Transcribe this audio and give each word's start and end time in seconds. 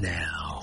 Now, 0.00 0.39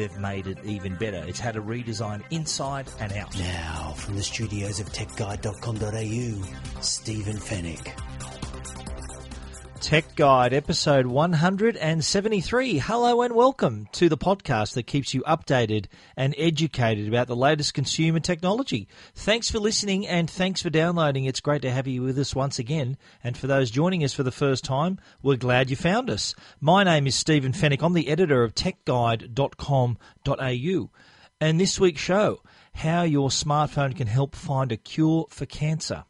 they've 0.00 0.18
made 0.18 0.46
it 0.46 0.58
even 0.64 0.94
better. 0.96 1.22
It's 1.26 1.38
had 1.38 1.56
a 1.56 1.60
redesign 1.60 2.22
inside 2.30 2.90
and 3.00 3.12
out. 3.12 3.36
Now, 3.38 3.92
from 3.96 4.16
the 4.16 4.22
studios 4.22 4.80
of 4.80 4.88
techguide.com.au, 4.88 6.80
Stephen 6.80 7.36
Fenech. 7.36 8.09
Tech 9.90 10.14
Guide, 10.14 10.54
episode 10.54 11.08
173. 11.08 12.78
Hello 12.78 13.22
and 13.22 13.34
welcome 13.34 13.88
to 13.90 14.08
the 14.08 14.16
podcast 14.16 14.74
that 14.74 14.86
keeps 14.86 15.14
you 15.14 15.22
updated 15.22 15.86
and 16.16 16.32
educated 16.38 17.08
about 17.08 17.26
the 17.26 17.34
latest 17.34 17.74
consumer 17.74 18.20
technology. 18.20 18.86
Thanks 19.16 19.50
for 19.50 19.58
listening 19.58 20.06
and 20.06 20.30
thanks 20.30 20.62
for 20.62 20.70
downloading. 20.70 21.24
It's 21.24 21.40
great 21.40 21.62
to 21.62 21.72
have 21.72 21.88
you 21.88 22.02
with 22.02 22.16
us 22.20 22.36
once 22.36 22.60
again. 22.60 22.98
And 23.24 23.36
for 23.36 23.48
those 23.48 23.72
joining 23.72 24.04
us 24.04 24.14
for 24.14 24.22
the 24.22 24.30
first 24.30 24.62
time, 24.62 25.00
we're 25.24 25.34
glad 25.34 25.70
you 25.70 25.76
found 25.76 26.08
us. 26.08 26.36
My 26.60 26.84
name 26.84 27.08
is 27.08 27.16
Stephen 27.16 27.50
Fenech. 27.50 27.82
I'm 27.82 27.92
the 27.92 28.10
editor 28.10 28.44
of 28.44 28.54
techguide.com.au. 28.54 30.90
And 31.40 31.60
this 31.60 31.80
week's 31.80 32.00
show, 32.00 32.42
how 32.74 33.02
your 33.02 33.30
smartphone 33.30 33.96
can 33.96 34.06
help 34.06 34.36
find 34.36 34.70
a 34.70 34.76
cure 34.76 35.26
for 35.30 35.46
cancer. 35.46 36.04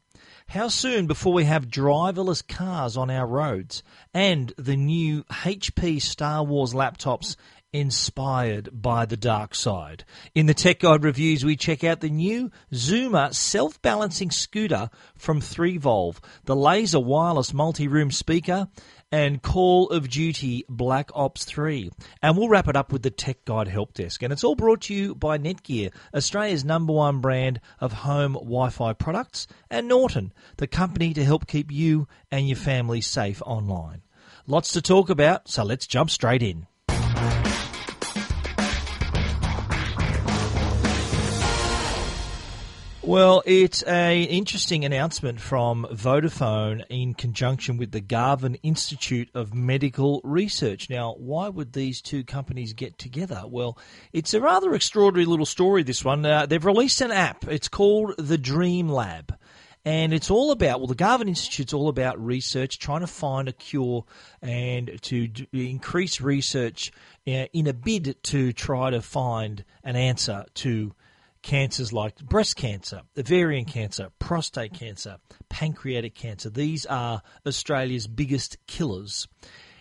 How 0.51 0.67
soon 0.67 1.07
before 1.07 1.33
we 1.33 1.45
have 1.45 1.69
driverless 1.69 2.45
cars 2.45 2.97
on 2.97 3.09
our 3.09 3.25
roads 3.25 3.85
and 4.13 4.53
the 4.59 4.75
new 4.75 5.23
HP 5.23 6.03
Star 6.03 6.43
Wars 6.43 6.75
laptops 6.75 7.37
inspired 7.73 8.69
by 8.73 9.07
the 9.07 9.17
dark 9.17 9.55
side? 9.55 10.03
In 10.35 10.47
the 10.47 10.55
Tech 10.55 10.81
Guide 10.81 11.05
reviews, 11.05 11.45
we 11.45 11.55
check 11.55 11.85
out 11.85 12.01
the 12.01 12.11
new 12.11 12.51
Zoomer 12.73 13.33
self 13.33 13.81
balancing 13.81 14.33
scooter 14.33 14.91
from 15.17 15.41
3Volve, 15.41 16.19
the 16.47 16.57
laser 16.57 16.99
wireless 16.99 17.55
multi 17.55 17.87
room 17.87 18.11
speaker, 18.11 18.67
and 19.13 19.43
Call 19.43 19.89
of 19.91 20.09
Duty 20.09 20.65
Black 20.69 21.11
Ops 21.15 21.45
3. 21.45 21.91
And 22.23 22.37
we'll 22.37 22.49
wrap 22.49 22.69
it 22.69 22.77
up 22.77 22.93
with 22.93 23.03
the 23.03 23.11
Tech 23.11 23.45
Guide 23.45 23.69
Help 23.69 23.95
Desk. 23.95 24.23
And 24.23 24.33
it's 24.33 24.45
all 24.45 24.55
brought 24.55 24.83
to 24.83 24.95
you 24.95 25.15
by 25.15 25.39
Netgear, 25.39 25.93
Australia's 26.15 26.65
number 26.65 26.93
one 26.93 27.21
brand 27.21 27.61
of 27.81 27.93
home 27.93 28.35
Wi 28.35 28.71
Fi 28.71 28.93
products, 28.93 29.47
and 29.71 29.89
Norton, 29.89 30.33
the 30.57 30.67
company 30.67 31.13
to 31.15 31.25
help 31.25 31.47
keep 31.47 31.71
you 31.73 32.07
and 32.31 32.49
your 32.49 32.57
family 32.57 33.01
safe 33.01 33.43
online. 33.45 34.03
Lots 34.47 34.73
to 34.73 34.83
talk 34.83 35.11
about, 35.11 35.49
so 35.49 35.65
let's 35.65 35.87
jump 35.87 36.11
straight 36.11 36.43
in. 36.43 36.67
Well, 43.03 43.43
it's 43.47 43.81
an 43.83 44.25
interesting 44.25 44.85
announcement 44.85 45.41
from 45.41 45.87
Vodafone 45.91 46.85
in 46.91 47.15
conjunction 47.15 47.79
with 47.79 47.93
the 47.93 48.03
Garvan 48.03 48.57
Institute 48.57 49.31
of 49.35 49.55
Medical 49.55 50.21
Research. 50.23 50.91
Now, 50.91 51.15
why 51.15 51.49
would 51.49 51.73
these 51.73 52.03
two 52.03 52.25
companies 52.25 52.75
get 52.75 52.99
together? 52.99 53.45
Well, 53.47 53.79
it's 54.13 54.35
a 54.35 54.41
rather 54.41 54.75
extraordinary 54.75 55.25
little 55.25 55.47
story, 55.47 55.83
this 55.83 56.05
one. 56.05 56.27
Uh, 56.27 56.45
they've 56.45 56.63
released 56.63 57.01
an 57.01 57.11
app. 57.11 57.49
It's 57.49 57.69
called 57.69 58.17
the 58.19 58.37
Dream 58.37 58.91
Lab. 58.91 59.35
And 59.83 60.13
it's 60.13 60.31
all 60.31 60.51
about, 60.51 60.81
well, 60.81 60.87
the 60.87 60.95
Garvan 60.95 61.29
Institute's 61.29 61.73
all 61.73 61.89
about 61.89 62.23
research, 62.23 62.79
trying 62.79 63.01
to 63.01 63.07
find 63.07 63.49
a 63.49 63.53
cure 63.53 64.05
and 64.43 65.01
to 65.05 65.27
d- 65.27 65.49
increase 65.53 66.21
research 66.21 66.93
uh, 67.27 67.47
in 67.55 67.67
a 67.67 67.73
bid 67.73 68.23
to 68.25 68.53
try 68.53 68.91
to 68.91 69.01
find 69.01 69.65
an 69.83 69.97
answer 69.97 70.45
to 70.57 70.93
cancers 71.43 71.93
like 71.93 72.17
breast 72.19 72.57
cancer, 72.57 73.03
ovarian 73.17 73.65
cancer, 73.65 74.09
prostate 74.19 74.75
cancer, 74.75 75.17
pancreatic 75.49 76.15
cancer. 76.15 76.51
These 76.51 76.87
are 76.87 77.23
Australia's 77.47 78.07
biggest 78.07 78.59
killers. 78.67 79.29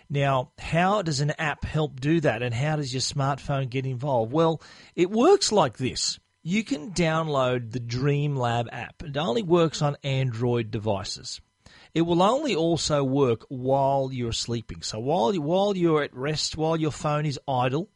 Now, 0.10 0.52
how 0.58 1.02
does 1.02 1.20
an 1.22 1.32
app 1.32 1.64
help 1.64 2.00
do 2.00 2.20
that 2.22 2.42
and 2.42 2.54
how 2.54 2.78
does 2.78 2.94
your 2.94 3.02
smartphone 3.02 3.70
get 3.70 3.86
involved? 3.86 4.32
Well, 4.32 4.62
it 4.96 5.12
works 5.12 5.52
like 5.52 5.78
this. 5.78 6.20
You 6.42 6.64
can 6.64 6.92
download 6.92 7.72
the 7.72 7.80
Dreamlab 7.80 8.68
app. 8.72 9.04
It 9.04 9.18
only 9.18 9.44
works 9.44 9.82
on 9.82 9.98
Android 10.04 10.72
devices. 10.72 11.42
It 11.94 12.02
will 12.04 12.24
only 12.24 12.56
also 12.56 13.04
work 13.04 13.46
while 13.50 14.10
you're 14.12 14.32
sleeping. 14.32 14.82
So 14.82 15.00
while 15.00 15.34
while 15.34 15.76
you're 15.76 16.04
at 16.04 16.16
rest, 16.16 16.56
while 16.56 16.78
your 16.78 16.92
phone 16.92 17.26
is 17.26 17.40
idle, 17.48 17.90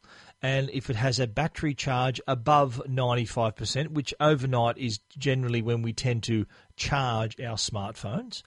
and 0.44 0.68
if 0.74 0.90
it 0.90 0.96
has 0.96 1.18
a 1.18 1.26
battery 1.26 1.72
charge 1.72 2.20
above 2.28 2.82
95%, 2.86 3.92
which 3.92 4.12
overnight 4.20 4.76
is 4.76 5.00
generally 5.16 5.62
when 5.62 5.80
we 5.80 5.94
tend 5.94 6.22
to 6.24 6.44
charge 6.76 7.40
our 7.40 7.56
smartphones, 7.56 8.42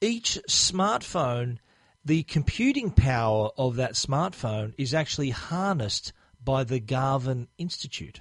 each 0.00 0.38
smartphone, 0.48 1.58
the 2.04 2.22
computing 2.22 2.92
power 2.92 3.50
of 3.58 3.74
that 3.74 3.94
smartphone 3.94 4.72
is 4.78 4.94
actually 4.94 5.30
harnessed 5.30 6.12
by 6.44 6.62
the 6.62 6.78
Garvan 6.78 7.48
Institute. 7.58 8.20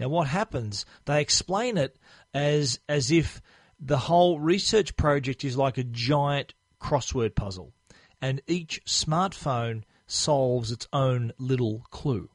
Now, 0.00 0.08
what 0.08 0.26
happens? 0.26 0.84
They 1.04 1.20
explain 1.20 1.78
it 1.78 1.96
as 2.34 2.80
as 2.88 3.12
if 3.12 3.40
the 3.78 3.98
whole 3.98 4.40
research 4.40 4.96
project 4.96 5.44
is 5.44 5.56
like 5.56 5.78
a 5.78 5.84
giant 5.84 6.54
crossword 6.82 7.36
puzzle, 7.36 7.72
and 8.20 8.42
each 8.48 8.82
smartphone 8.84 9.84
solves 10.10 10.70
its 10.72 10.88
own 10.92 11.32
little 11.38 11.84
clue. 11.90 12.28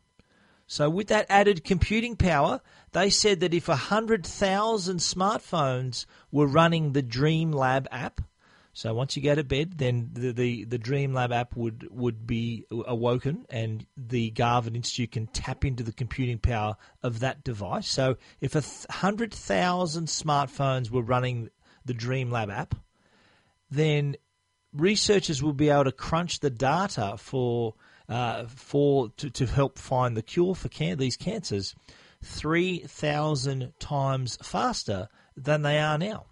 So, 0.68 0.90
with 0.90 1.08
that 1.08 1.28
added 1.30 1.64
computing 1.64 2.16
power, 2.16 2.62
they 2.92 3.10
said 3.12 3.40
that 3.42 3.54
if 3.54 3.68
100,000 3.68 4.98
smartphones 4.98 6.06
were 6.32 6.48
running 6.48 6.94
the 6.94 7.04
Dream 7.04 7.52
Lab 7.52 7.88
app, 7.92 8.22
so 8.76 8.94
once 8.94 9.16
you 9.16 9.24
go 9.24 9.36
to 9.36 9.44
bed, 9.44 9.78
then 9.78 10.10
the, 10.12 10.34
the, 10.34 10.64
the 10.66 10.78
Dream 10.78 11.14
Lab 11.14 11.32
app 11.32 11.56
would, 11.56 11.88
would 11.92 12.28
be 12.28 12.66
awoken 12.70 13.46
and 13.50 13.86
the 13.96 14.32
Garvan 14.32 14.76
Institute 14.76 15.14
can 15.14 15.28
tap 15.28 15.64
into 15.64 15.82
the 15.82 15.94
computing 15.94 16.40
power 16.40 16.76
of 17.02 17.22
that 17.22 17.42
device. 17.46 17.88
So 17.88 18.18
if 18.42 18.54
a 18.54 18.60
100,000 18.60 20.08
smartphones 20.08 20.92
were 20.92 21.02
running 21.02 21.52
the 21.86 21.94
Dream 21.94 22.30
Lab 22.32 22.50
app, 22.50 22.76
then 23.72 24.18
researchers 24.76 25.42
will 25.42 25.54
be 25.54 25.70
able 25.70 25.86
to 25.86 25.92
crunch 25.92 26.40
the 26.40 26.50
data 26.50 27.16
for 27.18 27.76
uh, 28.08 28.46
for 28.48 29.10
to, 29.18 29.30
to 29.32 29.46
help 29.46 29.80
find 29.80 30.16
the 30.16 30.22
cure 30.22 30.54
for 30.56 30.70
can- 30.70 30.98
these 30.98 31.18
cancers 31.18 31.76
three 32.24 32.80
thousand 32.80 33.74
times 33.80 34.38
faster 34.44 35.10
than 35.36 35.62
they 35.62 35.80
are 35.80 35.98
now. 35.98 36.26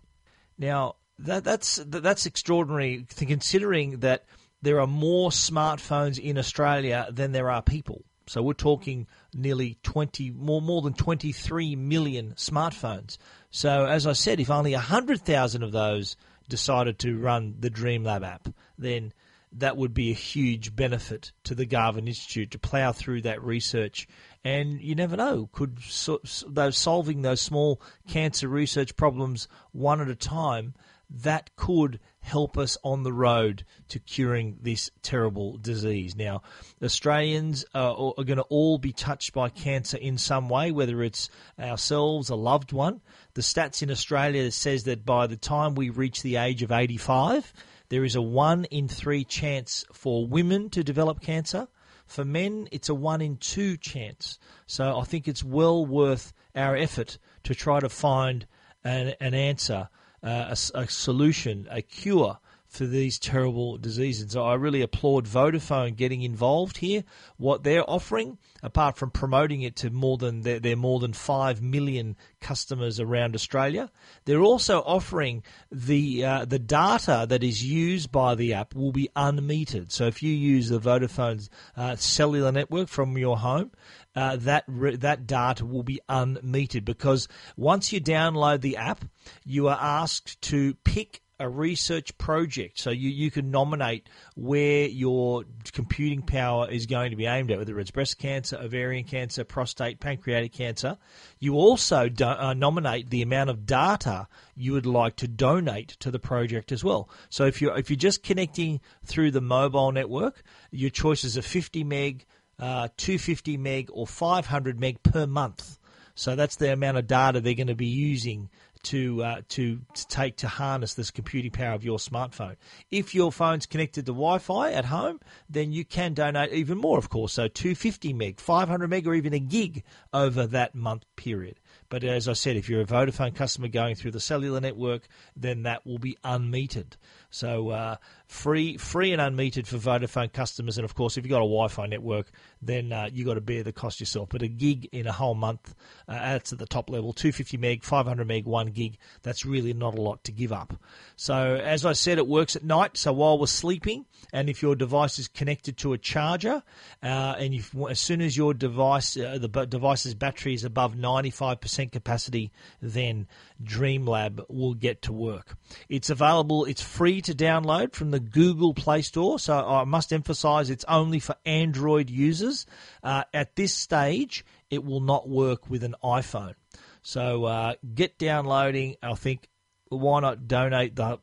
Now 0.57 0.95
that, 1.19 1.43
that's 1.43 1.77
that's 1.85 2.25
extraordinary, 2.25 3.05
considering 3.15 3.99
that 3.99 4.25
there 4.61 4.79
are 4.79 4.87
more 4.87 5.29
smartphones 5.29 6.19
in 6.19 6.37
Australia 6.37 7.07
than 7.11 7.31
there 7.31 7.49
are 7.49 7.61
people. 7.61 8.03
So 8.25 8.41
we're 8.41 8.53
talking 8.53 9.07
nearly 9.33 9.77
20 9.83 10.31
more 10.31 10.61
more 10.61 10.81
than 10.81 10.93
23 10.93 11.75
million 11.75 12.33
smartphones. 12.35 13.17
So 13.51 13.85
as 13.85 14.07
I 14.07 14.13
said, 14.13 14.39
if 14.39 14.49
only 14.49 14.73
100,000 14.73 15.63
of 15.63 15.71
those 15.71 16.15
decided 16.49 16.99
to 16.99 17.17
run 17.17 17.55
the 17.59 17.69
Dreamlab 17.69 18.25
app, 18.25 18.49
then 18.77 19.13
that 19.51 19.77
would 19.77 19.93
be 19.93 20.09
a 20.09 20.15
huge 20.15 20.75
benefit 20.75 21.31
to 21.43 21.55
the 21.55 21.65
Garvan 21.65 22.07
Institute 22.07 22.51
to 22.51 22.59
plough 22.59 22.91
through 22.91 23.21
that 23.21 23.43
research. 23.43 24.07
And 24.43 24.81
you 24.81 24.95
never 24.95 25.15
know, 25.15 25.49
could 25.51 25.79
so, 25.81 26.19
those 26.47 26.77
solving 26.77 27.21
those 27.21 27.41
small 27.41 27.81
cancer 28.07 28.47
research 28.47 28.95
problems 28.95 29.47
one 29.71 30.01
at 30.01 30.09
a 30.09 30.15
time, 30.15 30.73
that 31.09 31.55
could 31.55 31.99
help 32.23 32.57
us 32.57 32.77
on 32.83 33.03
the 33.03 33.13
road 33.13 33.63
to 33.89 33.99
curing 33.99 34.57
this 34.61 34.89
terrible 35.01 35.57
disease. 35.57 36.15
Now, 36.15 36.41
Australians 36.81 37.65
uh, 37.75 37.93
are, 37.93 38.13
are 38.17 38.23
going 38.23 38.37
to 38.37 38.43
all 38.43 38.77
be 38.77 38.93
touched 38.93 39.33
by 39.33 39.49
cancer 39.49 39.97
in 39.97 40.17
some 40.17 40.49
way, 40.49 40.71
whether 40.71 41.03
it's 41.03 41.29
ourselves, 41.59 42.29
a 42.29 42.35
loved 42.35 42.71
one. 42.71 43.01
The 43.35 43.41
stats 43.41 43.83
in 43.83 43.91
Australia 43.91 44.49
says 44.51 44.85
that 44.85 45.05
by 45.05 45.27
the 45.27 45.35
time 45.35 45.75
we 45.75 45.89
reach 45.89 46.23
the 46.23 46.37
age 46.37 46.63
of 46.63 46.71
85, 46.71 47.53
there 47.89 48.05
is 48.05 48.15
a 48.15 48.21
one 48.21 48.65
in 48.65 48.87
three 48.87 49.25
chance 49.25 49.85
for 49.93 50.25
women 50.25 50.69
to 50.71 50.83
develop 50.83 51.21
cancer. 51.21 51.67
For 52.05 52.23
men, 52.23 52.67
it's 52.71 52.89
a 52.89 52.95
one 52.95 53.21
in 53.21 53.37
two 53.37 53.77
chance. 53.77 54.39
So 54.65 54.97
I 54.97 55.03
think 55.03 55.27
it's 55.27 55.43
well 55.43 55.85
worth 55.85 56.33
our 56.55 56.75
effort 56.75 57.17
to 57.43 57.53
try 57.53 57.81
to 57.81 57.89
find 57.89 58.47
an, 58.83 59.13
an 59.19 59.33
answer, 59.33 59.89
uh, 60.23 60.55
a, 60.55 60.79
a, 60.79 60.87
solution, 60.87 61.67
a 61.69 61.81
cure 61.81 62.39
for 62.73 62.85
these 62.87 63.19
terrible 63.19 63.77
diseases. 63.77 64.31
So 64.31 64.43
I 64.43 64.55
really 64.55 64.81
applaud 64.81 65.27
Vodafone 65.27 65.95
getting 65.95 66.23
involved 66.23 66.77
here. 66.77 67.03
What 67.37 67.63
they're 67.63 67.87
offering, 67.87 68.39
apart 68.63 68.97
from 68.97 69.11
promoting 69.11 69.61
it 69.61 69.75
to 69.77 69.91
more 69.91 70.17
than 70.17 70.41
their, 70.41 70.59
their 70.59 70.75
more 70.75 70.99
than 70.99 71.13
five 71.13 71.61
million 71.61 72.15
customers 72.41 72.99
around 72.99 73.35
Australia, 73.35 73.91
they're 74.25 74.41
also 74.41 74.79
offering 74.81 75.43
the 75.71 76.25
uh, 76.25 76.45
the 76.45 76.57
data 76.57 77.27
that 77.29 77.43
is 77.43 77.63
used 77.63 78.11
by 78.11 78.33
the 78.33 78.53
app 78.53 78.73
will 78.73 78.91
be 78.91 79.09
unmetered. 79.15 79.91
So 79.91 80.07
if 80.07 80.23
you 80.23 80.33
use 80.33 80.69
the 80.69 80.79
Vodafone's 80.79 81.51
uh, 81.77 81.95
cellular 81.95 82.51
network 82.51 82.87
from 82.87 83.15
your 83.19 83.37
home, 83.37 83.71
uh, 84.15 84.37
that 84.37 84.63
re- 84.67 84.95
that 84.95 85.27
data 85.27 85.63
will 85.65 85.83
be 85.83 85.99
unmetered 86.09 86.85
because 86.85 87.27
once 87.55 87.93
you 87.93 88.01
download 88.01 88.61
the 88.61 88.77
app, 88.77 89.05
you 89.45 89.67
are 89.67 89.79
asked 89.79 90.41
to 90.41 90.73
pick 90.83 91.22
a 91.43 91.49
research 91.49 92.17
project. 92.17 92.79
So 92.79 92.89
you, 92.89 93.09
you 93.09 93.29
can 93.29 93.51
nominate 93.51 94.07
where 94.35 94.87
your 94.87 95.43
computing 95.73 96.21
power 96.21 96.69
is 96.69 96.85
going 96.85 97.11
to 97.11 97.17
be 97.17 97.25
aimed 97.25 97.51
at, 97.51 97.57
whether 97.57 97.77
it's 97.81 97.91
breast 97.91 98.17
cancer, 98.17 98.55
ovarian 98.55 99.03
cancer, 99.03 99.43
prostate, 99.43 99.99
pancreatic 99.99 100.53
cancer. 100.53 100.97
You 101.39 101.55
also 101.55 102.07
do, 102.07 102.23
uh, 102.23 102.53
nominate 102.53 103.09
the 103.09 103.21
amount 103.21 103.49
of 103.49 103.65
data 103.65 104.29
you 104.55 104.71
would 104.71 104.85
like 104.85 105.17
to 105.17 105.27
donate 105.27 105.89
to 105.99 106.11
the 106.11 106.19
project 106.19 106.71
as 106.71 106.81
well. 106.81 107.09
So 107.29 107.45
if 107.45 107.61
you're 107.61 107.77
if 107.77 107.89
you're 107.89 107.97
just 107.97 108.23
connecting 108.23 108.79
through 109.03 109.31
the 109.31 109.41
mobile 109.41 109.91
network, 109.91 110.43
your 110.71 110.91
choices 110.91 111.37
are 111.37 111.41
50 111.41 111.83
meg, 111.83 112.25
uh, 112.57 112.87
250 112.95 113.57
meg, 113.57 113.89
or 113.91 114.07
500 114.07 114.79
meg 114.79 115.03
per 115.03 115.27
month. 115.27 115.77
So 116.15 116.35
that's 116.37 116.55
the 116.55 116.71
amount 116.71 116.97
of 116.97 117.07
data 117.07 117.41
they're 117.41 117.53
going 117.53 117.67
to 117.67 117.75
be 117.75 117.87
using 117.87 118.49
to, 118.83 119.23
uh, 119.23 119.41
to 119.49 119.79
to 119.93 120.07
take 120.07 120.37
to 120.37 120.47
harness 120.47 120.93
this 120.93 121.11
computing 121.11 121.51
power 121.51 121.73
of 121.73 121.83
your 121.83 121.97
smartphone. 121.97 122.55
If 122.91 123.15
your 123.15 123.31
phone's 123.31 123.65
connected 123.65 124.05
to 124.05 124.11
Wi-Fi 124.11 124.71
at 124.71 124.85
home, 124.85 125.19
then 125.49 125.71
you 125.71 125.85
can 125.85 126.13
donate 126.13 126.51
even 126.51 126.77
more, 126.77 126.97
of 126.97 127.09
course. 127.09 127.33
So 127.33 127.47
250 127.47 128.13
meg, 128.13 128.39
500 128.39 128.87
meg, 128.87 129.07
or 129.07 129.13
even 129.13 129.33
a 129.33 129.39
gig 129.39 129.83
over 130.13 130.45
that 130.47 130.75
month 130.75 131.05
period. 131.15 131.59
But 131.89 132.03
as 132.03 132.27
I 132.27 132.33
said, 132.33 132.55
if 132.55 132.69
you're 132.69 132.81
a 132.81 132.85
Vodafone 132.85 133.35
customer 133.35 133.67
going 133.67 133.95
through 133.95 134.11
the 134.11 134.19
cellular 134.19 134.59
network, 134.59 135.07
then 135.35 135.63
that 135.63 135.85
will 135.85 135.99
be 135.99 136.17
unmetered. 136.23 136.95
So 137.29 137.69
uh, 137.69 137.95
free, 138.27 138.77
free 138.77 139.11
and 139.11 139.19
unmetered 139.19 139.65
for 139.65 139.77
Vodafone 139.77 140.31
customers, 140.31 140.77
and 140.77 140.85
of 140.85 140.93
course, 140.93 141.17
if 141.17 141.23
you've 141.23 141.31
got 141.31 141.37
a 141.37 141.49
Wi-Fi 141.49 141.87
network, 141.87 142.31
then 142.61 142.91
uh, 142.91 143.09
you 143.11 143.25
got 143.25 143.35
to 143.35 143.41
bear 143.41 143.63
the 143.63 143.71
cost 143.71 143.99
yourself. 143.99 144.29
But 144.29 144.43
a 144.43 144.47
gig 144.47 144.87
in 144.91 145.07
a 145.07 145.11
whole 145.11 145.33
month, 145.33 145.73
uh, 146.07 146.13
that's 146.13 146.53
at 146.53 146.59
the 146.59 146.67
top 146.67 146.91
level, 146.91 147.11
250 147.11 147.57
meg, 147.57 147.83
500 147.83 148.27
meg, 148.27 148.45
one 148.45 148.67
gig. 148.67 148.97
That's 149.23 149.45
really 149.45 149.73
not 149.73 149.97
a 149.97 150.01
lot 150.01 150.23
to 150.25 150.31
give 150.31 150.51
up. 150.51 150.75
So 151.15 151.55
as 151.55 151.85
I 151.85 151.93
said, 151.93 152.19
it 152.19 152.27
works 152.27 152.55
at 152.55 152.63
night. 152.63 152.97
So 152.97 153.13
while 153.13 153.39
we're 153.39 153.47
sleeping, 153.47 154.05
and 154.31 154.47
if 154.47 154.61
your 154.61 154.75
device 154.75 155.17
is 155.17 155.27
connected 155.27 155.77
to 155.77 155.93
a 155.93 155.97
charger, 155.97 156.61
uh, 157.01 157.35
and 157.39 157.63
as 157.89 157.99
soon 157.99 158.21
as 158.21 158.37
your 158.37 158.53
device, 158.53 159.17
uh, 159.17 159.39
the 159.39 159.65
device's 159.65 160.13
battery 160.13 160.53
is 160.53 160.63
above 160.63 160.95
95% 160.95 161.62
capacity, 161.91 162.51
then 162.81 163.27
DreamLab 163.63 164.45
will 164.49 164.73
get 164.73 165.01
to 165.03 165.13
work. 165.13 165.55
It's 165.89 166.09
available. 166.09 166.65
It's 166.65 166.81
free 166.81 167.21
to 167.21 167.33
download 167.33 167.93
from 167.93 168.11
the 168.11 168.19
Google 168.19 168.73
Play 168.73 169.01
Store. 169.01 169.39
So 169.39 169.57
I 169.57 169.83
must 169.83 170.13
emphasize 170.13 170.69
it's 170.69 170.85
only 170.87 171.19
for 171.19 171.35
Android 171.45 172.09
users. 172.09 172.65
Uh, 173.03 173.23
at 173.33 173.55
this 173.55 173.73
stage, 173.73 174.45
it 174.69 174.83
will 174.83 175.01
not 175.01 175.27
work 175.29 175.69
with 175.69 175.83
an 175.83 175.95
iPhone. 176.03 176.55
So 177.01 177.45
uh, 177.45 177.73
get 177.93 178.17
downloading. 178.17 178.95
I 179.03 179.13
think 179.15 179.49
why 179.89 180.21
not 180.21 180.47
donate 180.47 180.95
the 180.95 181.19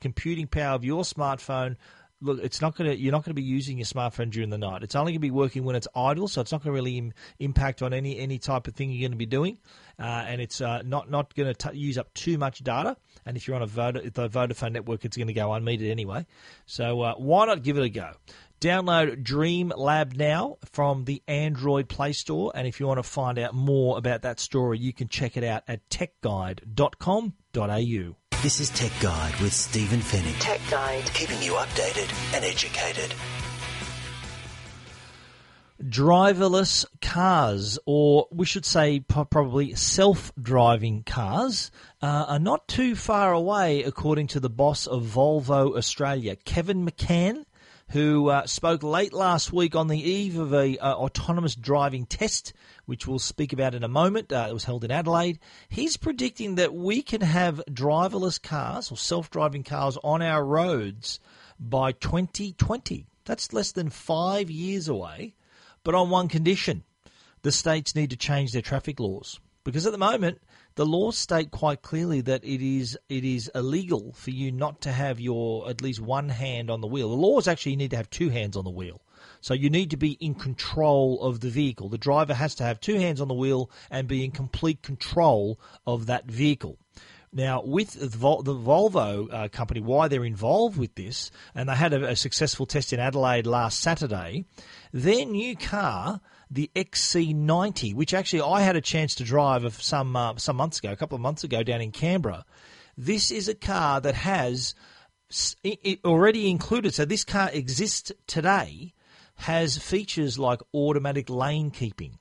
computing 0.00 0.46
power 0.46 0.74
of 0.74 0.84
your 0.84 1.02
smartphone 1.02 1.76
look, 2.20 2.40
it's 2.42 2.60
not 2.60 2.76
going 2.76 2.90
to. 2.90 2.96
You're 2.96 3.12
not 3.12 3.24
going 3.24 3.30
to 3.30 3.40
be 3.40 3.42
using 3.42 3.78
your 3.78 3.86
smartphone 3.86 4.30
during 4.30 4.50
the 4.50 4.58
night. 4.58 4.82
It's 4.82 4.94
only 4.94 5.12
going 5.12 5.20
to 5.20 5.20
be 5.20 5.30
working 5.30 5.64
when 5.64 5.76
it's 5.76 5.88
idle, 5.94 6.28
so 6.28 6.40
it's 6.40 6.52
not 6.52 6.62
going 6.62 6.74
to 6.74 6.74
really 6.74 6.98
Im- 6.98 7.12
impact 7.38 7.82
on 7.82 7.92
any 7.92 8.18
any 8.18 8.38
type 8.38 8.68
of 8.68 8.74
thing 8.74 8.90
you're 8.90 9.00
going 9.00 9.12
to 9.12 9.18
be 9.18 9.26
doing, 9.26 9.58
uh, 9.98 10.24
and 10.26 10.40
it's 10.40 10.60
uh, 10.60 10.82
not 10.84 11.10
not 11.10 11.34
going 11.34 11.54
to 11.54 11.76
use 11.76 11.98
up 11.98 12.12
too 12.14 12.38
much 12.38 12.62
data. 12.62 12.96
And 13.26 13.36
if 13.36 13.46
you're 13.46 13.56
on 13.56 13.62
a 13.62 13.66
Voda, 13.66 14.10
the 14.10 14.28
Vodafone 14.28 14.72
network, 14.72 15.04
it's 15.04 15.16
going 15.16 15.28
to 15.28 15.32
go 15.32 15.48
unmetered 15.48 15.90
anyway. 15.90 16.26
So 16.66 17.02
uh, 17.02 17.14
why 17.14 17.46
not 17.46 17.62
give 17.62 17.78
it 17.78 17.84
a 17.84 17.90
go? 17.90 18.12
Download 18.60 19.22
Dream 19.22 19.72
Lab 19.74 20.14
now 20.14 20.58
from 20.70 21.06
the 21.06 21.22
Android 21.26 21.88
Play 21.88 22.12
Store, 22.12 22.52
and 22.54 22.66
if 22.66 22.78
you 22.78 22.86
want 22.86 22.98
to 22.98 23.02
find 23.02 23.38
out 23.38 23.54
more 23.54 23.96
about 23.96 24.22
that 24.22 24.38
story, 24.38 24.78
you 24.78 24.92
can 24.92 25.08
check 25.08 25.38
it 25.38 25.44
out 25.44 25.62
at 25.66 25.88
techguide.com.au. 25.88 28.19
This 28.42 28.58
is 28.58 28.70
Tech 28.70 28.90
Guide 29.02 29.38
with 29.42 29.52
Stephen 29.52 30.00
Fenech. 30.00 30.40
Tech 30.40 30.62
Guide. 30.70 31.04
Keeping 31.12 31.42
you 31.42 31.52
updated 31.52 32.10
and 32.34 32.42
educated. 32.42 33.14
Driverless 35.84 36.86
cars, 37.02 37.78
or 37.84 38.28
we 38.30 38.46
should 38.46 38.64
say 38.64 39.00
probably 39.00 39.74
self 39.74 40.32
driving 40.40 41.02
cars, 41.02 41.70
uh, 42.00 42.24
are 42.28 42.38
not 42.38 42.66
too 42.66 42.96
far 42.96 43.34
away, 43.34 43.82
according 43.82 44.28
to 44.28 44.40
the 44.40 44.48
boss 44.48 44.86
of 44.86 45.02
Volvo 45.02 45.76
Australia, 45.76 46.34
Kevin 46.34 46.86
McCann 46.86 47.44
who 47.90 48.28
uh, 48.28 48.46
spoke 48.46 48.82
late 48.82 49.12
last 49.12 49.52
week 49.52 49.74
on 49.74 49.88
the 49.88 50.00
eve 50.00 50.38
of 50.38 50.54
a 50.54 50.78
uh, 50.78 50.94
autonomous 50.94 51.56
driving 51.56 52.06
test, 52.06 52.52
which 52.90 53.06
we'll 53.06 53.20
speak 53.20 53.52
about 53.52 53.72
in 53.72 53.84
a 53.84 53.88
moment. 53.88 54.32
Uh, 54.32 54.48
it 54.50 54.52
was 54.52 54.64
held 54.64 54.82
in 54.82 54.90
Adelaide. 54.90 55.38
He's 55.68 55.96
predicting 55.96 56.56
that 56.56 56.74
we 56.74 57.02
can 57.02 57.20
have 57.20 57.62
driverless 57.70 58.42
cars 58.42 58.90
or 58.90 58.96
self-driving 58.96 59.62
cars 59.62 59.96
on 60.02 60.22
our 60.22 60.44
roads 60.44 61.20
by 61.60 61.92
2020. 61.92 63.06
That's 63.26 63.52
less 63.52 63.70
than 63.70 63.90
five 63.90 64.50
years 64.50 64.88
away, 64.88 65.36
but 65.84 65.94
on 65.94 66.10
one 66.10 66.26
condition: 66.26 66.82
the 67.42 67.52
states 67.52 67.94
need 67.94 68.10
to 68.10 68.16
change 68.16 68.50
their 68.50 68.60
traffic 68.60 68.98
laws 68.98 69.38
because 69.62 69.86
at 69.86 69.92
the 69.92 69.98
moment 69.98 70.40
the 70.74 70.84
laws 70.84 71.16
state 71.16 71.52
quite 71.52 71.82
clearly 71.82 72.20
that 72.22 72.42
it 72.42 72.60
is 72.60 72.98
it 73.08 73.24
is 73.24 73.48
illegal 73.54 74.12
for 74.14 74.32
you 74.32 74.50
not 74.50 74.80
to 74.80 74.90
have 74.90 75.20
your 75.20 75.70
at 75.70 75.80
least 75.80 76.00
one 76.00 76.28
hand 76.28 76.70
on 76.70 76.80
the 76.80 76.88
wheel. 76.88 77.08
The 77.08 77.14
laws 77.14 77.46
actually 77.46 77.76
need 77.76 77.92
to 77.92 77.98
have 77.98 78.10
two 78.10 78.30
hands 78.30 78.56
on 78.56 78.64
the 78.64 78.70
wheel. 78.70 79.00
So 79.40 79.54
you 79.54 79.70
need 79.70 79.90
to 79.90 79.96
be 79.96 80.12
in 80.12 80.34
control 80.34 81.20
of 81.22 81.40
the 81.40 81.50
vehicle. 81.50 81.88
The 81.88 81.98
driver 81.98 82.34
has 82.34 82.54
to 82.56 82.64
have 82.64 82.80
two 82.80 82.96
hands 82.96 83.20
on 83.20 83.28
the 83.28 83.34
wheel 83.34 83.70
and 83.90 84.06
be 84.06 84.24
in 84.24 84.30
complete 84.30 84.82
control 84.82 85.58
of 85.86 86.06
that 86.06 86.26
vehicle. 86.26 86.78
Now, 87.32 87.62
with 87.62 87.92
the 87.94 88.54
Volvo 88.54 89.32
uh, 89.32 89.48
company, 89.48 89.80
why 89.80 90.08
they're 90.08 90.24
involved 90.24 90.76
with 90.76 90.96
this, 90.96 91.30
and 91.54 91.68
they 91.68 91.74
had 91.74 91.92
a, 91.92 92.08
a 92.08 92.16
successful 92.16 92.66
test 92.66 92.92
in 92.92 92.98
Adelaide 92.98 93.46
last 93.46 93.78
Saturday, 93.80 94.46
their 94.92 95.24
new 95.24 95.56
car 95.56 96.20
the 96.50 96.70
XC90, 96.74 97.94
which 97.94 98.12
actually 98.12 98.42
I 98.42 98.62
had 98.62 98.74
a 98.74 98.80
chance 98.80 99.14
to 99.16 99.24
drive 99.24 99.80
some 99.80 100.16
uh, 100.16 100.36
some 100.36 100.56
months 100.56 100.80
ago, 100.80 100.90
a 100.90 100.96
couple 100.96 101.14
of 101.14 101.22
months 101.22 101.44
ago 101.44 101.62
down 101.62 101.80
in 101.80 101.92
Canberra. 101.92 102.44
This 102.96 103.30
is 103.30 103.48
a 103.48 103.54
car 103.54 104.00
that 104.00 104.16
has 104.16 104.74
already 106.04 106.50
included. 106.50 106.92
So 106.92 107.04
this 107.04 107.24
car 107.24 107.50
exists 107.52 108.10
today, 108.26 108.94
has 109.40 109.78
features 109.78 110.38
like 110.38 110.60
automatic 110.74 111.30
lane 111.30 111.70
keeping, 111.70 112.18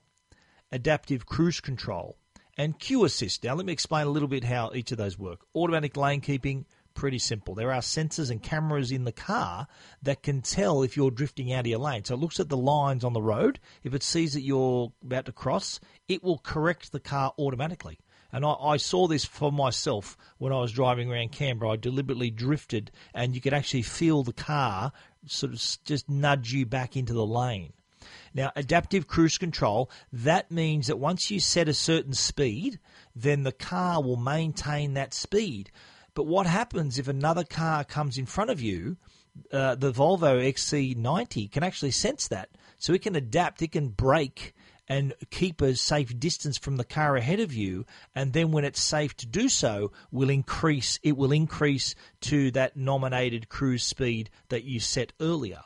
adaptive 0.71 1.25
cruise 1.25 1.59
control, 1.59 2.17
and 2.57 2.79
queue 2.79 3.03
assist. 3.03 3.43
Now 3.43 3.55
let 3.55 3.65
me 3.65 3.73
explain 3.73 4.07
a 4.07 4.09
little 4.09 4.29
bit 4.29 4.45
how 4.45 4.71
each 4.73 4.93
of 4.93 4.97
those 4.97 5.19
work. 5.19 5.45
Automatic 5.53 5.97
lane 5.97 6.21
keeping 6.21 6.65
pretty 6.93 7.19
simple. 7.19 7.55
There 7.55 7.73
are 7.73 7.81
sensors 7.81 8.31
and 8.31 8.41
cameras 8.41 8.91
in 8.91 9.03
the 9.03 9.11
car 9.11 9.67
that 10.01 10.23
can 10.23 10.41
tell 10.41 10.81
if 10.81 10.95
you're 10.95 11.11
drifting 11.11 11.51
out 11.51 11.61
of 11.61 11.67
your 11.67 11.79
lane. 11.79 12.05
So 12.05 12.13
it 12.13 12.21
looks 12.21 12.39
at 12.39 12.47
the 12.47 12.57
lines 12.57 13.03
on 13.03 13.11
the 13.11 13.21
road. 13.21 13.59
If 13.83 13.93
it 13.93 14.03
sees 14.03 14.33
that 14.33 14.41
you're 14.41 14.93
about 15.03 15.25
to 15.25 15.33
cross, 15.33 15.81
it 16.07 16.23
will 16.23 16.37
correct 16.37 16.93
the 16.93 17.01
car 17.01 17.33
automatically. 17.37 17.99
And 18.31 18.45
I, 18.45 18.51
I, 18.51 18.77
saw 18.77 19.07
this 19.07 19.25
for 19.25 19.51
myself 19.51 20.15
when 20.37 20.53
I 20.53 20.59
was 20.59 20.71
driving 20.71 21.11
around 21.11 21.31
Canberra. 21.31 21.71
I 21.71 21.75
deliberately 21.77 22.29
drifted, 22.29 22.91
and 23.13 23.33
you 23.33 23.41
could 23.41 23.55
actually 23.55 23.81
feel 23.81 24.21
the 24.21 24.33
car 24.33 24.91
sort 25.25 25.53
of 25.53 25.77
just 25.85 26.09
nudge 26.09 26.51
you 26.51 26.65
back 26.65 26.95
into 26.95 27.13
the 27.13 27.25
lane. 27.25 27.73
Now, 28.33 28.51
adaptive 28.55 29.07
cruise 29.07 29.37
control, 29.37 29.89
that 30.13 30.51
means 30.51 30.87
that 30.87 30.99
once 30.99 31.31
you 31.31 31.39
set 31.39 31.67
a 31.67 31.73
certain 31.73 32.13
speed, 32.13 32.79
then 33.15 33.43
the 33.43 33.51
car 33.51 34.01
will 34.01 34.17
maintain 34.17 34.93
that 34.93 35.13
speed. 35.13 35.71
But 36.13 36.27
what 36.27 36.45
happens 36.45 36.97
if 36.97 37.07
another 37.07 37.43
car 37.43 37.83
comes 37.83 38.17
in 38.17 38.25
front 38.25 38.49
of 38.49 38.61
you? 38.61 38.97
Uh, 39.51 39.75
the 39.75 39.91
Volvo 39.91 40.41
XC90 40.41 41.51
can 41.51 41.63
actually 41.63 41.91
sense 41.91 42.27
that, 42.27 42.49
so 42.77 42.93
it 42.93 43.01
can 43.01 43.15
adapt, 43.15 43.61
it 43.61 43.71
can 43.71 43.89
brake 43.89 44.53
and 44.89 45.13
keep 45.29 45.61
a 45.61 45.75
safe 45.75 46.19
distance 46.19 46.57
from 46.57 46.75
the 46.75 46.83
car 46.83 47.15
ahead 47.15 47.39
of 47.39 47.53
you 47.53 47.85
and 48.15 48.33
then 48.33 48.51
when 48.51 48.65
it's 48.65 48.81
safe 48.81 49.15
to 49.15 49.27
do 49.27 49.47
so 49.47 49.91
will 50.11 50.29
increase 50.29 50.99
it 51.03 51.15
will 51.15 51.31
increase 51.31 51.95
to 52.19 52.51
that 52.51 52.75
nominated 52.75 53.47
cruise 53.47 53.83
speed 53.83 54.29
that 54.49 54.63
you 54.63 54.79
set 54.79 55.13
earlier 55.21 55.61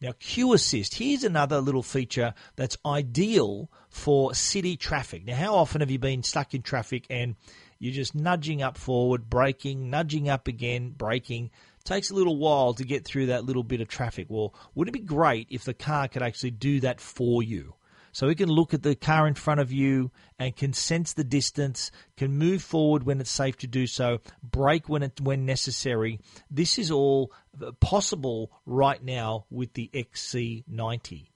now 0.00 0.12
queue 0.20 0.52
assist 0.52 0.94
here's 0.94 1.24
another 1.24 1.60
little 1.60 1.82
feature 1.82 2.34
that's 2.56 2.76
ideal 2.84 3.70
for 3.88 4.34
city 4.34 4.76
traffic 4.76 5.24
now 5.24 5.34
how 5.34 5.54
often 5.54 5.80
have 5.80 5.90
you 5.90 5.98
been 5.98 6.22
stuck 6.22 6.54
in 6.54 6.62
traffic 6.62 7.06
and 7.10 7.34
you're 7.82 7.92
just 7.92 8.14
nudging 8.14 8.62
up 8.62 8.78
forward, 8.78 9.28
braking, 9.28 9.90
nudging 9.90 10.28
up 10.28 10.46
again, 10.46 10.94
braking, 10.96 11.50
takes 11.82 12.12
a 12.12 12.14
little 12.14 12.36
while 12.36 12.74
to 12.74 12.84
get 12.84 13.04
through 13.04 13.26
that 13.26 13.44
little 13.44 13.64
bit 13.64 13.80
of 13.80 13.88
traffic. 13.88 14.28
Well, 14.30 14.54
wouldn't 14.72 14.94
it 14.94 15.00
be 15.00 15.04
great 15.04 15.48
if 15.50 15.64
the 15.64 15.74
car 15.74 16.06
could 16.06 16.22
actually 16.22 16.52
do 16.52 16.78
that 16.78 17.00
for 17.00 17.42
you? 17.42 17.74
So 18.12 18.28
it 18.28 18.36
can 18.36 18.50
look 18.50 18.74
at 18.74 18.82
the 18.82 18.94
car 18.94 19.26
in 19.26 19.34
front 19.34 19.60
of 19.60 19.72
you 19.72 20.10
and 20.38 20.54
can 20.54 20.74
sense 20.74 21.14
the 21.14 21.24
distance, 21.24 21.90
can 22.16 22.36
move 22.36 22.62
forward 22.62 23.04
when 23.04 23.20
it's 23.20 23.30
safe 23.30 23.56
to 23.58 23.66
do 23.66 23.86
so, 23.86 24.20
brake 24.42 24.88
when 24.88 25.02
it 25.02 25.20
when 25.20 25.46
necessary. 25.46 26.20
This 26.50 26.78
is 26.78 26.90
all 26.90 27.32
possible 27.80 28.52
right 28.66 29.02
now 29.02 29.46
with 29.50 29.72
the 29.72 29.90
XC90. 29.94 31.28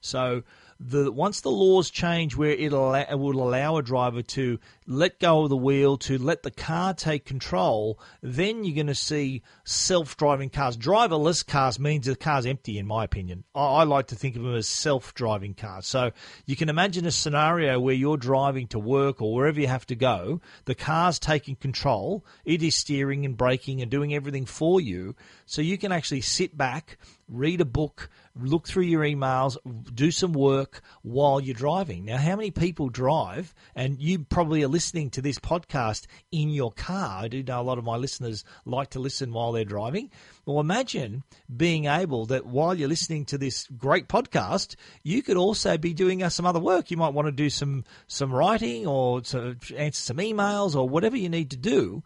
So 0.00 0.42
the 0.82 1.12
once 1.12 1.42
the 1.42 1.50
laws 1.50 1.90
change 1.90 2.34
where 2.34 2.52
it, 2.52 2.72
will 2.72 3.42
allow 3.42 3.76
a 3.76 3.82
driver 3.82 4.22
to 4.22 4.58
let 4.86 5.20
go 5.20 5.42
of 5.42 5.50
the 5.50 5.56
wheel, 5.56 5.98
to 5.98 6.16
let 6.16 6.42
the 6.42 6.50
car 6.50 6.94
take 6.94 7.26
control, 7.26 8.00
then 8.22 8.64
you're 8.64 8.74
going 8.74 8.86
to 8.86 8.94
see 8.94 9.42
self-driving 9.64 10.48
cars. 10.48 10.78
Driverless 10.78 11.46
cars 11.46 11.78
means 11.78 12.06
the 12.06 12.16
car's 12.16 12.46
empty, 12.46 12.78
in 12.78 12.86
my 12.86 13.04
opinion. 13.04 13.44
I, 13.54 13.60
I 13.60 13.84
like 13.84 14.06
to 14.08 14.14
think 14.14 14.36
of 14.36 14.42
them 14.42 14.54
as 14.54 14.66
self-driving 14.66 15.54
cars. 15.54 15.86
So 15.86 16.12
you 16.46 16.56
can 16.56 16.70
imagine 16.70 17.04
a 17.04 17.10
scenario 17.10 17.78
where 17.78 17.94
you're 17.94 18.16
driving 18.16 18.66
to 18.68 18.78
work 18.78 19.20
or 19.20 19.34
wherever 19.34 19.60
you 19.60 19.68
have 19.68 19.86
to 19.86 19.94
go, 19.94 20.40
the 20.64 20.74
car's 20.74 21.18
taking 21.18 21.56
control, 21.56 22.24
it 22.46 22.62
is 22.62 22.74
steering 22.74 23.26
and 23.26 23.36
braking 23.36 23.82
and 23.82 23.90
doing 23.90 24.14
everything 24.14 24.46
for 24.46 24.80
you, 24.80 25.14
so 25.44 25.60
you 25.60 25.76
can 25.76 25.92
actually 25.92 26.22
sit 26.22 26.56
back, 26.56 26.96
read 27.28 27.60
a 27.60 27.66
book, 27.66 28.08
look 28.38 28.66
through 28.66 28.84
your 28.84 29.02
emails, 29.02 29.56
do 29.94 30.10
some 30.10 30.32
work 30.32 30.82
while 31.02 31.40
you're 31.40 31.54
driving. 31.54 32.04
Now, 32.04 32.18
how 32.18 32.36
many 32.36 32.50
people 32.50 32.88
drive, 32.88 33.54
and 33.74 34.00
you 34.00 34.20
probably 34.20 34.62
are 34.62 34.68
listening 34.68 35.10
to 35.10 35.22
this 35.22 35.38
podcast 35.38 36.06
in 36.30 36.50
your 36.50 36.72
car? 36.72 37.24
I 37.24 37.28
do 37.28 37.42
know 37.42 37.60
a 37.60 37.62
lot 37.62 37.78
of 37.78 37.84
my 37.84 37.96
listeners 37.96 38.44
like 38.64 38.90
to 38.90 39.00
listen 39.00 39.32
while 39.32 39.52
they're 39.52 39.64
driving. 39.64 40.10
Well, 40.46 40.60
imagine 40.60 41.24
being 41.54 41.86
able 41.86 42.26
that 42.26 42.46
while 42.46 42.74
you're 42.74 42.88
listening 42.88 43.24
to 43.26 43.38
this 43.38 43.66
great 43.76 44.08
podcast, 44.08 44.76
you 45.02 45.22
could 45.22 45.36
also 45.36 45.76
be 45.76 45.94
doing 45.94 46.22
uh, 46.22 46.28
some 46.28 46.46
other 46.46 46.60
work. 46.60 46.90
You 46.90 46.96
might 46.96 47.14
want 47.14 47.26
to 47.26 47.32
do 47.32 47.50
some 47.50 47.84
some 48.06 48.32
writing 48.32 48.86
or 48.86 49.20
to 49.22 49.56
answer 49.76 50.00
some 50.00 50.16
emails 50.18 50.74
or 50.74 50.88
whatever 50.88 51.16
you 51.16 51.28
need 51.28 51.50
to 51.50 51.56
do. 51.56 52.02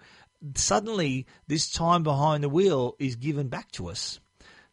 Suddenly, 0.56 1.26
this 1.46 1.70
time 1.70 2.02
behind 2.02 2.44
the 2.44 2.48
wheel 2.48 2.96
is 2.98 3.16
given 3.16 3.48
back 3.48 3.70
to 3.72 3.88
us. 3.88 4.20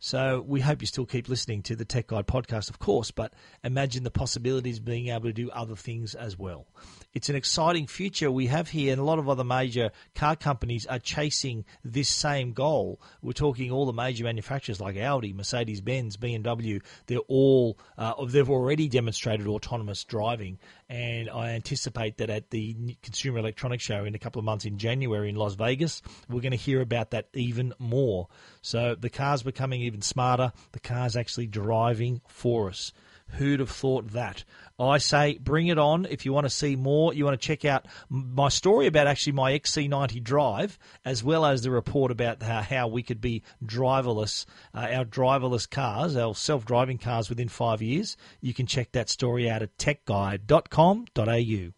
So 0.04 0.44
we 0.48 0.62
hope 0.62 0.82
you 0.82 0.88
still 0.88 1.06
keep 1.06 1.30
listening 1.30 1.62
to 1.62 1.76
the 1.76 1.86
Tech 1.86 2.08
Guide 2.08 2.26
podcast, 2.26 2.72
of 2.72 2.80
course, 2.80 3.12
but 3.12 3.34
imagine 3.64 4.04
the 4.04 4.10
possibilities 4.10 4.80
of 4.80 4.86
being 4.86 5.10
able 5.10 5.26
to 5.26 5.32
do 5.32 5.52
other 5.52 5.76
things 5.76 6.16
as 6.16 6.36
well. 6.36 6.66
It's 7.14 7.30
an 7.30 7.36
exciting 7.36 7.86
future 7.86 8.32
we 8.32 8.48
have 8.48 8.70
here, 8.70 8.94
and 8.94 9.00
a 9.00 9.04
lot 9.04 9.20
of 9.20 9.30
other 9.30 9.44
major 9.44 9.92
car 10.16 10.36
companies 10.36 10.88
are 10.88 10.98
chasing 10.98 11.66
this 11.86 12.10
same 12.10 12.54
goal. 12.54 13.00
We're 13.22 13.34
talking 13.34 13.70
all 13.70 13.86
the 13.86 13.94
major 13.94 14.24
manufacturers 14.24 14.82
like 14.82 14.98
Audi, 14.98 15.34
Mercedes 15.34 15.82
Benz, 15.82 16.18
BMW. 16.18 16.82
They're 17.06 17.20
all 17.28 17.78
uh, 17.96 18.26
they've 18.26 18.50
already 18.50 18.88
demonstrated 18.88 19.46
autonomous 19.46 20.04
driving, 20.04 20.58
and 20.92 21.30
I 21.30 21.52
anticipate 21.52 22.18
that 22.18 22.30
at 22.30 22.50
the 22.50 22.98
Consumer 23.02 23.40
Electronics 23.40 23.82
Show 23.82 24.04
in 24.04 24.14
a 24.14 24.20
couple 24.20 24.40
of 24.40 24.46
months 24.46 24.66
in 24.66 24.78
January 24.78 25.30
in 25.30 25.36
Las 25.36 25.54
Vegas, 25.54 26.02
we're 26.30 26.42
going 26.42 26.52
to 26.52 26.58
hear 26.58 26.82
about 26.82 27.12
that 27.12 27.30
even 27.34 27.74
more. 27.80 28.28
So 28.62 28.96
the 28.96 29.10
car's 29.10 29.42
becoming 29.42 29.84
even 29.84 30.02
smarter. 30.02 30.52
The 30.74 30.82
car's 30.82 31.16
actually 31.16 31.48
driving 31.48 32.20
for 32.28 32.68
us. 32.68 32.92
Who'd 33.34 33.60
have 33.60 33.70
thought 33.70 34.12
that? 34.12 34.44
I 34.80 34.98
say 34.98 35.38
bring 35.38 35.68
it 35.68 35.78
on. 35.78 36.06
If 36.10 36.26
you 36.26 36.34
want 36.34 36.46
to 36.46 36.50
see 36.50 36.76
more, 36.76 37.14
you 37.14 37.24
want 37.26 37.40
to 37.40 37.48
check 37.48 37.66
out 37.66 37.86
my 38.10 38.50
story 38.50 38.88
about 38.88 39.08
actually 39.08 39.34
my 39.34 39.52
XC90 39.52 40.24
drive, 40.24 40.80
as 41.06 41.24
well 41.24 41.46
as 41.46 41.62
the 41.62 41.72
report 41.72 42.12
about 42.12 42.42
how, 42.42 42.88
we 42.88 43.04
could 43.04 43.22
be 43.22 43.44
driverless, 43.64 44.46
uh, 44.74 44.88
our 44.92 45.06
driverless 45.06 45.70
cars, 45.70 46.16
our 46.16 46.34
self 46.34 46.66
driving 46.66 46.98
cars 46.98 47.30
within 47.30 47.48
five 47.48 47.82
years. 47.82 48.18
You 48.42 48.54
can 48.54 48.66
check 48.66 48.92
that 48.94 49.10
story 49.10 49.50
out 49.50 49.62
at 49.62 49.78
techguide.com.au. 49.78 51.72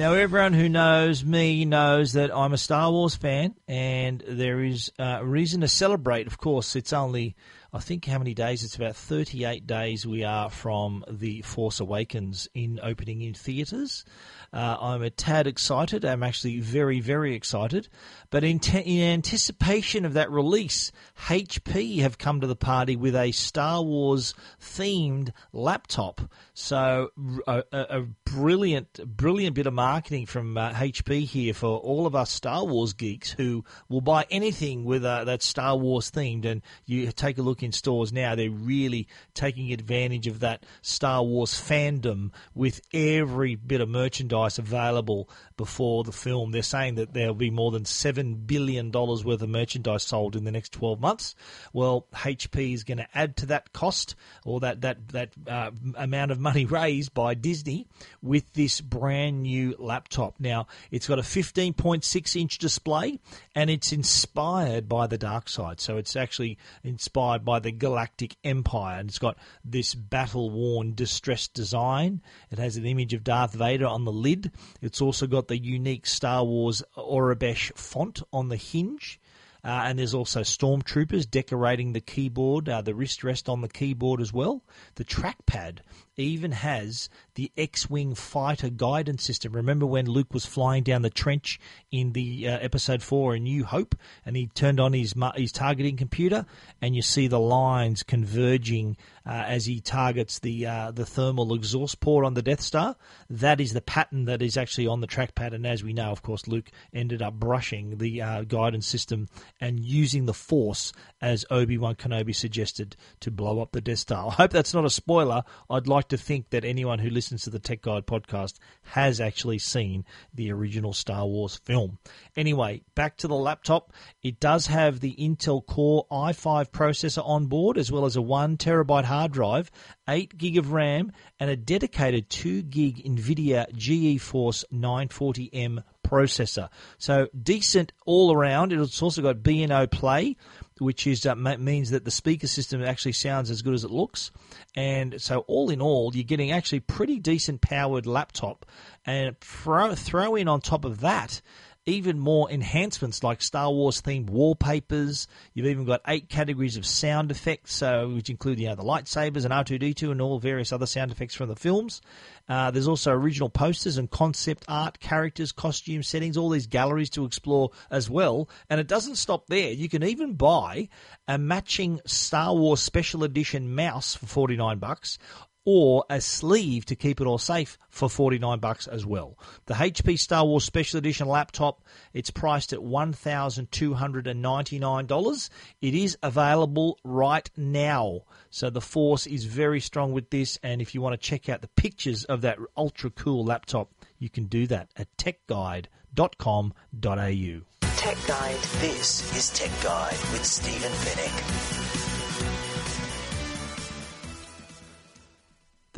Now, 0.00 0.14
everyone 0.14 0.54
who 0.54 0.70
knows 0.70 1.24
me 1.26 1.66
knows 1.66 2.14
that 2.14 2.34
I'm 2.34 2.54
a 2.54 2.58
Star 2.58 2.90
Wars 2.90 3.16
fan, 3.16 3.54
and 3.68 4.24
there 4.26 4.64
is 4.64 4.90
uh, 4.98 5.18
a 5.20 5.24
reason 5.26 5.60
to 5.60 5.68
celebrate. 5.68 6.26
Of 6.26 6.38
course, 6.38 6.74
it's 6.74 6.94
only, 6.94 7.36
I 7.72 7.78
think, 7.78 8.04
how 8.04 8.18
many 8.18 8.34
days? 8.34 8.64
It's 8.64 8.74
about 8.74 8.96
38 8.96 9.64
days 9.64 10.04
we 10.04 10.24
are 10.24 10.50
from 10.50 11.04
The 11.08 11.42
Force 11.42 11.78
Awakens 11.78 12.48
in 12.52 12.80
opening 12.82 13.20
in 13.20 13.32
theatres. 13.32 14.04
Uh, 14.52 14.76
I'm 14.80 15.02
a 15.02 15.10
tad 15.10 15.46
excited. 15.46 16.04
I'm 16.04 16.24
actually 16.24 16.58
very, 16.58 16.98
very 16.98 17.36
excited. 17.36 17.88
But 18.30 18.42
in, 18.42 18.58
te- 18.58 18.78
in 18.80 19.02
anticipation 19.12 20.04
of 20.04 20.14
that 20.14 20.32
release, 20.32 20.90
HP 21.28 22.00
have 22.00 22.18
come 22.18 22.40
to 22.40 22.48
the 22.48 22.56
party 22.56 22.96
with 22.96 23.14
a 23.14 23.30
Star 23.30 23.82
Wars 23.82 24.34
themed 24.60 25.30
laptop. 25.52 26.20
So 26.54 27.10
a, 27.46 27.62
a, 27.70 28.04
brilliant, 28.30 29.00
brilliant 29.16 29.56
bit 29.56 29.66
of 29.66 29.74
marketing 29.74 30.24
from 30.24 30.56
uh, 30.56 30.70
HP 30.70 31.24
here 31.24 31.52
for 31.52 31.78
all 31.78 32.06
of 32.06 32.14
us 32.14 32.30
Star 32.30 32.64
Wars 32.64 32.92
geeks 32.92 33.32
who 33.32 33.64
will 33.88 34.00
buy 34.00 34.24
anything 34.30 34.84
with 34.84 35.04
uh, 35.04 35.24
that 35.24 35.42
Star 35.42 35.76
Wars 35.76 36.10
themed. 36.10 36.44
And 36.44 36.62
you 36.86 37.10
take 37.10 37.38
a 37.38 37.42
look 37.42 37.62
in 37.62 37.72
stores 37.72 38.12
now; 38.12 38.34
they're 38.36 38.50
really 38.50 39.08
taking 39.34 39.72
advantage 39.72 40.28
of 40.28 40.40
that 40.40 40.64
Star 40.80 41.24
Wars 41.24 41.52
fandom 41.52 42.30
with 42.54 42.80
every 42.92 43.56
bit 43.56 43.80
of 43.80 43.88
merchandise 43.88 44.58
available 44.58 45.28
before 45.60 46.04
the 46.04 46.12
film. 46.12 46.50
They're 46.52 46.62
saying 46.62 46.96
that 46.96 47.14
there'll 47.14 47.34
be 47.34 47.50
more 47.50 47.70
than 47.70 47.84
seven 47.84 48.34
billion 48.34 48.90
dollars 48.90 49.24
worth 49.24 49.40
of 49.40 49.48
merchandise 49.48 50.02
sold 50.02 50.36
in 50.36 50.44
the 50.44 50.52
next 50.52 50.72
twelve 50.72 51.00
months. 51.00 51.34
Well, 51.72 52.06
HP 52.14 52.74
is 52.74 52.84
going 52.84 52.98
to 52.98 53.08
add 53.14 53.36
to 53.38 53.46
that 53.46 53.72
cost 53.72 54.14
or 54.44 54.60
that 54.60 54.82
that 54.82 55.08
that 55.08 55.30
uh, 55.48 55.70
amount 55.96 56.32
of 56.32 56.38
money 56.38 56.50
money 56.50 56.64
raised 56.84 57.14
by 57.14 57.34
Disney 57.34 57.86
with 58.22 58.52
this 58.52 58.80
brand 58.80 59.42
new 59.42 59.74
laptop. 59.78 60.34
Now, 60.38 60.66
it's 60.90 61.06
got 61.06 61.18
a 61.18 61.22
15.6 61.22 62.40
inch 62.40 62.58
display 62.58 63.20
and 63.54 63.70
it's 63.70 63.92
inspired 63.92 64.88
by 64.88 65.06
the 65.06 65.18
dark 65.18 65.48
side. 65.48 65.80
So 65.80 65.96
it's 65.96 66.16
actually 66.16 66.58
inspired 66.82 67.44
by 67.44 67.60
the 67.60 67.72
Galactic 67.72 68.36
Empire 68.44 68.98
and 68.98 69.08
it's 69.08 69.18
got 69.18 69.36
this 69.64 69.94
battle 69.94 70.50
worn, 70.50 70.94
distressed 70.94 71.54
design. 71.54 72.22
It 72.50 72.58
has 72.58 72.76
an 72.76 72.86
image 72.86 73.14
of 73.14 73.24
Darth 73.24 73.54
Vader 73.54 73.86
on 73.86 74.04
the 74.04 74.12
lid. 74.12 74.50
It's 74.80 75.00
also 75.00 75.26
got 75.26 75.48
the 75.50 75.58
unique 75.58 76.06
Star 76.06 76.44
Wars 76.44 76.80
Aurebesh 76.96 77.76
font 77.76 78.22
on 78.32 78.48
the 78.48 78.56
hinge. 78.56 79.20
Uh, 79.62 79.82
and 79.84 79.98
there's 79.98 80.14
also 80.14 80.40
stormtroopers 80.40 81.28
decorating 81.28 81.92
the 81.92 82.00
keyboard, 82.00 82.68
uh, 82.68 82.80
the 82.80 82.94
wrist 82.94 83.24
rest 83.24 83.48
on 83.48 83.60
the 83.60 83.68
keyboard 83.68 84.20
as 84.20 84.32
well. 84.32 84.62
The 84.94 85.04
trackpad 85.04 85.80
even 86.16 86.52
has 86.52 87.08
the 87.34 87.50
X-wing 87.56 88.14
fighter 88.14 88.68
guidance 88.68 89.22
system. 89.22 89.52
Remember 89.52 89.86
when 89.86 90.06
Luke 90.06 90.34
was 90.34 90.44
flying 90.44 90.82
down 90.82 91.02
the 91.02 91.10
trench 91.10 91.58
in 91.90 92.12
the 92.12 92.48
uh, 92.48 92.58
episode 92.58 93.02
four 93.02 93.34
A 93.34 93.38
New 93.38 93.64
Hope, 93.64 93.94
and 94.26 94.36
he 94.36 94.48
turned 94.48 94.80
on 94.80 94.92
his 94.92 95.14
his 95.34 95.52
targeting 95.52 95.96
computer, 95.96 96.44
and 96.82 96.94
you 96.94 97.02
see 97.02 97.28
the 97.28 97.40
lines 97.40 98.02
converging 98.02 98.96
uh, 99.26 99.44
as 99.46 99.66
he 99.66 99.80
targets 99.80 100.38
the 100.40 100.66
uh, 100.66 100.90
the 100.90 101.06
thermal 101.06 101.54
exhaust 101.54 102.00
port 102.00 102.24
on 102.24 102.34
the 102.34 102.42
Death 102.42 102.60
Star. 102.60 102.96
That 103.28 103.60
is 103.60 103.72
the 103.72 103.80
pattern 103.80 104.24
that 104.26 104.42
is 104.42 104.56
actually 104.56 104.86
on 104.86 105.00
the 105.00 105.06
trackpad, 105.06 105.54
and 105.54 105.66
as 105.66 105.82
we 105.82 105.92
know, 105.92 106.10
of 106.10 106.22
course, 106.22 106.46
Luke 106.46 106.70
ended 106.92 107.22
up 107.22 107.34
brushing 107.34 107.98
the 107.98 108.20
uh, 108.20 108.42
guidance 108.42 108.86
system 108.86 109.28
and 109.60 109.80
using 109.80 110.26
the 110.26 110.34
Force 110.34 110.92
as 111.20 111.44
Obi 111.50 111.78
Wan 111.78 111.94
Kenobi 111.94 112.34
suggested 112.34 112.96
to 113.20 113.30
blow 113.30 113.60
up 113.60 113.72
the 113.72 113.80
Death 113.80 113.98
Star. 113.98 114.28
I 114.28 114.32
hope 114.32 114.50
that's 114.50 114.74
not 114.74 114.84
a 114.84 114.90
spoiler. 114.90 115.42
I'd 115.68 115.86
like 115.86 115.99
to 116.08 116.16
think 116.16 116.50
that 116.50 116.64
anyone 116.64 116.98
who 116.98 117.10
listens 117.10 117.42
to 117.42 117.50
the 117.50 117.58
Tech 117.58 117.82
Guide 117.82 118.06
podcast 118.06 118.54
has 118.82 119.20
actually 119.20 119.58
seen 119.58 120.04
the 120.34 120.50
original 120.50 120.92
Star 120.92 121.26
Wars 121.26 121.56
film. 121.56 121.98
Anyway, 122.36 122.82
back 122.94 123.16
to 123.18 123.28
the 123.28 123.34
laptop. 123.34 123.92
It 124.22 124.40
does 124.40 124.66
have 124.66 125.00
the 125.00 125.14
Intel 125.16 125.64
Core 125.64 126.06
i5 126.10 126.70
processor 126.70 127.26
on 127.26 127.46
board, 127.46 127.78
as 127.78 127.92
well 127.92 128.04
as 128.04 128.16
a 128.16 128.22
one 128.22 128.56
terabyte 128.56 129.04
hard 129.04 129.32
drive, 129.32 129.70
eight 130.08 130.36
gig 130.36 130.56
of 130.56 130.72
RAM, 130.72 131.12
and 131.38 131.50
a 131.50 131.56
dedicated 131.56 132.28
two 132.30 132.62
gig 132.62 133.04
NVIDIA 133.04 133.72
GeForce 133.72 134.64
940M 134.72 135.82
processor. 136.10 136.68
So 136.98 137.28
decent 137.40 137.92
all 138.04 138.32
around. 138.32 138.72
It's 138.72 139.02
also 139.02 139.22
got 139.22 139.42
B&O 139.42 139.86
Play, 139.86 140.36
which 140.80 141.06
is 141.06 141.26
uh, 141.26 141.34
means 141.34 141.90
that 141.90 142.04
the 142.04 142.10
speaker 142.10 142.46
system 142.46 142.82
actually 142.82 143.12
sounds 143.12 143.50
as 143.50 143.62
good 143.62 143.74
as 143.74 143.84
it 143.84 143.90
looks. 143.90 144.30
And 144.74 145.20
so 145.20 145.40
all 145.40 145.70
in 145.70 145.80
all, 145.80 146.10
you're 146.14 146.24
getting 146.24 146.52
actually 146.52 146.80
pretty 146.80 147.18
decent 147.18 147.60
powered 147.60 148.06
laptop. 148.06 148.66
And 149.06 149.38
throw, 149.40 149.94
throw 149.94 150.34
in 150.34 150.48
on 150.48 150.60
top 150.60 150.84
of 150.84 151.00
that 151.00 151.40
even 151.86 152.18
more 152.18 152.50
enhancements 152.50 153.22
like 153.22 153.40
Star 153.40 153.70
Wars 153.70 154.02
themed 154.02 154.30
wallpapers. 154.30 155.26
You've 155.54 155.66
even 155.66 155.84
got 155.84 156.02
eight 156.06 156.28
categories 156.28 156.76
of 156.76 156.84
sound 156.84 157.30
effects, 157.30 157.74
so 157.74 158.10
which 158.10 158.30
include 158.30 158.60
you 158.60 158.68
know 158.68 158.74
the 158.74 158.82
lightsabers 158.82 159.44
and 159.44 159.52
R2D2 159.52 160.10
and 160.10 160.20
all 160.20 160.38
various 160.38 160.72
other 160.72 160.86
sound 160.86 161.10
effects 161.10 161.34
from 161.34 161.48
the 161.48 161.56
films. 161.56 162.02
Uh, 162.48 162.70
there's 162.70 162.88
also 162.88 163.12
original 163.12 163.48
posters 163.48 163.96
and 163.96 164.10
concept 164.10 164.64
art, 164.68 165.00
characters, 165.00 165.52
costume 165.52 166.02
settings, 166.02 166.36
all 166.36 166.50
these 166.50 166.66
galleries 166.66 167.10
to 167.10 167.24
explore 167.24 167.70
as 167.90 168.10
well. 168.10 168.48
And 168.68 168.80
it 168.80 168.86
doesn't 168.86 169.16
stop 169.16 169.46
there. 169.46 169.70
You 169.70 169.88
can 169.88 170.02
even 170.02 170.34
buy 170.34 170.88
a 171.28 171.38
matching 171.38 172.00
Star 172.06 172.54
Wars 172.54 172.80
Special 172.80 173.24
Edition 173.24 173.74
mouse 173.74 174.14
for 174.14 174.26
49 174.26 174.78
bucks 174.78 175.18
or 175.64 176.04
a 176.08 176.20
sleeve 176.20 176.84
to 176.86 176.94
keep 176.96 177.20
it 177.20 177.26
all 177.26 177.38
safe 177.38 177.78
for 177.88 178.08
49 178.08 178.58
bucks 178.58 178.86
as 178.86 179.04
well. 179.04 179.36
The 179.66 179.74
HP 179.74 180.16
Star 180.18 180.44
Wars 180.44 180.64
Special 180.64 180.98
Edition 180.98 181.28
laptop, 181.28 181.82
it's 182.12 182.30
priced 182.30 182.72
at 182.72 182.78
$1,299. 182.80 185.50
It 185.80 185.94
is 185.94 186.18
available 186.22 186.98
right 187.04 187.50
now. 187.56 188.22
So 188.50 188.70
the 188.70 188.80
force 188.80 189.26
is 189.26 189.44
very 189.44 189.80
strong 189.80 190.12
with 190.12 190.30
this 190.30 190.58
and 190.62 190.80
if 190.80 190.94
you 190.94 191.02
want 191.02 191.20
to 191.20 191.28
check 191.28 191.48
out 191.48 191.60
the 191.60 191.68
pictures 191.68 192.24
of 192.24 192.40
that 192.42 192.58
ultra 192.76 193.10
cool 193.10 193.44
laptop, 193.44 193.90
you 194.18 194.30
can 194.30 194.46
do 194.46 194.66
that 194.68 194.90
at 194.96 195.08
techguide.com.au. 195.16 197.60
Tech 198.00 198.16
Guide. 198.26 198.56
This 198.80 199.36
is 199.36 199.50
Tech 199.50 199.70
Guide 199.82 200.18
with 200.32 200.44
Stephen 200.44 200.90
Fenech. 200.90 202.09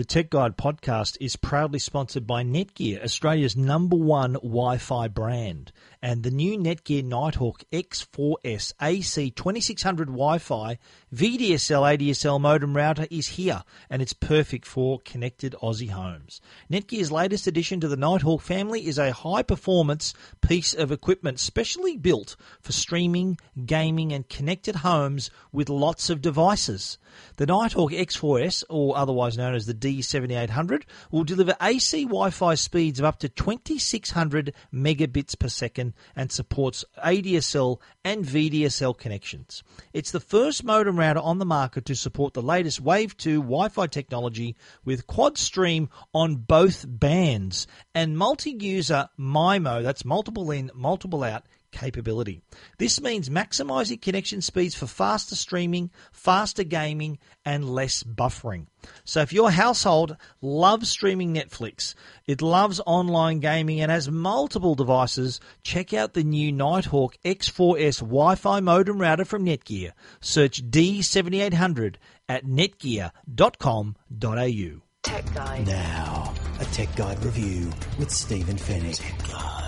The 0.03 0.09
Tech 0.09 0.31
Guide 0.31 0.57
podcast 0.57 1.17
is 1.21 1.37
proudly 1.37 1.79
sponsored 1.79 2.27
by 2.27 2.43
Netgear, 2.43 3.05
Australia's 3.05 3.57
number 3.57 3.95
one 3.95 4.33
Wi 4.33 4.77
Fi 4.77 5.07
brand. 5.07 5.71
And 6.03 6.25
the 6.25 6.33
new 6.33 6.59
Netgear 6.59 7.05
Nighthawk 7.05 7.63
X4S 7.73 8.73
AC 8.83 9.31
2600 9.31 10.09
Wi 10.09 10.39
Fi 10.39 10.79
VDSL 11.15 11.97
ADSL 11.97 12.41
modem 12.41 12.77
router 12.77 13.07
is 13.13 13.29
here, 13.29 13.63
and 13.89 14.03
it's 14.03 14.13
perfect 14.13 14.67
for 14.67 14.99
connected 15.05 15.55
Aussie 15.63 15.91
homes. 15.91 16.41
Netgear's 16.69 17.13
latest 17.13 17.47
addition 17.47 17.79
to 17.79 17.87
the 17.87 17.97
Nighthawk 17.97 18.43
family 18.43 18.85
is 18.89 18.99
a 18.99 19.13
high 19.13 19.45
performance 19.45 20.15
piece 20.41 20.75
of 20.75 20.91
equipment 20.91 21.39
specially 21.39 21.97
built 21.97 22.35
for 22.61 22.73
streaming, 22.73 23.39
gaming, 23.65 24.13
and 24.13 24.29
connected 24.29 24.75
homes 24.75 25.31
with 25.53 25.69
lots 25.69 26.11
of 26.11 26.21
devices. 26.21 26.99
The 27.37 27.47
Nighthawk 27.47 27.93
X4S, 27.93 28.65
or 28.69 28.97
otherwise 28.97 29.37
known 29.37 29.55
as 29.55 29.67
the 29.67 29.75
D7800, 29.99 30.83
will 31.11 31.25
deliver 31.25 31.57
AC 31.61 32.05
Wi 32.05 32.31
Fi 32.31 32.55
speeds 32.55 32.99
of 32.99 33.05
up 33.05 33.19
to 33.21 33.29
2600 33.29 34.55
megabits 34.73 35.39
per 35.39 35.49
second 35.49 35.95
and 36.17 36.31
supports 36.31 36.85
ADSL 37.05 37.79
and 38.05 38.25
VDSL 38.25 38.97
connections. 38.97 39.63
It's 39.93 40.11
the 40.11 40.21
first 40.21 40.65
modem 40.65 40.99
router 40.99 41.21
on 41.21 41.39
the 41.39 41.45
market 41.45 41.85
to 41.87 41.95
support 41.95 42.35
the 42.35 42.43
latest 42.43 42.81
Wave 42.81 43.17
2 43.17 43.41
Wi 43.41 43.69
Fi 43.69 43.87
technology 43.87 44.57
with 44.85 45.07
quad 45.07 45.39
stream 45.39 45.89
on 46.15 46.37
both 46.37 46.85
bands 46.89 47.67
and 47.95 48.17
multi 48.17 48.57
user 48.59 49.09
MIMO, 49.19 49.83
that's 49.83 50.05
multiple 50.05 50.51
in, 50.51 50.71
multiple 50.75 51.23
out 51.23 51.45
capability. 51.73 52.43
This 52.79 53.01
means 53.01 53.29
maximizing 53.29 54.01
connection 54.01 54.41
speeds 54.41 54.75
for 54.75 54.87
faster 54.87 55.35
streaming, 55.35 55.91
faster 56.13 56.63
gaming, 56.63 57.19
and 57.45 57.69
less 57.69 58.05
buffering. 58.05 58.67
So 59.05 59.21
if 59.21 59.33
your 59.33 59.51
household 59.51 60.17
loves 60.41 60.89
streaming 60.89 61.35
Netflix, 61.35 61.95
it 62.27 62.43
loves 62.43 62.81
online 62.87 63.41
gaming 63.41 63.81
and 63.81 63.91
has 63.91 64.11
multiple 64.11 64.75
devices, 64.75 65.41
check 65.65 65.93
out 65.93 66.15
the 66.15 66.23
new 66.23 66.53
Nighthawk 66.53 67.17
X4S 67.25 68.01
Wi-Fi 68.01 68.61
modem 68.61 69.01
router 69.01 69.25
from 69.25 69.45
Netgear. 69.45 69.93
Search 70.21 70.71
D7800 70.71 71.97
at 72.29 72.45
netgear.com.au. 72.45 74.83
Tech 75.03 75.35
Guide. 75.35 75.67
Now, 75.67 76.33
a 76.61 76.65
Tech 76.67 76.95
Guide 76.95 77.23
review 77.25 77.73
with 77.99 78.11
Stephen 78.11 78.57
Fenech. 78.57 79.62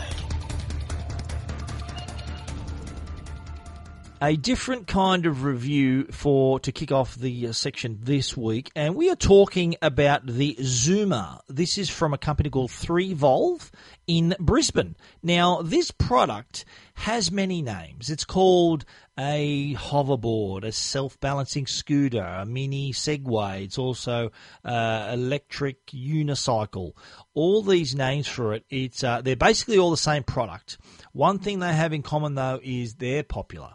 A 4.24 4.36
different 4.36 4.86
kind 4.86 5.26
of 5.26 5.44
review 5.44 6.04
for 6.04 6.58
to 6.60 6.72
kick 6.72 6.90
off 6.90 7.14
the 7.14 7.48
uh, 7.48 7.52
section 7.52 7.98
this 8.00 8.34
week, 8.34 8.70
and 8.74 8.94
we 8.94 9.10
are 9.10 9.16
talking 9.16 9.76
about 9.82 10.26
the 10.26 10.56
Zoomer. 10.60 11.40
This 11.46 11.76
is 11.76 11.90
from 11.90 12.14
a 12.14 12.18
company 12.18 12.48
called 12.48 12.70
3Volve 12.70 13.70
in 14.06 14.34
Brisbane. 14.40 14.96
Now, 15.22 15.60
this 15.60 15.90
product 15.90 16.64
has 16.94 17.30
many 17.30 17.60
names. 17.60 18.08
It's 18.08 18.24
called 18.24 18.87
a 19.18 19.74
hoverboard, 19.74 20.64
a 20.64 20.72
self-balancing 20.72 21.66
scooter, 21.66 22.22
a 22.22 22.46
mini 22.46 22.92
Segway. 22.92 23.64
It's 23.64 23.78
also 23.78 24.30
uh, 24.64 25.10
electric 25.12 25.87
unicycle. 25.88 26.92
All 27.34 27.62
these 27.62 27.94
names 27.94 28.26
for 28.26 28.54
it. 28.54 28.64
It's 28.70 29.04
uh, 29.04 29.20
they're 29.20 29.37
basically 29.37 29.76
all 29.76 29.90
the 29.90 29.96
same 29.98 30.22
product. 30.22 30.78
One 31.12 31.38
thing 31.38 31.58
they 31.58 31.74
have 31.74 31.92
in 31.92 32.02
common 32.02 32.34
though 32.34 32.60
is 32.62 32.94
they're 32.94 33.22
popular. 33.22 33.74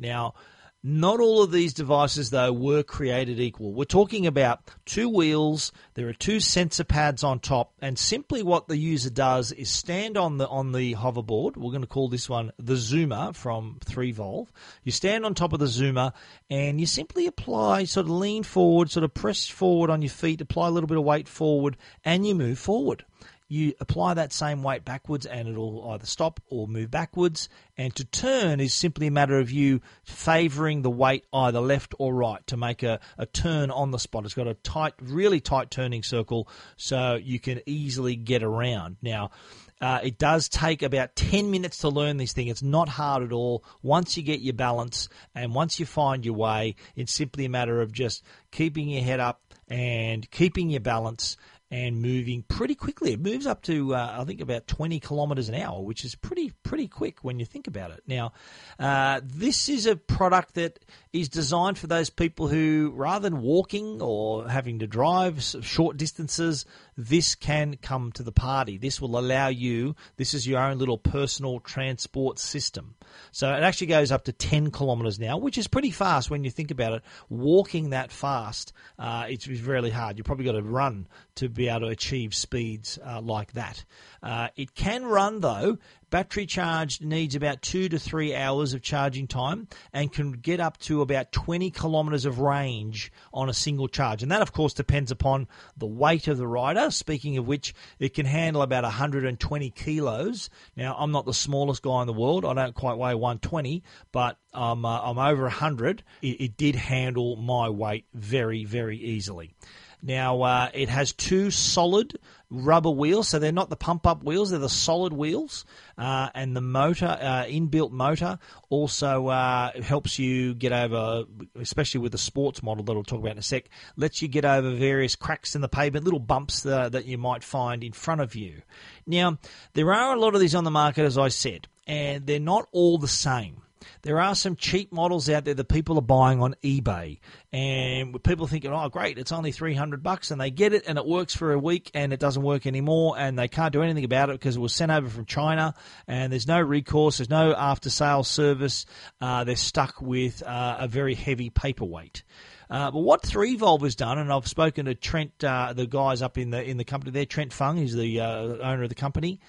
Now, 0.00 0.34
not 0.82 1.20
all 1.20 1.42
of 1.42 1.52
these 1.52 1.74
devices, 1.74 2.30
though, 2.30 2.54
were 2.54 2.82
created 2.82 3.38
equal. 3.38 3.74
We're 3.74 3.84
talking 3.84 4.26
about 4.26 4.70
two 4.86 5.10
wheels. 5.10 5.72
There 5.92 6.08
are 6.08 6.14
two 6.14 6.40
sensor 6.40 6.84
pads 6.84 7.22
on 7.22 7.38
top, 7.38 7.74
and 7.82 7.98
simply 7.98 8.42
what 8.42 8.66
the 8.66 8.78
user 8.78 9.10
does 9.10 9.52
is 9.52 9.68
stand 9.68 10.16
on 10.16 10.38
the 10.38 10.48
on 10.48 10.72
the 10.72 10.94
hoverboard. 10.94 11.58
We're 11.58 11.70
going 11.70 11.82
to 11.82 11.86
call 11.86 12.08
this 12.08 12.30
one 12.30 12.52
the 12.58 12.76
Zoomer 12.76 13.34
from 13.34 13.78
3Volve. 13.84 14.48
You 14.82 14.90
stand 14.90 15.26
on 15.26 15.34
top 15.34 15.52
of 15.52 15.58
the 15.58 15.66
Zoomer, 15.66 16.14
and 16.48 16.80
you 16.80 16.86
simply 16.86 17.26
apply, 17.26 17.84
sort 17.84 18.06
of 18.06 18.12
lean 18.12 18.42
forward, 18.42 18.90
sort 18.90 19.04
of 19.04 19.12
press 19.12 19.46
forward 19.46 19.90
on 19.90 20.00
your 20.00 20.08
feet, 20.08 20.40
apply 20.40 20.68
a 20.68 20.70
little 20.70 20.88
bit 20.88 20.96
of 20.96 21.04
weight 21.04 21.28
forward, 21.28 21.76
and 22.06 22.26
you 22.26 22.34
move 22.34 22.58
forward 22.58 23.04
you 23.50 23.74
apply 23.80 24.14
that 24.14 24.32
same 24.32 24.62
weight 24.62 24.84
backwards 24.84 25.26
and 25.26 25.48
it'll 25.48 25.90
either 25.90 26.06
stop 26.06 26.40
or 26.46 26.68
move 26.68 26.88
backwards. 26.88 27.48
And 27.76 27.92
to 27.96 28.04
turn 28.04 28.60
is 28.60 28.72
simply 28.72 29.08
a 29.08 29.10
matter 29.10 29.40
of 29.40 29.50
you 29.50 29.80
favoring 30.04 30.82
the 30.82 30.90
weight 30.90 31.26
either 31.32 31.58
left 31.58 31.92
or 31.98 32.14
right 32.14 32.46
to 32.46 32.56
make 32.56 32.84
a, 32.84 33.00
a 33.18 33.26
turn 33.26 33.72
on 33.72 33.90
the 33.90 33.98
spot. 33.98 34.24
It's 34.24 34.34
got 34.34 34.46
a 34.46 34.54
tight, 34.54 34.94
really 35.02 35.40
tight 35.40 35.68
turning 35.68 36.04
circle 36.04 36.48
so 36.76 37.16
you 37.16 37.40
can 37.40 37.60
easily 37.66 38.14
get 38.14 38.44
around. 38.44 38.98
Now, 39.02 39.32
uh, 39.80 39.98
it 40.04 40.16
does 40.16 40.48
take 40.48 40.82
about 40.82 41.16
10 41.16 41.50
minutes 41.50 41.78
to 41.78 41.88
learn 41.88 42.18
this 42.18 42.32
thing. 42.32 42.46
It's 42.46 42.62
not 42.62 42.88
hard 42.88 43.24
at 43.24 43.32
all. 43.32 43.64
Once 43.82 44.16
you 44.16 44.22
get 44.22 44.40
your 44.40 44.54
balance 44.54 45.08
and 45.34 45.54
once 45.54 45.80
you 45.80 45.86
find 45.86 46.24
your 46.24 46.34
way, 46.34 46.76
it's 46.94 47.12
simply 47.12 47.46
a 47.46 47.50
matter 47.50 47.80
of 47.80 47.90
just 47.90 48.22
keeping 48.52 48.88
your 48.88 49.02
head 49.02 49.18
up 49.18 49.40
and 49.68 50.30
keeping 50.30 50.70
your 50.70 50.80
balance 50.80 51.36
and 51.70 52.02
moving 52.02 52.42
pretty 52.42 52.74
quickly. 52.74 53.12
It 53.12 53.20
moves 53.20 53.46
up 53.46 53.62
to 53.62 53.94
uh, 53.94 54.16
I 54.18 54.24
think 54.24 54.40
about 54.40 54.66
20 54.66 54.98
kilometers 55.00 55.48
an 55.48 55.54
hour, 55.54 55.80
which 55.80 56.04
is 56.04 56.14
pretty 56.14 56.52
pretty 56.62 56.88
quick 56.88 57.22
when 57.22 57.38
you 57.38 57.46
think 57.46 57.66
about 57.66 57.92
it. 57.92 58.02
Now, 58.06 58.32
uh, 58.78 59.20
this 59.24 59.68
is 59.68 59.86
a 59.86 59.96
product 59.96 60.54
that 60.54 60.80
is 61.12 61.28
designed 61.28 61.76
for 61.76 61.88
those 61.88 62.08
people 62.08 62.46
who, 62.46 62.92
rather 62.94 63.28
than 63.28 63.42
walking 63.42 64.00
or 64.00 64.48
having 64.48 64.78
to 64.78 64.86
drive 64.86 65.42
short 65.42 65.96
distances, 65.96 66.64
this 66.96 67.34
can 67.34 67.76
come 67.76 68.12
to 68.12 68.22
the 68.22 68.30
party. 68.30 68.78
This 68.78 69.00
will 69.00 69.18
allow 69.18 69.48
you. 69.48 69.96
This 70.16 70.34
is 70.34 70.46
your 70.46 70.60
own 70.60 70.78
little 70.78 70.98
personal 70.98 71.58
transport 71.58 72.38
system. 72.38 72.94
So 73.32 73.52
it 73.52 73.64
actually 73.64 73.88
goes 73.88 74.12
up 74.12 74.24
to 74.24 74.32
10 74.32 74.70
kilometers 74.70 75.18
now, 75.18 75.36
which 75.38 75.58
is 75.58 75.66
pretty 75.66 75.90
fast 75.90 76.30
when 76.30 76.44
you 76.44 76.50
think 76.50 76.70
about 76.70 76.92
it. 76.92 77.02
Walking 77.28 77.90
that 77.90 78.12
fast, 78.12 78.72
uh, 78.96 79.26
it's 79.28 79.48
really 79.48 79.90
hard. 79.90 80.16
You've 80.16 80.26
probably 80.26 80.44
got 80.44 80.52
to 80.52 80.62
run 80.62 81.08
to 81.36 81.48
be 81.48 81.68
able 81.68 81.80
to 81.80 81.86
achieve 81.88 82.34
speeds 82.34 83.00
uh, 83.04 83.20
like 83.20 83.52
that. 83.54 83.84
Uh, 84.22 84.48
it 84.54 84.74
can 84.74 85.04
run 85.04 85.40
though. 85.40 85.78
Battery 86.10 86.44
charge 86.44 87.00
needs 87.00 87.36
about 87.36 87.62
two 87.62 87.88
to 87.88 87.98
three 87.98 88.34
hours 88.34 88.74
of 88.74 88.82
charging 88.82 89.28
time 89.28 89.68
and 89.92 90.12
can 90.12 90.32
get 90.32 90.58
up 90.58 90.76
to 90.78 91.02
about 91.02 91.30
20 91.30 91.70
kilometres 91.70 92.24
of 92.24 92.40
range 92.40 93.12
on 93.32 93.48
a 93.48 93.54
single 93.54 93.86
charge. 93.86 94.22
And 94.22 94.32
that, 94.32 94.42
of 94.42 94.52
course, 94.52 94.74
depends 94.74 95.12
upon 95.12 95.46
the 95.76 95.86
weight 95.86 96.26
of 96.26 96.36
the 96.36 96.48
rider. 96.48 96.90
Speaking 96.90 97.38
of 97.38 97.46
which, 97.46 97.74
it 98.00 98.12
can 98.12 98.26
handle 98.26 98.62
about 98.62 98.82
120 98.82 99.70
kilos. 99.70 100.50
Now, 100.76 100.96
I'm 100.98 101.12
not 101.12 101.26
the 101.26 101.34
smallest 101.34 101.82
guy 101.82 102.00
in 102.00 102.08
the 102.08 102.12
world. 102.12 102.44
I 102.44 102.54
don't 102.54 102.74
quite 102.74 102.98
weigh 102.98 103.14
120, 103.14 103.84
but 104.10 104.36
I'm, 104.52 104.84
uh, 104.84 105.00
I'm 105.02 105.18
over 105.18 105.42
100. 105.42 106.02
It, 106.22 106.26
it 106.26 106.56
did 106.56 106.74
handle 106.74 107.36
my 107.36 107.68
weight 107.68 108.06
very, 108.14 108.64
very 108.64 108.98
easily. 108.98 109.52
Now, 110.02 110.42
uh, 110.42 110.70
it 110.72 110.88
has 110.88 111.12
two 111.12 111.50
solid 111.50 112.18
rubber 112.48 112.90
wheels, 112.90 113.28
so 113.28 113.38
they're 113.38 113.52
not 113.52 113.70
the 113.70 113.76
pump 113.76 114.06
up 114.06 114.24
wheels, 114.24 114.50
they're 114.50 114.58
the 114.58 114.68
solid 114.68 115.12
wheels. 115.12 115.64
Uh, 115.96 116.30
and 116.34 116.56
the 116.56 116.60
motor, 116.60 117.06
uh, 117.06 117.44
inbuilt 117.44 117.90
motor, 117.90 118.38
also 118.70 119.28
uh, 119.28 119.70
helps 119.82 120.18
you 120.18 120.54
get 120.54 120.72
over, 120.72 121.24
especially 121.56 122.00
with 122.00 122.12
the 122.12 122.18
sports 122.18 122.62
model 122.62 122.82
that 122.84 122.92
I'll 122.92 123.04
talk 123.04 123.20
about 123.20 123.32
in 123.32 123.38
a 123.38 123.42
sec, 123.42 123.68
lets 123.96 124.22
you 124.22 124.28
get 124.28 124.44
over 124.44 124.74
various 124.74 125.16
cracks 125.16 125.54
in 125.54 125.60
the 125.60 125.68
pavement, 125.68 126.04
little 126.04 126.20
bumps 126.20 126.62
that 126.62 127.04
you 127.04 127.18
might 127.18 127.44
find 127.44 127.84
in 127.84 127.92
front 127.92 128.20
of 128.20 128.34
you. 128.34 128.62
Now, 129.06 129.38
there 129.74 129.92
are 129.92 130.14
a 130.14 130.18
lot 130.18 130.34
of 130.34 130.40
these 130.40 130.54
on 130.54 130.64
the 130.64 130.70
market, 130.70 131.04
as 131.04 131.18
I 131.18 131.28
said, 131.28 131.68
and 131.86 132.26
they're 132.26 132.40
not 132.40 132.68
all 132.72 132.98
the 132.98 133.08
same. 133.08 133.62
There 134.02 134.20
are 134.20 134.34
some 134.34 134.56
cheap 134.56 134.92
models 134.92 135.28
out 135.28 135.44
there 135.44 135.54
that 135.54 135.68
people 135.68 135.98
are 135.98 136.02
buying 136.02 136.42
on 136.42 136.54
eBay, 136.62 137.18
and 137.52 138.22
people 138.22 138.46
thinking, 138.46 138.72
"Oh, 138.72 138.88
great, 138.88 139.18
it's 139.18 139.32
only 139.32 139.52
three 139.52 139.74
hundred 139.74 140.02
bucks," 140.02 140.30
and 140.30 140.40
they 140.40 140.50
get 140.50 140.72
it, 140.72 140.84
and 140.86 140.98
it 140.98 141.06
works 141.06 141.34
for 141.34 141.52
a 141.52 141.58
week, 141.58 141.90
and 141.94 142.12
it 142.12 142.20
doesn't 142.20 142.42
work 142.42 142.66
anymore, 142.66 143.16
and 143.18 143.38
they 143.38 143.48
can't 143.48 143.72
do 143.72 143.82
anything 143.82 144.04
about 144.04 144.30
it 144.30 144.34
because 144.34 144.56
it 144.56 144.60
was 144.60 144.74
sent 144.74 144.90
over 144.92 145.08
from 145.08 145.26
China, 145.26 145.74
and 146.06 146.32
there's 146.32 146.46
no 146.46 146.60
recourse, 146.60 147.18
there's 147.18 147.30
no 147.30 147.54
after 147.54 147.90
sales 147.90 148.28
service. 148.28 148.86
Uh, 149.20 149.44
they're 149.44 149.56
stuck 149.56 150.00
with 150.00 150.42
uh, 150.42 150.76
a 150.80 150.88
very 150.88 151.14
heavy 151.14 151.50
paperweight. 151.50 152.22
Uh, 152.70 152.90
but 152.90 153.00
what 153.00 153.22
Three 153.22 153.58
Volve 153.58 153.82
has 153.82 153.96
done, 153.96 154.18
and 154.18 154.32
I've 154.32 154.46
spoken 154.46 154.86
to 154.86 154.94
Trent, 154.94 155.42
uh, 155.42 155.72
the 155.72 155.86
guys 155.86 156.22
up 156.22 156.38
in 156.38 156.50
the 156.50 156.62
in 156.62 156.76
the 156.76 156.84
company 156.84 157.10
there, 157.10 157.26
Trent 157.26 157.52
Fung, 157.52 157.76
who's 157.76 157.94
the 157.94 158.20
uh, 158.20 158.26
owner 158.26 158.84
of 158.84 158.88
the 158.88 158.94
company 158.94 159.40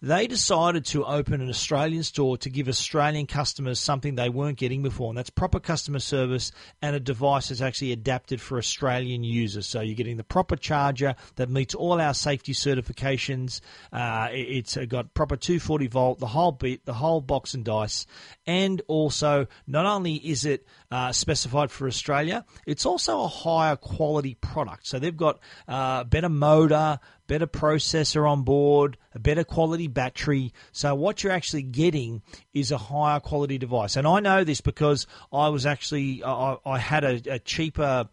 they 0.00 0.26
decided 0.26 0.84
to 0.86 1.04
open 1.04 1.40
an 1.40 1.48
Australian 1.48 2.02
store 2.02 2.36
to 2.38 2.50
give 2.50 2.68
Australian 2.68 3.26
customers 3.26 3.80
something 3.80 4.14
they 4.14 4.28
weren't 4.28 4.58
getting 4.58 4.82
before, 4.82 5.10
and 5.10 5.18
that's 5.18 5.30
proper 5.30 5.58
customer 5.58 5.98
service 5.98 6.52
and 6.80 6.94
a 6.94 7.00
device 7.00 7.48
that's 7.48 7.60
actually 7.60 7.92
adapted 7.92 8.40
for 8.40 8.58
Australian 8.58 9.24
users. 9.24 9.66
So 9.66 9.80
you're 9.80 9.96
getting 9.96 10.16
the 10.16 10.24
proper 10.24 10.56
charger 10.56 11.16
that 11.36 11.50
meets 11.50 11.74
all 11.74 12.00
our 12.00 12.14
safety 12.14 12.52
certifications. 12.52 13.60
Uh, 13.92 14.28
it's 14.30 14.76
got 14.88 15.14
proper 15.14 15.36
240 15.36 15.86
volt, 15.88 16.18
the 16.18 16.26
whole 16.26 16.52
bit, 16.52 16.84
the 16.84 16.94
whole 16.94 17.20
box 17.20 17.54
and 17.54 17.64
dice, 17.64 18.06
and 18.46 18.80
also 18.86 19.46
not 19.66 19.86
only 19.86 20.14
is 20.14 20.44
it 20.44 20.66
uh, 20.90 21.12
specified 21.12 21.70
for 21.70 21.86
Australia, 21.86 22.44
it's 22.66 22.86
also 22.86 23.22
a 23.22 23.28
higher 23.28 23.76
quality 23.76 24.34
product. 24.34 24.86
So 24.86 24.98
they've 24.98 25.16
got 25.16 25.40
uh, 25.66 26.04
better 26.04 26.28
motor, 26.28 27.00
better 27.28 27.46
processor 27.46 28.28
on 28.28 28.42
board, 28.42 28.96
a 29.14 29.20
better 29.20 29.44
quality 29.44 29.86
battery. 29.86 30.52
So 30.72 30.94
what 30.96 31.22
you're 31.22 31.32
actually 31.32 31.62
getting 31.62 32.22
is 32.52 32.72
a 32.72 32.78
higher 32.78 33.20
quality 33.20 33.58
device. 33.58 33.94
And 33.94 34.08
I 34.08 34.18
know 34.18 34.42
this 34.42 34.60
because 34.60 35.06
I 35.32 35.48
was 35.50 35.64
actually 35.64 36.24
I, 36.24 36.56
I 36.66 36.78
had 36.78 37.04
a, 37.04 37.34
a 37.34 37.38
cheaper 37.38 38.08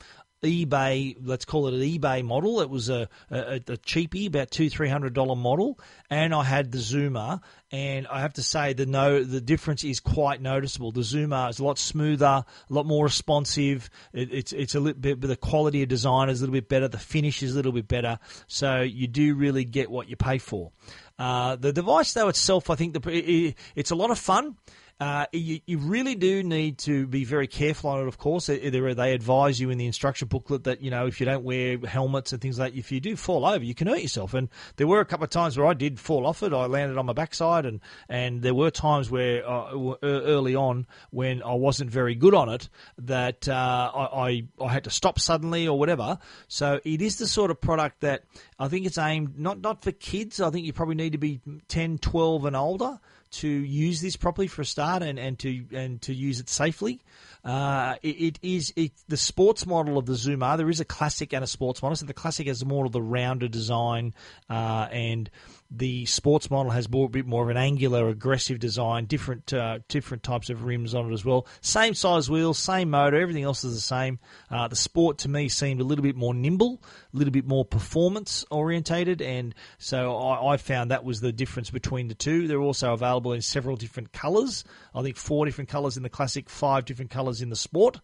eBay, 0.46 1.18
let's 1.22 1.46
call 1.46 1.68
it 1.68 1.74
an 1.74 1.82
eBay 1.82 2.24
model. 2.24 2.62
It 2.62 2.70
was 2.70 2.90
a, 2.90 3.10
a, 3.30 3.62
a 3.68 4.28
about 4.28 4.52
two 4.52 4.70
three 4.70 4.90
hundred 4.90 5.14
dollar 5.14 5.36
model, 5.36 5.80
and 6.10 6.34
I 6.34 6.44
had 6.44 6.72
the 6.72 6.78
Zoomer, 6.78 7.42
and 7.72 8.08
I 8.08 8.22
have 8.22 8.34
to 8.34 8.44
say 8.44 8.74
the 8.74 8.86
no 8.86 9.24
the 9.24 9.42
difference 9.42 9.84
is 9.84 10.00
quite 10.00 10.42
noticeable. 10.42 10.92
The 10.92 11.02
Zoomer 11.02 11.50
is 11.50 11.60
a 11.60 11.64
lot 11.64 11.78
smoother, 11.78 12.26
a 12.26 12.46
lot 12.70 12.86
more 12.86 13.04
responsive. 13.04 13.90
It, 14.14 14.32
it's 14.32 14.54
it's 14.54 14.76
a 14.76 14.80
little 14.80 15.00
bit, 15.00 15.20
but 15.20 15.28
the 15.28 15.36
quality 15.36 15.84
of 15.84 15.90
design 15.90 16.30
is 16.30 16.42
a 16.42 16.44
little 16.44 16.54
bit 16.54 16.70
better. 16.70 16.88
The 16.88 16.98
finish 16.98 17.44
is 17.44 17.54
a 17.54 17.56
little 17.56 17.72
bit 17.72 17.88
better, 17.88 18.20
so 18.48 18.82
you 18.82 19.08
do 19.08 19.36
really 19.36 19.66
get 19.66 19.90
what 19.90 20.10
you 20.10 20.16
pay 20.16 20.38
for. 20.38 20.72
Uh, 21.18 21.56
the 21.56 21.72
device 21.72 22.14
though 22.14 22.28
itself, 22.28 22.70
I 22.70 22.76
think 22.76 22.94
the, 22.94 23.10
it, 23.10 23.56
it's 23.76 23.92
a 23.92 23.96
lot 23.96 24.12
of 24.12 24.20
fun. 24.20 24.56
Uh, 24.98 25.26
you, 25.34 25.60
you, 25.66 25.78
really 25.78 26.16
do 26.16 26.42
need 26.42 26.78
to 26.78 27.06
be 27.06 27.26
very 27.26 27.48
careful 27.48 27.90
on 27.90 28.00
it, 28.00 28.08
of 28.08 28.18
course. 28.18 28.46
They, 28.46 28.56
advise 28.60 29.60
you 29.60 29.70
in 29.70 29.78
the 29.78 29.88
instruction 29.88 30.30
booklet 30.30 30.64
that, 30.64 30.82
you 30.82 30.90
know, 30.90 31.06
if 31.06 31.20
you 31.20 31.26
don't 31.26 31.44
wear 31.44 31.78
helmets 31.80 32.32
and 32.32 32.42
things 32.42 32.58
like 32.58 32.72
that, 32.72 32.80
if 32.80 32.94
you 32.94 33.02
do 33.02 33.18
fall 33.18 33.46
over, 33.46 33.62
you 33.62 33.76
can 33.76 33.88
hurt 33.88 34.02
yourself. 34.02 34.34
And 34.34 34.48
there 34.78 34.88
were 34.88 35.02
a 35.02 35.06
couple 35.06 35.26
of 35.26 35.32
times 35.32 35.58
where 35.58 35.68
I 35.68 35.74
did 35.74 36.00
fall 36.00 36.26
off 36.26 36.44
it. 36.44 36.54
I 36.54 36.68
landed 36.68 36.98
on 36.98 37.06
my 37.06 37.12
backside, 37.12 37.66
and, 37.66 37.82
and 38.08 38.42
there 38.42 38.54
were 38.54 38.72
times 38.72 39.12
where 39.12 39.46
uh, 39.46 39.96
early 40.02 40.56
on 40.56 40.88
when 41.10 41.44
I 41.44 41.56
wasn't 41.56 41.92
very 41.92 42.16
good 42.16 42.34
on 42.34 42.48
it 42.48 42.70
that 43.00 43.50
uh, 43.50 43.92
I, 43.94 44.28
I, 44.28 44.48
I 44.64 44.72
had 44.72 44.86
to 44.86 44.92
stop 44.92 45.20
suddenly 45.20 45.68
or 45.68 45.78
whatever. 45.78 46.20
So 46.48 46.80
it 46.86 47.02
is 47.02 47.18
the 47.18 47.28
sort 47.28 47.52
of 47.52 47.60
product 47.60 48.00
that 48.00 48.24
I 48.58 48.70
think 48.70 48.86
it's 48.86 48.98
aimed 48.98 49.38
not, 49.38 49.60
not 49.60 49.84
for 49.84 49.92
kids. 49.92 50.40
I 50.40 50.52
think 50.52 50.66
you 50.66 50.72
probably 50.72 50.96
need 50.96 51.12
to 51.12 51.18
be 51.18 51.42
10, 51.68 51.98
12 51.98 52.46
and 52.46 52.56
older 52.56 52.98
to 53.36 53.48
use 53.48 54.02
this 54.02 54.16
properly 54.16 54.48
for 54.48 54.62
a 54.62 54.66
start 54.66 55.04
and, 55.04 55.20
and 55.20 55.38
to 55.40 55.66
and 55.74 56.02
to 56.02 56.14
use 56.14 56.40
it 56.40 56.50
safely. 56.50 57.02
Uh, 57.44 57.96
it, 58.02 58.16
it 58.16 58.40
is 58.42 58.74
it, 58.76 58.92
the 59.08 59.18
sports 59.18 59.66
model 59.66 59.98
of 59.98 60.06
the 60.06 60.14
Zoomer. 60.14 60.58
There 60.58 60.70
is 60.70 60.80
a 60.80 60.86
classic 60.86 61.34
and 61.34 61.44
a 61.44 61.48
sports 61.48 61.82
model. 61.82 61.96
So 61.96 62.06
the 62.06 62.14
classic 62.14 62.48
has 62.48 62.66
more 62.66 62.86
of 62.86 62.92
the 62.92 63.02
rounder 63.02 63.48
design 63.48 64.14
uh, 64.50 64.88
and 64.92 65.30
the 65.72 66.06
sports 66.06 66.52
model 66.52 66.72
has 66.72 66.90
more, 66.90 67.08
a 67.08 67.10
bit 67.10 67.26
more 67.26 67.44
of 67.44 67.50
an 67.50 67.58
angular, 67.58 68.08
aggressive 68.10 68.60
design, 68.60 69.06
different 69.06 69.52
uh, 69.52 69.80
different 69.88 70.24
types 70.24 70.50
of 70.50 70.64
rims 70.64 70.94
on 70.94 71.10
it 71.10 71.14
as 71.14 71.26
well. 71.26 71.48
Same 71.62 71.94
size 71.94 72.30
wheels, 72.30 72.60
same 72.60 72.90
motor, 72.92 73.20
everything 73.20 73.44
else 73.44 73.64
is 73.64 73.74
the 73.74 73.82
same. 73.82 74.20
Uh, 74.50 74.68
the 74.68 74.76
sport 74.76 75.18
to 75.20 75.30
me 75.30 75.50
seemed 75.50 75.82
a 75.82 75.84
little 75.84 76.04
bit 76.04 76.16
more 76.16 76.34
nimble, 76.34 76.82
a 77.14 77.18
little 77.18 77.32
bit 77.32 77.48
more 77.48 77.66
performance 77.66 78.46
orientated, 78.52 79.22
and 79.22 79.56
so 79.78 80.16
I, 80.16 80.54
I 80.54 80.58
found 80.58 80.92
that 80.92 81.04
was 81.04 81.20
the 81.22 81.34
difference 81.34 81.72
between 81.72 82.08
the 82.08 82.16
two. 82.16 82.48
They're 82.48 82.60
also 82.60 82.94
available 82.94 83.34
in 83.34 83.42
several 83.42 83.76
different 83.76 84.14
colours. 84.14 84.64
I 84.94 85.02
think 85.02 85.18
four 85.18 85.46
different 85.46 85.70
colours 85.70 85.98
in 85.98 86.04
the 86.04 86.10
classic, 86.10 86.50
five 86.50 86.86
different 86.86 87.12
colours 87.12 87.42
in 87.42 87.50
the 87.50 87.56
sport. 87.56 88.00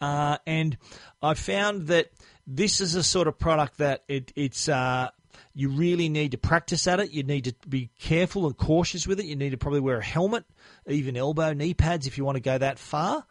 Uh, 0.00 0.38
and 0.46 0.78
I 1.20 1.34
found 1.34 1.88
that 1.88 2.10
this 2.46 2.80
is 2.80 2.94
a 2.94 3.02
sort 3.02 3.28
of 3.28 3.38
product 3.38 3.78
that 3.78 4.02
it, 4.08 4.32
it's 4.34 4.68
uh, 4.68 5.10
you 5.54 5.68
really 5.68 6.08
need 6.08 6.32
to 6.32 6.38
practice 6.38 6.86
at 6.86 7.00
it. 7.00 7.10
You 7.10 7.22
need 7.22 7.44
to 7.44 7.54
be 7.68 7.90
careful 7.98 8.46
and 8.46 8.56
cautious 8.56 9.06
with 9.06 9.20
it. 9.20 9.26
You 9.26 9.36
need 9.36 9.50
to 9.50 9.56
probably 9.56 9.80
wear 9.80 9.98
a 9.98 10.04
helmet, 10.04 10.44
even 10.86 11.16
elbow, 11.16 11.52
knee 11.52 11.74
pads 11.74 12.06
if 12.06 12.18
you 12.18 12.24
want 12.24 12.36
to 12.36 12.40
go 12.40 12.58
that 12.58 12.78
far. 12.78 13.24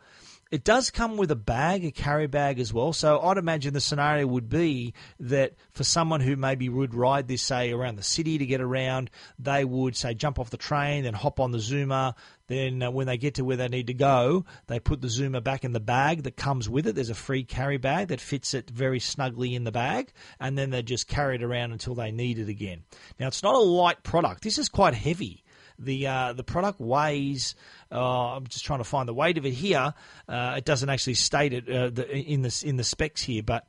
It 0.51 0.63
does 0.63 0.89
come 0.89 1.17
with 1.17 1.29
a 1.29 1.35
bag, 1.35 1.85
a 1.85 1.91
carry 1.91 2.25
bag 2.25 2.59
as 2.59 2.73
well. 2.73 2.91
So 2.91 3.19
I'd 3.19 3.37
imagine 3.37 3.73
the 3.75 3.81
scenario 3.81 4.25
would 4.25 4.49
be 4.49 4.95
that 5.19 5.53
for 5.71 5.83
someone 5.83 6.21
who 6.21 6.35
maybe 6.35 6.69
would 6.69 6.95
ride 6.95 7.27
this, 7.27 7.43
say, 7.43 7.71
around 7.71 7.97
the 7.97 8.03
city 8.03 8.39
to 8.39 8.45
get 8.47 8.59
around, 8.59 9.11
they 9.37 9.63
would, 9.63 9.95
say, 9.95 10.15
jump 10.15 10.39
off 10.39 10.49
the 10.49 10.57
train, 10.57 11.03
then 11.03 11.13
hop 11.13 11.39
on 11.39 11.51
the 11.51 11.59
Zoomer. 11.59 12.15
Then 12.49 12.81
uh, 12.81 12.91
when 12.91 13.07
they 13.07 13.17
get 13.17 13.35
to 13.35 13.45
where 13.45 13.55
they 13.55 13.67
need 13.69 13.87
to 13.87 13.93
go, 13.93 14.43
they 14.67 14.79
put 14.79 15.01
the 15.01 15.07
Zoomer 15.07 15.41
back 15.41 15.63
in 15.63 15.71
the 15.71 15.79
bag 15.79 16.23
that 16.23 16.35
comes 16.35 16.67
with 16.67 16.87
it. 16.87 16.95
There's 16.95 17.11
a 17.11 17.15
free 17.15 17.43
carry 17.43 17.77
bag 17.77 18.09
that 18.09 18.19
fits 18.19 18.53
it 18.53 18.69
very 18.69 18.99
snugly 18.99 19.55
in 19.55 19.63
the 19.63 19.71
bag, 19.71 20.11
and 20.39 20.57
then 20.57 20.71
they 20.71 20.81
just 20.81 21.07
carry 21.07 21.35
it 21.35 21.43
around 21.43 21.71
until 21.71 21.93
they 21.95 22.11
need 22.11 22.39
it 22.39 22.49
again. 22.49 22.83
Now, 23.19 23.27
it's 23.27 23.43
not 23.43 23.55
a 23.55 23.59
light 23.59 24.03
product. 24.03 24.43
This 24.43 24.57
is 24.57 24.67
quite 24.67 24.95
heavy. 24.95 25.43
The 25.77 26.07
uh, 26.07 26.33
the 26.33 26.43
product 26.43 26.81
weighs. 26.81 27.55
Uh, 27.89 28.35
I'm 28.35 28.47
just 28.47 28.65
trying 28.65 28.79
to 28.79 28.83
find 28.83 29.07
the 29.07 29.13
weight 29.13 29.37
of 29.37 29.45
it 29.45 29.53
here. 29.53 29.93
Uh, 30.27 30.55
it 30.57 30.65
doesn't 30.65 30.89
actually 30.89 31.13
state 31.13 31.53
it 31.53 31.69
uh, 31.69 31.89
the, 31.89 32.11
in 32.11 32.41
the 32.41 32.63
in 32.65 32.75
the 32.75 32.83
specs 32.83 33.21
here, 33.21 33.43
but 33.43 33.65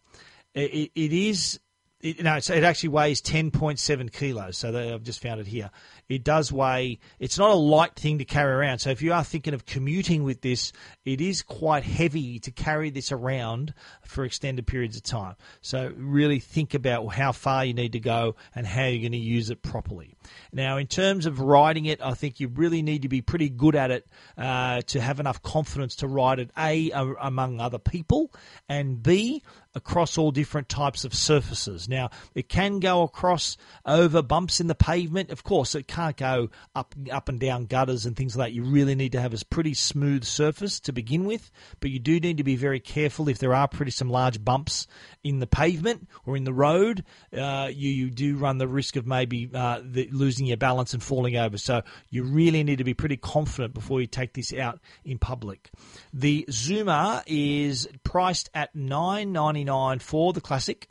it, 0.54 0.90
it 0.94 1.12
is. 1.12 1.60
It, 2.00 2.22
no, 2.22 2.36
it 2.36 2.50
actually 2.50 2.88
weighs 2.88 3.20
10.7 3.20 4.10
kilos. 4.10 4.56
So 4.56 4.94
I've 4.94 5.02
just 5.02 5.20
found 5.20 5.38
it 5.38 5.46
here. 5.46 5.70
It 6.10 6.24
does 6.24 6.52
weigh. 6.52 6.98
It's 7.20 7.38
not 7.38 7.50
a 7.50 7.54
light 7.54 7.94
thing 7.94 8.18
to 8.18 8.24
carry 8.24 8.52
around. 8.52 8.80
So 8.80 8.90
if 8.90 9.00
you 9.00 9.12
are 9.12 9.22
thinking 9.22 9.54
of 9.54 9.64
commuting 9.64 10.24
with 10.24 10.40
this, 10.40 10.72
it 11.04 11.20
is 11.20 11.40
quite 11.40 11.84
heavy 11.84 12.40
to 12.40 12.50
carry 12.50 12.90
this 12.90 13.12
around 13.12 13.72
for 14.04 14.24
extended 14.24 14.66
periods 14.66 14.96
of 14.96 15.04
time. 15.04 15.36
So 15.60 15.92
really 15.96 16.40
think 16.40 16.74
about 16.74 17.06
how 17.14 17.30
far 17.30 17.64
you 17.64 17.74
need 17.74 17.92
to 17.92 18.00
go 18.00 18.34
and 18.56 18.66
how 18.66 18.86
you're 18.86 19.00
going 19.00 19.12
to 19.12 19.18
use 19.18 19.50
it 19.50 19.62
properly. 19.62 20.16
Now, 20.52 20.78
in 20.78 20.88
terms 20.88 21.26
of 21.26 21.38
riding 21.38 21.86
it, 21.86 22.02
I 22.02 22.14
think 22.14 22.40
you 22.40 22.48
really 22.48 22.82
need 22.82 23.02
to 23.02 23.08
be 23.08 23.22
pretty 23.22 23.48
good 23.48 23.76
at 23.76 23.92
it 23.92 24.06
uh, 24.36 24.82
to 24.88 25.00
have 25.00 25.20
enough 25.20 25.42
confidence 25.42 25.94
to 25.96 26.08
ride 26.08 26.40
it, 26.40 26.50
A, 26.58 26.90
among 27.20 27.60
other 27.60 27.78
people, 27.78 28.32
and 28.68 29.00
B, 29.00 29.42
across 29.74 30.18
all 30.18 30.32
different 30.32 30.68
types 30.68 31.04
of 31.04 31.14
surfaces. 31.14 31.88
Now, 31.88 32.10
it 32.34 32.48
can 32.48 32.80
go 32.80 33.02
across 33.02 33.56
over 33.86 34.22
bumps 34.22 34.60
in 34.60 34.66
the 34.66 34.74
pavement. 34.74 35.30
Of 35.30 35.44
course, 35.44 35.76
it 35.76 35.86
can't 36.00 36.16
go 36.16 36.50
up 36.74 36.94
up 37.10 37.28
and 37.28 37.38
down 37.38 37.66
gutters 37.66 38.06
and 38.06 38.16
things 38.16 38.36
like 38.36 38.48
that. 38.48 38.54
You 38.54 38.64
really 38.64 38.94
need 38.94 39.12
to 39.12 39.20
have 39.20 39.34
a 39.34 39.44
pretty 39.44 39.74
smooth 39.74 40.24
surface 40.24 40.80
to 40.80 40.92
begin 40.92 41.24
with, 41.24 41.50
but 41.80 41.90
you 41.90 41.98
do 41.98 42.18
need 42.20 42.38
to 42.38 42.44
be 42.44 42.56
very 42.56 42.80
careful 42.80 43.28
if 43.28 43.38
there 43.38 43.54
are 43.54 43.68
pretty 43.68 43.90
some 43.90 44.08
large 44.08 44.42
bumps 44.44 44.86
in 45.22 45.38
the 45.38 45.46
pavement 45.46 46.08
or 46.24 46.36
in 46.36 46.44
the 46.44 46.52
road. 46.52 47.04
Uh, 47.36 47.68
you, 47.72 47.90
you 47.90 48.10
do 48.10 48.36
run 48.36 48.58
the 48.58 48.68
risk 48.68 48.96
of 48.96 49.06
maybe 49.06 49.50
uh, 49.52 49.80
the, 49.84 50.08
losing 50.12 50.46
your 50.46 50.56
balance 50.56 50.94
and 50.94 51.02
falling 51.02 51.36
over. 51.36 51.58
So 51.58 51.82
you 52.08 52.24
really 52.24 52.62
need 52.62 52.78
to 52.78 52.84
be 52.84 52.94
pretty 52.94 53.16
confident 53.16 53.74
before 53.74 54.00
you 54.00 54.06
take 54.06 54.32
this 54.32 54.52
out 54.52 54.80
in 55.04 55.18
public. 55.18 55.70
The 56.12 56.46
Zoomer 56.48 57.22
is 57.26 57.88
priced 58.04 58.50
at 58.54 58.74
nine 58.74 59.32
ninety 59.32 59.64
nine 59.64 59.98
for 59.98 60.32
the 60.32 60.40
classic, 60.40 60.88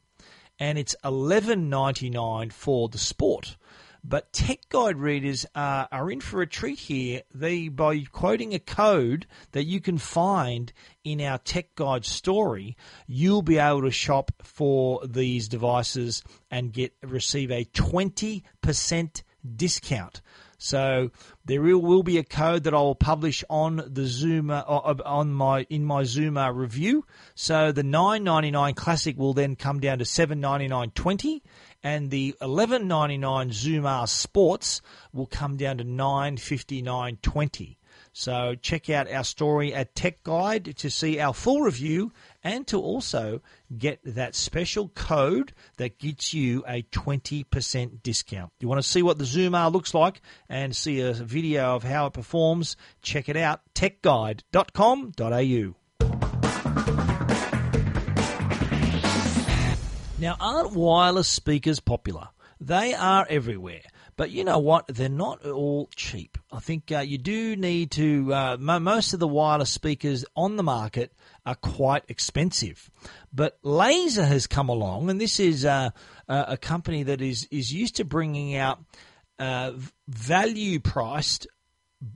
and 0.60 0.78
it's 0.78 0.96
eleven 1.04 1.70
ninety 1.70 2.10
nine 2.10 2.50
for 2.50 2.90
the 2.90 2.98
sport. 2.98 3.58
But 4.04 4.34
Tech 4.34 4.70
Guide 4.70 4.98
readers 4.98 5.46
uh, 5.54 5.86
are 5.92 6.10
in 6.10 6.22
for 6.22 6.42
a 6.42 6.48
treat 6.48 6.80
here. 6.80 7.22
They 7.34 7.68
by 7.68 8.06
quoting 8.12 8.54
a 8.54 8.60
code 8.60 9.28
that 9.52 9.66
you 9.66 9.82
can 9.82 9.98
find 9.98 10.72
in 11.04 11.22
our 11.22 11.38
Tech 11.38 11.76
Guide 11.76 12.06
story, 12.06 12.78
you'll 13.08 13.42
be 13.42 13.58
able 13.58 13.84
to 13.84 13.92
shop 13.92 14.32
for 14.42 15.06
these 15.06 15.48
devices 15.48 16.24
and 16.50 16.74
get 16.74 16.94
receive 17.04 17.52
a 17.52 17.66
twenty 17.66 18.44
percent 18.62 19.24
discount. 19.56 20.22
So 20.62 21.12
there 21.46 21.62
will, 21.62 22.04
be 22.04 22.18
a 22.18 22.24
code 22.24 22.66
that 22.66 22.74
I 22.74 22.78
will 22.78 22.94
publish 22.94 23.46
on 23.50 23.78
the 23.78 24.02
Zoomer 24.02 24.62
uh, 24.68 24.96
on 25.06 25.32
my 25.32 25.66
in 25.70 25.86
my 25.86 26.04
Zoomer 26.04 26.54
review. 26.54 27.06
So 27.34 27.72
the 27.72 27.82
9.99 27.82 28.76
classic 28.76 29.18
will 29.18 29.34
then 29.34 29.56
come 29.56 29.80
down 29.80 30.00
to 30.00 30.06
7.99.20 30.06 31.42
and 31.82 32.12
the 32.12 32.36
11.99 32.42 33.20
Zoomer 33.52 34.08
Sports 34.08 34.82
will 35.14 35.28
come 35.28 35.56
down 35.56 35.78
to 35.78 35.86
9.59.20. 35.86 37.78
So 38.12 38.56
check 38.56 38.90
out 38.90 39.10
our 39.10 39.24
story 39.24 39.74
at 39.74 39.96
Tech 39.96 40.24
Guide 40.24 40.76
to 40.78 40.90
see 40.90 41.22
our 41.22 41.34
full 41.34 41.62
review 41.62 42.12
and 42.44 42.68
to 42.68 42.80
also 42.80 43.42
get 43.78 44.00
that 44.04 44.36
special 44.36 44.90
code 44.90 45.54
that 45.78 46.00
gets 46.00 46.34
you 46.34 46.64
a 46.68 46.84
20% 46.84 48.04
discount. 48.04 48.52
You 48.60 48.68
want 48.68 48.82
to 48.82 48.88
see 48.88 49.02
what 49.02 49.18
the 49.18 49.26
Zoomer 49.26 49.72
looks 49.72 49.94
like 49.94 50.22
and 50.48 50.76
see 50.76 51.02
a 51.02 51.14
video 51.14 51.76
of 51.76 51.84
how 51.84 52.08
it 52.08 52.14
performs? 52.14 52.78
Check 53.02 53.30
it 53.30 53.38
out, 53.38 53.62
techguide.com.au. 53.76 55.76
Now, 60.20 60.36
aren't 60.42 60.74
wireless 60.74 61.30
speakers 61.30 61.80
popular? 61.80 62.28
They 62.60 62.94
are 62.94 63.26
everywhere. 63.30 63.84
But 64.18 64.32
you 64.32 64.44
know 64.44 64.60
what? 64.60 64.88
They're 64.88 65.08
not 65.08 65.46
all 65.46 65.88
cheap. 65.96 66.38
I 66.52 66.60
think 66.60 66.92
uh, 66.92 67.00
you 67.00 67.20
do 67.20 67.56
need 67.56 67.92
to. 67.92 68.34
Uh, 68.34 68.58
most 68.60 69.14
of 69.14 69.20
the 69.20 69.28
wireless 69.28 69.70
speakers 69.70 70.26
on 70.36 70.56
the 70.56 70.64
market 70.64 71.14
are 71.46 71.56
quite 71.56 72.04
expensive. 72.08 72.90
But 73.32 73.60
Laser 73.62 74.26
has 74.26 74.48
come 74.48 74.68
along, 74.70 75.10
and 75.10 75.22
this 75.22 75.40
is 75.40 75.64
uh, 75.64 75.92
a 76.28 76.58
company 76.58 77.04
that 77.04 77.22
is, 77.22 77.48
is 77.52 77.72
used 77.72 77.98
to 77.98 78.04
bringing 78.04 78.56
out 78.56 78.80
uh, 79.38 79.74
value 80.08 80.80
priced 80.80 81.48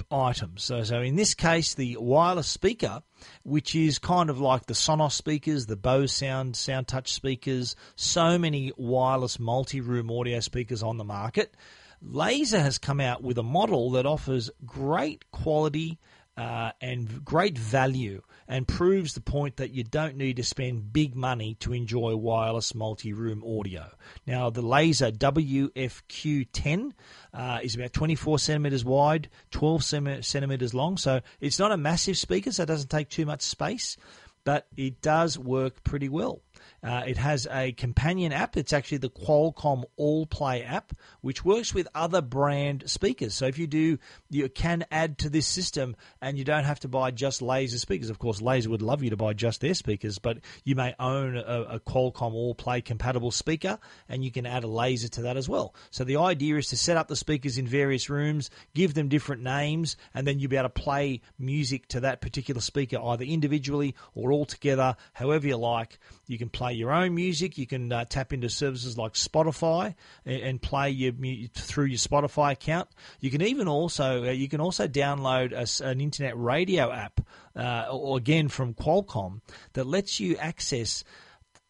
items. 0.09 0.63
So, 0.63 0.83
so 0.83 1.01
in 1.01 1.15
this 1.15 1.33
case, 1.33 1.75
the 1.75 1.97
wireless 1.99 2.47
speaker, 2.47 3.03
which 3.43 3.75
is 3.75 3.99
kind 3.99 4.29
of 4.29 4.39
like 4.39 4.65
the 4.65 4.73
Sonos 4.73 5.11
speakers, 5.11 5.65
the 5.65 5.75
Bose 5.75 6.11
Sound 6.11 6.55
Sound 6.55 6.87
Touch 6.87 7.13
speakers, 7.13 7.75
so 7.95 8.37
many 8.37 8.71
wireless 8.77 9.39
multi-room 9.39 10.09
audio 10.09 10.39
speakers 10.39 10.81
on 10.81 10.97
the 10.97 11.03
market. 11.03 11.55
Laser 12.05 12.59
has 12.59 12.77
come 12.77 12.99
out 12.99 13.23
with 13.23 13.37
a 13.37 13.43
model 13.43 13.91
that 13.91 14.05
offers 14.05 14.51
great 14.65 15.31
quality 15.31 15.99
uh, 16.35 16.71
and 16.81 17.23
great 17.23 17.57
value 17.57 18.21
and 18.47 18.67
proves 18.67 19.13
the 19.13 19.21
point 19.21 19.57
that 19.57 19.71
you 19.71 19.83
don't 19.83 20.17
need 20.17 20.35
to 20.35 20.43
spend 20.43 20.91
big 20.91 21.15
money 21.15 21.55
to 21.55 21.73
enjoy 21.73 22.15
wireless 22.15 22.75
multi 22.75 23.13
room 23.13 23.43
audio. 23.43 23.89
Now, 24.27 24.49
the 24.49 24.61
Laser 24.61 25.11
WFQ10 25.11 26.91
uh, 27.33 27.59
is 27.63 27.75
about 27.75 27.93
24 27.93 28.39
centimeters 28.39 28.83
wide, 28.83 29.29
12 29.51 29.83
centimeters 29.83 30.73
long, 30.73 30.97
so 30.97 31.21
it's 31.39 31.59
not 31.59 31.71
a 31.71 31.77
massive 31.77 32.17
speaker, 32.17 32.51
so 32.51 32.63
it 32.63 32.67
doesn't 32.67 32.89
take 32.89 33.09
too 33.09 33.25
much 33.25 33.43
space, 33.43 33.95
but 34.43 34.67
it 34.75 35.01
does 35.01 35.39
work 35.39 35.83
pretty 35.83 36.09
well. 36.09 36.41
Uh, 36.83 37.03
it 37.07 37.17
has 37.17 37.47
a 37.49 37.71
companion 37.71 38.33
app. 38.33 38.57
It's 38.57 38.73
actually 38.73 38.97
the 38.97 39.09
Qualcomm 39.09 39.85
All 39.95 40.25
Play 40.25 40.63
app, 40.63 40.93
which 41.21 41.45
works 41.45 41.73
with 41.73 41.87
other 41.95 42.21
brand 42.21 42.83
speakers. 42.87 43.33
So 43.33 43.45
if 43.45 43.57
you 43.57 43.67
do, 43.67 43.97
you 44.29 44.49
can 44.49 44.85
add 44.91 45.19
to 45.19 45.29
this 45.29 45.47
system, 45.47 45.95
and 46.21 46.37
you 46.37 46.43
don't 46.43 46.65
have 46.65 46.81
to 46.81 46.87
buy 46.87 47.11
just 47.11 47.41
Laser 47.41 47.77
speakers. 47.77 48.09
Of 48.09 48.19
course, 48.19 48.41
Laser 48.41 48.69
would 48.69 48.81
love 48.81 49.01
you 49.01 49.11
to 49.11 49.17
buy 49.17 49.33
just 49.33 49.61
their 49.61 49.73
speakers, 49.73 50.19
but 50.19 50.39
you 50.63 50.75
may 50.75 50.93
own 50.99 51.37
a, 51.37 51.61
a 51.75 51.79
Qualcomm 51.79 52.33
All 52.33 52.53
Play 52.53 52.81
compatible 52.81 53.31
speaker, 53.31 53.79
and 54.09 54.23
you 54.23 54.31
can 54.31 54.45
add 54.45 54.63
a 54.63 54.67
Laser 54.67 55.07
to 55.09 55.21
that 55.23 55.37
as 55.37 55.47
well. 55.47 55.73
So 55.89 56.03
the 56.03 56.17
idea 56.17 56.57
is 56.57 56.67
to 56.67 56.77
set 56.77 56.97
up 56.97 57.07
the 57.07 57.15
speakers 57.15 57.57
in 57.57 57.65
various 57.65 58.09
rooms, 58.09 58.49
give 58.73 58.93
them 58.93 59.07
different 59.07 59.41
names, 59.41 59.95
and 60.13 60.27
then 60.27 60.39
you'll 60.39 60.49
be 60.49 60.57
able 60.57 60.69
to 60.69 60.81
play 60.81 61.21
music 61.39 61.87
to 61.89 62.01
that 62.01 62.19
particular 62.19 62.61
speaker 62.61 62.99
either 63.01 63.23
individually 63.23 63.95
or 64.15 64.31
all 64.31 64.45
together, 64.45 64.95
however 65.13 65.47
you 65.47 65.57
like. 65.57 65.99
You 66.27 66.37
can 66.37 66.49
play 66.49 66.73
your 66.73 66.91
own 66.91 67.13
music. 67.15 67.57
You 67.57 67.67
can 67.67 67.91
uh, 67.91 68.05
tap 68.05 68.31
into 68.33 68.49
services 68.49 68.97
like 68.97 69.13
Spotify 69.13 69.95
and, 70.25 70.41
and 70.41 70.61
play 70.61 70.89
your 70.89 71.13
through 71.53 71.85
your 71.85 71.97
Spotify 71.97 72.53
account. 72.53 72.89
You 73.19 73.29
can 73.29 73.41
even 73.41 73.67
also 73.67 74.25
uh, 74.25 74.31
you 74.31 74.47
can 74.47 74.61
also 74.61 74.87
download 74.87 75.51
a, 75.51 75.85
an 75.85 75.99
internet 75.99 76.37
radio 76.37 76.91
app, 76.91 77.21
uh, 77.55 77.87
or 77.91 78.17
again 78.17 78.47
from 78.47 78.73
Qualcomm, 78.73 79.41
that 79.73 79.85
lets 79.85 80.19
you 80.19 80.37
access 80.37 81.03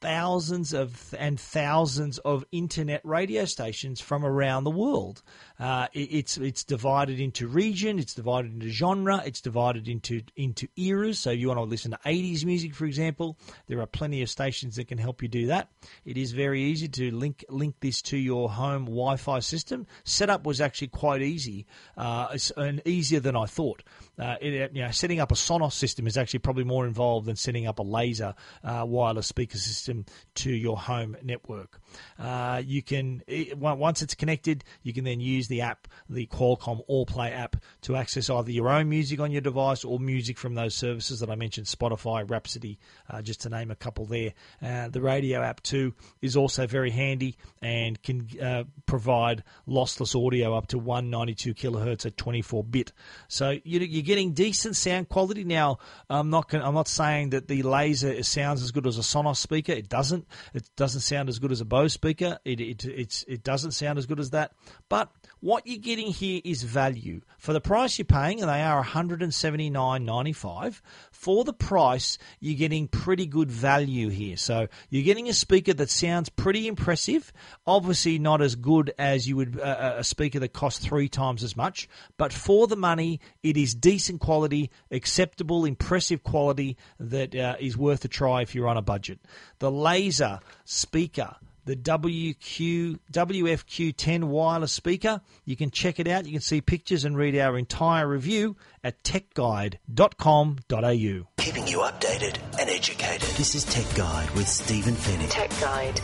thousands 0.03 0.73
of 0.73 1.15
and 1.17 1.39
thousands 1.39 2.17
of 2.19 2.43
internet 2.51 2.99
radio 3.05 3.45
stations 3.45 4.01
from 4.01 4.25
around 4.25 4.65
the 4.65 4.69
world. 4.69 5.23
Uh, 5.57 5.87
it, 5.93 6.09
it's 6.11 6.37
it's 6.37 6.65
divided 6.65 7.21
into 7.21 7.47
region, 7.47 7.97
it's 7.97 8.13
divided 8.13 8.51
into 8.51 8.67
genre, 8.67 9.23
it's 9.25 9.39
divided 9.39 9.87
into 9.87 10.21
into 10.35 10.67
eras. 10.75 11.19
So 11.19 11.31
if 11.31 11.39
you 11.39 11.47
want 11.47 11.59
to 11.59 11.63
listen 11.63 11.91
to 11.91 11.99
80s 12.05 12.43
music, 12.43 12.75
for 12.75 12.83
example, 12.83 13.37
there 13.67 13.79
are 13.79 13.85
plenty 13.85 14.21
of 14.21 14.29
stations 14.29 14.75
that 14.75 14.89
can 14.89 14.97
help 14.97 15.21
you 15.21 15.29
do 15.29 15.47
that. 15.47 15.69
It 16.03 16.17
is 16.17 16.33
very 16.33 16.61
easy 16.61 16.89
to 16.89 17.15
link 17.15 17.45
link 17.47 17.75
this 17.79 18.01
to 18.03 18.17
your 18.17 18.49
home 18.49 18.83
Wi-Fi 18.83 19.39
system. 19.39 19.87
Setup 20.03 20.45
was 20.45 20.59
actually 20.59 20.89
quite 20.89 21.21
easy, 21.21 21.65
uh, 21.95 22.37
and 22.57 22.81
easier 22.83 23.21
than 23.21 23.37
I 23.37 23.45
thought. 23.45 23.83
Uh, 24.17 24.35
it, 24.41 24.71
you 24.75 24.83
know, 24.83 24.91
setting 24.91 25.19
up 25.19 25.31
a 25.31 25.35
Sonos 25.35 25.73
system 25.73 26.05
is 26.05 26.17
actually 26.17 26.39
probably 26.39 26.63
more 26.63 26.85
involved 26.85 27.25
than 27.25 27.35
setting 27.35 27.67
up 27.67 27.79
a 27.79 27.83
laser 27.83 28.35
uh, 28.63 28.83
wireless 28.87 29.27
speaker 29.27 29.57
system 29.57 30.05
to 30.35 30.51
your 30.51 30.77
home 30.77 31.17
network. 31.23 31.79
Uh, 32.19 32.61
you 32.63 32.81
can 32.81 33.21
once 33.57 34.01
it's 34.01 34.15
connected, 34.15 34.63
you 34.83 34.93
can 34.93 35.03
then 35.03 35.19
use 35.19 35.47
the 35.47 35.61
app, 35.61 35.87
the 36.09 36.27
Qualcomm 36.27 36.81
All 36.87 37.05
Play 37.05 37.31
app, 37.31 37.55
to 37.81 37.95
access 37.95 38.29
either 38.29 38.51
your 38.51 38.69
own 38.69 38.89
music 38.89 39.19
on 39.19 39.31
your 39.31 39.41
device 39.41 39.83
or 39.83 39.99
music 39.99 40.37
from 40.37 40.55
those 40.55 40.75
services 40.75 41.19
that 41.19 41.29
I 41.29 41.35
mentioned, 41.35 41.67
Spotify, 41.67 42.29
Rhapsody, 42.29 42.79
uh, 43.09 43.21
just 43.21 43.41
to 43.41 43.49
name 43.49 43.71
a 43.71 43.75
couple 43.75 44.05
there. 44.05 44.33
Uh, 44.61 44.89
the 44.89 45.01
radio 45.01 45.41
app 45.41 45.61
too 45.63 45.93
is 46.21 46.35
also 46.37 46.67
very 46.67 46.91
handy 46.91 47.37
and 47.61 48.01
can 48.01 48.27
uh, 48.41 48.63
provide 48.85 49.43
lossless 49.67 50.15
audio 50.15 50.55
up 50.55 50.67
to 50.67 50.77
192 50.77 51.53
kilohertz 51.53 52.05
at 52.05 52.17
24 52.17 52.63
bit. 52.63 52.91
So 53.27 53.57
you're 54.03 54.15
getting 54.15 54.33
decent 54.33 54.75
sound 54.75 55.07
quality. 55.07 55.45
Now, 55.45 55.77
I'm 56.09 56.29
not 56.29 56.49
gonna, 56.49 56.67
I'm 56.67 56.73
not 56.73 56.89
saying 56.89 57.29
that 57.29 57.47
the 57.47 57.63
laser 57.63 58.21
sounds 58.23 58.61
as 58.61 58.71
good 58.71 58.85
as 58.85 58.97
a 58.97 59.01
Sonos 59.01 59.37
speaker. 59.37 59.71
It 59.71 59.87
doesn't. 59.87 60.27
It 60.53 60.69
doesn't 60.75 60.99
sound 61.01 61.29
as 61.29 61.39
good 61.39 61.53
as 61.53 61.61
a 61.61 61.65
Bose 61.65 61.93
speaker. 61.93 62.37
It 62.43 62.59
it 62.59 62.83
it's, 62.85 63.23
it 63.27 63.43
doesn't 63.43 63.71
sound 63.71 63.97
as 63.97 64.05
good 64.05 64.19
as 64.19 64.31
that. 64.31 64.51
But 64.89 65.09
what 65.39 65.65
you're 65.65 65.77
getting 65.77 66.07
here 66.07 66.41
is 66.43 66.63
value. 66.63 67.21
For 67.37 67.53
the 67.53 67.61
price 67.61 67.97
you're 67.97 68.05
paying, 68.05 68.41
and 68.41 68.49
they 68.49 68.61
are 68.61 68.83
$179.95, 68.83 70.81
for 71.11 71.45
the 71.45 71.53
price, 71.53 72.17
you're 72.39 72.57
getting 72.57 72.89
pretty 72.89 73.25
good 73.25 73.49
value 73.49 74.09
here. 74.09 74.35
So 74.37 74.67
you're 74.89 75.03
getting 75.03 75.29
a 75.29 75.33
speaker 75.33 75.73
that 75.73 75.89
sounds 75.89 76.27
pretty 76.29 76.67
impressive. 76.67 77.31
Obviously, 77.65 78.19
not 78.19 78.41
as 78.41 78.55
good 78.55 78.93
as 78.97 79.27
you 79.27 79.37
would 79.37 79.59
uh, 79.59 79.95
a 79.97 80.03
speaker 80.03 80.39
that 80.39 80.51
costs 80.53 80.85
three 80.85 81.07
times 81.07 81.43
as 81.43 81.55
much, 81.55 81.87
but 82.17 82.33
for 82.33 82.67
the 82.67 82.75
money, 82.75 83.21
it 83.41 83.55
is 83.57 83.73
decent 83.73 83.92
quality, 84.19 84.69
acceptable, 84.91 85.65
impressive 85.65 86.23
quality 86.23 86.77
that 86.99 87.35
uh, 87.35 87.55
is 87.59 87.77
worth 87.77 88.03
a 88.05 88.07
try 88.07 88.41
if 88.41 88.55
you're 88.55 88.67
on 88.67 88.77
a 88.77 88.81
budget. 88.81 89.19
The 89.59 89.71
laser 89.71 90.39
speaker 90.65 91.35
the 91.65 91.75
WQ 91.75 92.99
WFQ10 93.11 94.25
wireless 94.25 94.71
speaker. 94.71 95.21
You 95.45 95.55
can 95.55 95.71
check 95.71 95.99
it 95.99 96.07
out. 96.07 96.25
You 96.25 96.33
can 96.33 96.41
see 96.41 96.61
pictures 96.61 97.05
and 97.05 97.17
read 97.17 97.35
our 97.37 97.57
entire 97.57 98.07
review 98.07 98.55
at 98.83 99.01
techguide.com.au. 99.03 101.27
Keeping 101.37 101.67
you 101.67 101.79
updated 101.79 102.37
and 102.59 102.69
educated. 102.69 103.29
This 103.37 103.55
is 103.55 103.63
Tech 103.65 103.95
Guide 103.95 104.29
with 104.31 104.47
Stephen 104.47 104.95
Fenech. 104.95 105.29
Tech 105.29 105.49
Guide. 105.61 106.01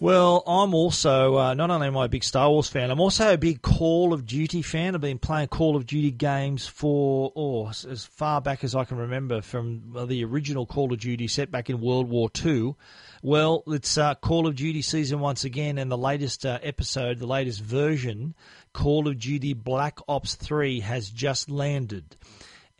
Well, 0.00 0.42
I'm 0.46 0.74
also 0.74 1.36
uh, 1.38 1.54
not 1.54 1.70
only 1.70 1.86
am 1.86 1.96
I 1.96 2.06
a 2.06 2.08
big 2.08 2.24
Star 2.24 2.50
Wars 2.50 2.68
fan, 2.68 2.90
I'm 2.90 3.00
also 3.00 3.32
a 3.32 3.38
big 3.38 3.62
Call 3.62 4.12
of 4.12 4.26
Duty 4.26 4.60
fan. 4.60 4.94
I've 4.94 5.00
been 5.00 5.20
playing 5.20 5.48
Call 5.48 5.76
of 5.76 5.86
Duty 5.86 6.10
games 6.10 6.66
for 6.66 7.32
oh 7.36 7.68
as 7.68 8.04
far 8.04 8.40
back 8.40 8.64
as 8.64 8.74
I 8.74 8.84
can 8.84 8.98
remember, 8.98 9.40
from 9.40 10.06
the 10.08 10.24
original 10.24 10.66
Call 10.66 10.92
of 10.92 10.98
Duty 10.98 11.28
set 11.28 11.50
back 11.50 11.70
in 11.70 11.80
World 11.80 12.08
War 12.08 12.28
II. 12.44 12.74
Well, 13.22 13.62
it's 13.68 13.96
uh, 13.96 14.16
Call 14.16 14.46
of 14.48 14.56
Duty 14.56 14.82
season 14.82 15.20
once 15.20 15.44
again, 15.44 15.78
and 15.78 15.90
the 15.90 15.96
latest 15.96 16.44
uh, 16.44 16.58
episode, 16.62 17.18
the 17.18 17.26
latest 17.26 17.62
version, 17.62 18.34
Call 18.74 19.08
of 19.08 19.18
Duty 19.18 19.54
Black 19.54 19.98
Ops 20.08 20.34
3, 20.34 20.80
has 20.80 21.08
just 21.08 21.48
landed. 21.48 22.16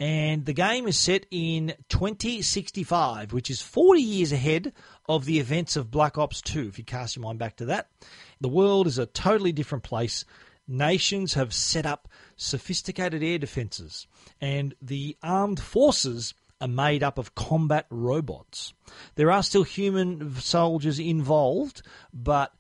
And 0.00 0.44
the 0.44 0.52
game 0.52 0.88
is 0.88 0.98
set 0.98 1.26
in 1.30 1.74
2065, 1.88 3.33
which 3.33 3.48
is 3.48 3.62
40 3.62 4.00
years 4.00 4.33
ahead 4.33 4.72
of 5.09 5.24
the 5.24 5.38
events 5.38 5.76
of 5.76 5.90
Black 5.90 6.18
Ops 6.18 6.42
2, 6.42 6.68
if 6.68 6.78
you 6.78 6.85
cast 6.85 7.14
your 7.14 7.22
mind 7.22 7.38
back 7.38 7.57
to 7.57 7.66
that. 7.66 7.88
The 8.40 8.48
world 8.48 8.87
is 8.88 8.98
a 8.98 9.07
totally 9.07 9.52
different 9.52 9.85
place. 9.85 10.24
Nations 10.66 11.35
have 11.35 11.54
set 11.54 11.87
up 11.87 12.09
sophisticated 12.37 13.22
air 13.22 13.38
defenses, 13.38 14.07
and 14.40 14.74
the 14.83 15.16
armed 15.22 15.61
forces 15.61 16.35
are 16.61 16.68
made 16.68 17.02
up 17.02 17.18
of 17.18 17.35
combat 17.35 17.87
robots. 17.90 18.72
There 19.14 19.30
are 19.30 19.42
still 19.42 19.62
human 19.62 20.35
soldiers 20.40 20.98
involved, 20.98 21.83
but 22.12 22.52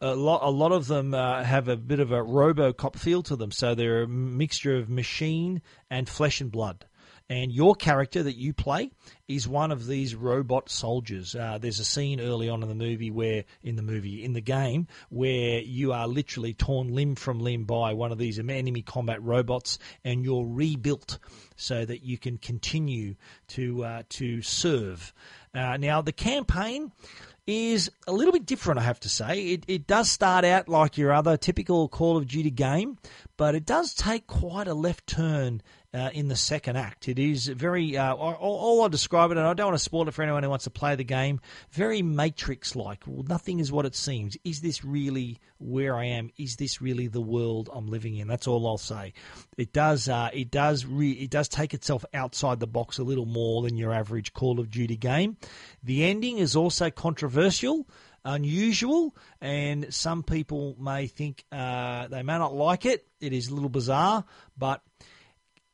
a 0.00 0.14
lot, 0.14 0.40
a 0.42 0.50
lot 0.50 0.72
of 0.72 0.86
them 0.86 1.14
uh, 1.14 1.42
have 1.44 1.68
a 1.68 1.76
bit 1.76 2.00
of 2.00 2.12
a 2.12 2.20
RoboCop 2.20 2.96
feel 2.96 3.22
to 3.24 3.36
them. 3.36 3.50
So 3.50 3.74
they're 3.74 4.02
a 4.02 4.08
mixture 4.08 4.76
of 4.76 4.88
machine 4.88 5.62
and 5.90 6.08
flesh 6.08 6.40
and 6.40 6.50
blood. 6.50 6.86
And 7.28 7.52
your 7.52 7.76
character 7.76 8.24
that 8.24 8.34
you 8.34 8.52
play 8.52 8.90
is 9.28 9.46
one 9.46 9.70
of 9.70 9.86
these 9.86 10.16
robot 10.16 10.68
soldiers. 10.68 11.36
Uh, 11.36 11.58
there's 11.58 11.78
a 11.78 11.84
scene 11.84 12.20
early 12.20 12.48
on 12.48 12.60
in 12.64 12.68
the 12.68 12.74
movie 12.74 13.12
where, 13.12 13.44
in 13.62 13.76
the 13.76 13.82
movie, 13.82 14.24
in 14.24 14.32
the 14.32 14.40
game, 14.40 14.88
where 15.10 15.60
you 15.60 15.92
are 15.92 16.08
literally 16.08 16.54
torn 16.54 16.92
limb 16.92 17.14
from 17.14 17.38
limb 17.38 17.66
by 17.66 17.92
one 17.92 18.10
of 18.10 18.18
these 18.18 18.40
enemy 18.40 18.82
combat 18.82 19.22
robots, 19.22 19.78
and 20.02 20.24
you're 20.24 20.44
rebuilt 20.44 21.20
so 21.54 21.84
that 21.84 22.02
you 22.02 22.18
can 22.18 22.36
continue 22.36 23.14
to 23.46 23.84
uh, 23.84 24.02
to 24.08 24.42
serve. 24.42 25.14
Uh, 25.54 25.76
now, 25.76 26.02
the 26.02 26.12
campaign 26.12 26.90
is 27.50 27.90
a 28.06 28.12
little 28.12 28.32
bit 28.32 28.46
different, 28.46 28.80
I 28.80 28.84
have 28.84 29.00
to 29.00 29.08
say. 29.08 29.48
It, 29.48 29.64
it 29.68 29.86
does 29.86 30.10
start 30.10 30.44
out 30.44 30.68
like 30.68 30.96
your 30.96 31.12
other 31.12 31.36
typical 31.36 31.88
Call 31.88 32.16
of 32.16 32.26
Duty 32.26 32.50
game, 32.50 32.98
but 33.40 33.54
it 33.54 33.64
does 33.64 33.94
take 33.94 34.26
quite 34.26 34.68
a 34.68 34.74
left 34.74 35.06
turn 35.06 35.62
uh, 35.94 36.10
in 36.12 36.28
the 36.28 36.36
second 36.36 36.76
act. 36.76 37.08
It 37.08 37.18
is 37.18 37.46
very, 37.46 37.96
uh, 37.96 38.12
all, 38.12 38.34
all 38.38 38.84
I 38.84 38.88
describe 38.88 39.30
it, 39.30 39.38
and 39.38 39.46
I 39.46 39.54
don't 39.54 39.68
want 39.68 39.78
to 39.78 39.82
spoil 39.82 40.06
it 40.06 40.12
for 40.12 40.22
anyone 40.22 40.42
who 40.42 40.50
wants 40.50 40.64
to 40.64 40.70
play 40.70 40.94
the 40.94 41.04
game, 41.04 41.40
very 41.70 42.02
Matrix 42.02 42.76
like. 42.76 43.02
Well, 43.06 43.24
nothing 43.26 43.58
is 43.58 43.72
what 43.72 43.86
it 43.86 43.96
seems. 43.96 44.36
Is 44.44 44.60
this 44.60 44.84
really 44.84 45.38
where 45.56 45.96
I 45.96 46.04
am? 46.04 46.28
Is 46.36 46.56
this 46.56 46.82
really 46.82 47.06
the 47.06 47.22
world 47.22 47.70
I'm 47.72 47.86
living 47.86 48.14
in? 48.14 48.28
That's 48.28 48.46
all 48.46 48.66
I'll 48.66 48.76
say. 48.76 49.14
It 49.56 49.72
does, 49.72 50.06
uh, 50.06 50.28
it 50.34 50.50
does, 50.50 50.84
re- 50.84 51.12
it 51.12 51.30
does 51.30 51.48
take 51.48 51.72
itself 51.72 52.04
outside 52.12 52.60
the 52.60 52.66
box 52.66 52.98
a 52.98 53.04
little 53.04 53.24
more 53.24 53.62
than 53.62 53.78
your 53.78 53.94
average 53.94 54.34
Call 54.34 54.60
of 54.60 54.70
Duty 54.70 54.98
game. 54.98 55.38
The 55.82 56.04
ending 56.04 56.36
is 56.36 56.54
also 56.54 56.90
controversial 56.90 57.88
unusual, 58.24 59.14
and 59.40 59.92
some 59.92 60.22
people 60.22 60.76
may 60.78 61.06
think 61.06 61.44
uh, 61.52 62.08
they 62.08 62.22
may 62.22 62.38
not 62.38 62.54
like 62.54 62.86
it. 62.86 63.06
It 63.20 63.32
is 63.32 63.48
a 63.48 63.54
little 63.54 63.68
bizarre, 63.68 64.24
but 64.56 64.82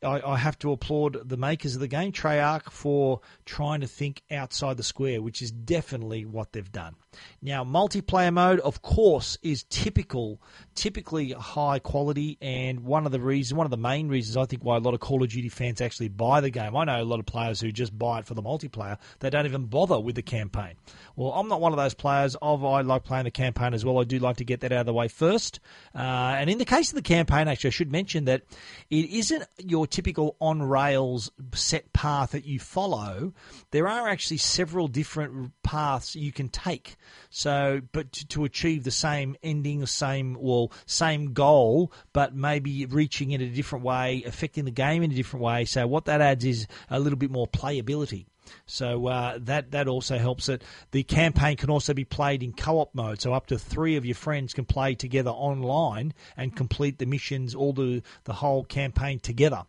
I, 0.03 0.21
I, 0.21 0.37
have 0.37 0.59
to 0.61 0.73
applaud 0.73 1.29
the 1.29 1.37
makers 1.37 1.75
of 1.75 1.81
the 1.81 1.89
game, 1.89 2.13
Treyarch, 2.13 2.71
for 2.71 3.21
trying 3.45 3.81
to 3.81 3.87
think 3.87 4.23
outside 4.31 4.77
the 4.77 4.83
square, 4.83 5.23
which 5.23 5.43
is 5.43 5.51
definitely 5.51 6.25
what 6.25 6.53
they've 6.53 6.71
done. 6.71 6.97
Now, 7.43 7.65
multiplayer 7.65 8.33
mode, 8.33 8.61
of 8.61 8.83
course, 8.83 9.39
is 9.43 9.65
typical, 9.65 10.41
typically 10.75 11.33
high 11.33 11.79
quality, 11.79 12.39
and 12.41 12.81
one 12.81 13.07
of 13.07 13.13
the 13.13 13.21
reasons, 13.21 13.57
one 13.57 13.67
of 13.67 13.71
the 13.71 13.77
main 13.77 14.09
reasons 14.09 14.37
I 14.37 14.47
think 14.47 14.65
why 14.65 14.77
a 14.77 14.81
lot 14.81 14.95
of 14.95 15.01
Call 15.01 15.23
of 15.23 15.31
Duty 15.31 15.49
fans 15.49 15.81
actually 15.81 16.09
buy 16.09 16.41
the 16.41 16.51
game. 16.51 16.77
I 16.77 16.85
know 16.85 17.03
a 17.03 17.05
lot 17.05 17.21
of 17.21 17.27
players 17.27 17.61
who 17.61 17.71
just 17.71 17.97
buy 17.97 18.21
it 18.21 18.27
for 18.27 18.35
the 18.35 18.43
multiplayer; 18.43 18.99
they 19.21 19.31
don't 19.31 19.47
even 19.47 19.67
bother 19.67 20.01
with 20.01 20.17
the 20.17 20.23
campaign. 20.23 20.75
Well, 21.15 21.33
I'm 21.33 21.49
not 21.49 21.61
one 21.61 21.73
of 21.73 21.79
those 21.79 21.95
players. 21.95 22.37
Of 22.43 22.65
I 22.65 22.81
like 22.83 23.05
playing 23.05 23.25
the 23.25 23.31
campaign 23.31 23.75
as 23.75 23.85
well. 23.85 23.99
I 23.99 24.05
do 24.05 24.19
like 24.19 24.37
to 24.39 24.45
get 24.45 24.61
that 24.61 24.73
out 24.73 24.81
of 24.81 24.87
the 24.87 24.93
way 24.93 25.09
first. 25.09 25.61
Uh, 25.95 25.99
and 26.39 26.51
in 26.51 26.59
the 26.59 26.65
case 26.65 26.91
of 26.91 26.97
the 26.97 27.03
campaign, 27.03 27.49
actually, 27.49 27.69
I 27.69 27.71
should 27.71 27.93
mention 27.93 28.25
that 28.27 28.43
it 28.91 29.11
isn't 29.11 29.45
your 29.59 29.87
typical 29.87 30.37
on 30.41 30.63
rails 30.63 31.31
set 31.55 31.93
path 31.93 32.33
that 32.33 32.45
you 32.45 32.59
follow. 32.59 33.33
There 33.71 33.89
are 33.89 34.09
actually 34.09 34.39
several 34.39 34.89
different 34.89 35.53
paths 35.63 36.17
you 36.17 36.33
can 36.33 36.49
take. 36.49 36.97
So, 37.31 37.81
but 37.93 38.13
to, 38.13 38.27
to 38.29 38.45
achieve 38.45 38.85
the 38.85 38.91
same 38.91 39.37
ending, 39.43 39.85
same 39.87 40.37
well, 40.41 40.73
same 40.87 41.33
goal, 41.33 41.93
but 42.13 42.35
maybe 42.35 42.87
reaching 42.87 43.31
in 43.31 43.41
a 43.41 43.49
different 43.49 43.85
way, 43.85 44.23
affecting 44.27 44.65
the 44.65 44.71
game 44.71 45.03
in 45.03 45.11
a 45.11 45.15
different 45.15 45.45
way. 45.45 45.65
So, 45.65 45.87
what 45.87 46.07
that 46.07 46.21
adds 46.21 46.45
is 46.45 46.67
a 46.91 47.01
little 47.01 47.19
bit 47.19 47.31
more 47.31 47.47
playability. 47.47 48.27
So 48.67 49.07
uh, 49.07 49.39
that 49.43 49.73
that 49.73 49.89
also 49.89 50.19
helps 50.19 50.49
it. 50.49 50.63
The 50.91 51.03
campaign 51.03 51.57
can 51.57 51.71
also 51.71 51.95
be 51.95 52.05
played 52.05 52.43
in 52.43 52.53
co-op 52.53 52.95
mode, 52.95 53.21
so 53.21 53.33
up 53.33 53.47
to 53.49 53.59
three 53.59 53.97
of 53.97 54.05
your 54.05 54.15
friends 54.15 54.55
can 54.55 54.65
play 54.65 54.95
together 54.95 55.31
online 55.31 56.15
and 56.37 56.55
complete 56.55 56.99
the 56.99 57.07
missions, 57.07 57.55
all 57.55 57.73
the 57.73 58.03
the 58.25 58.35
whole 58.35 58.65
campaign 58.65 59.19
together. 59.19 59.65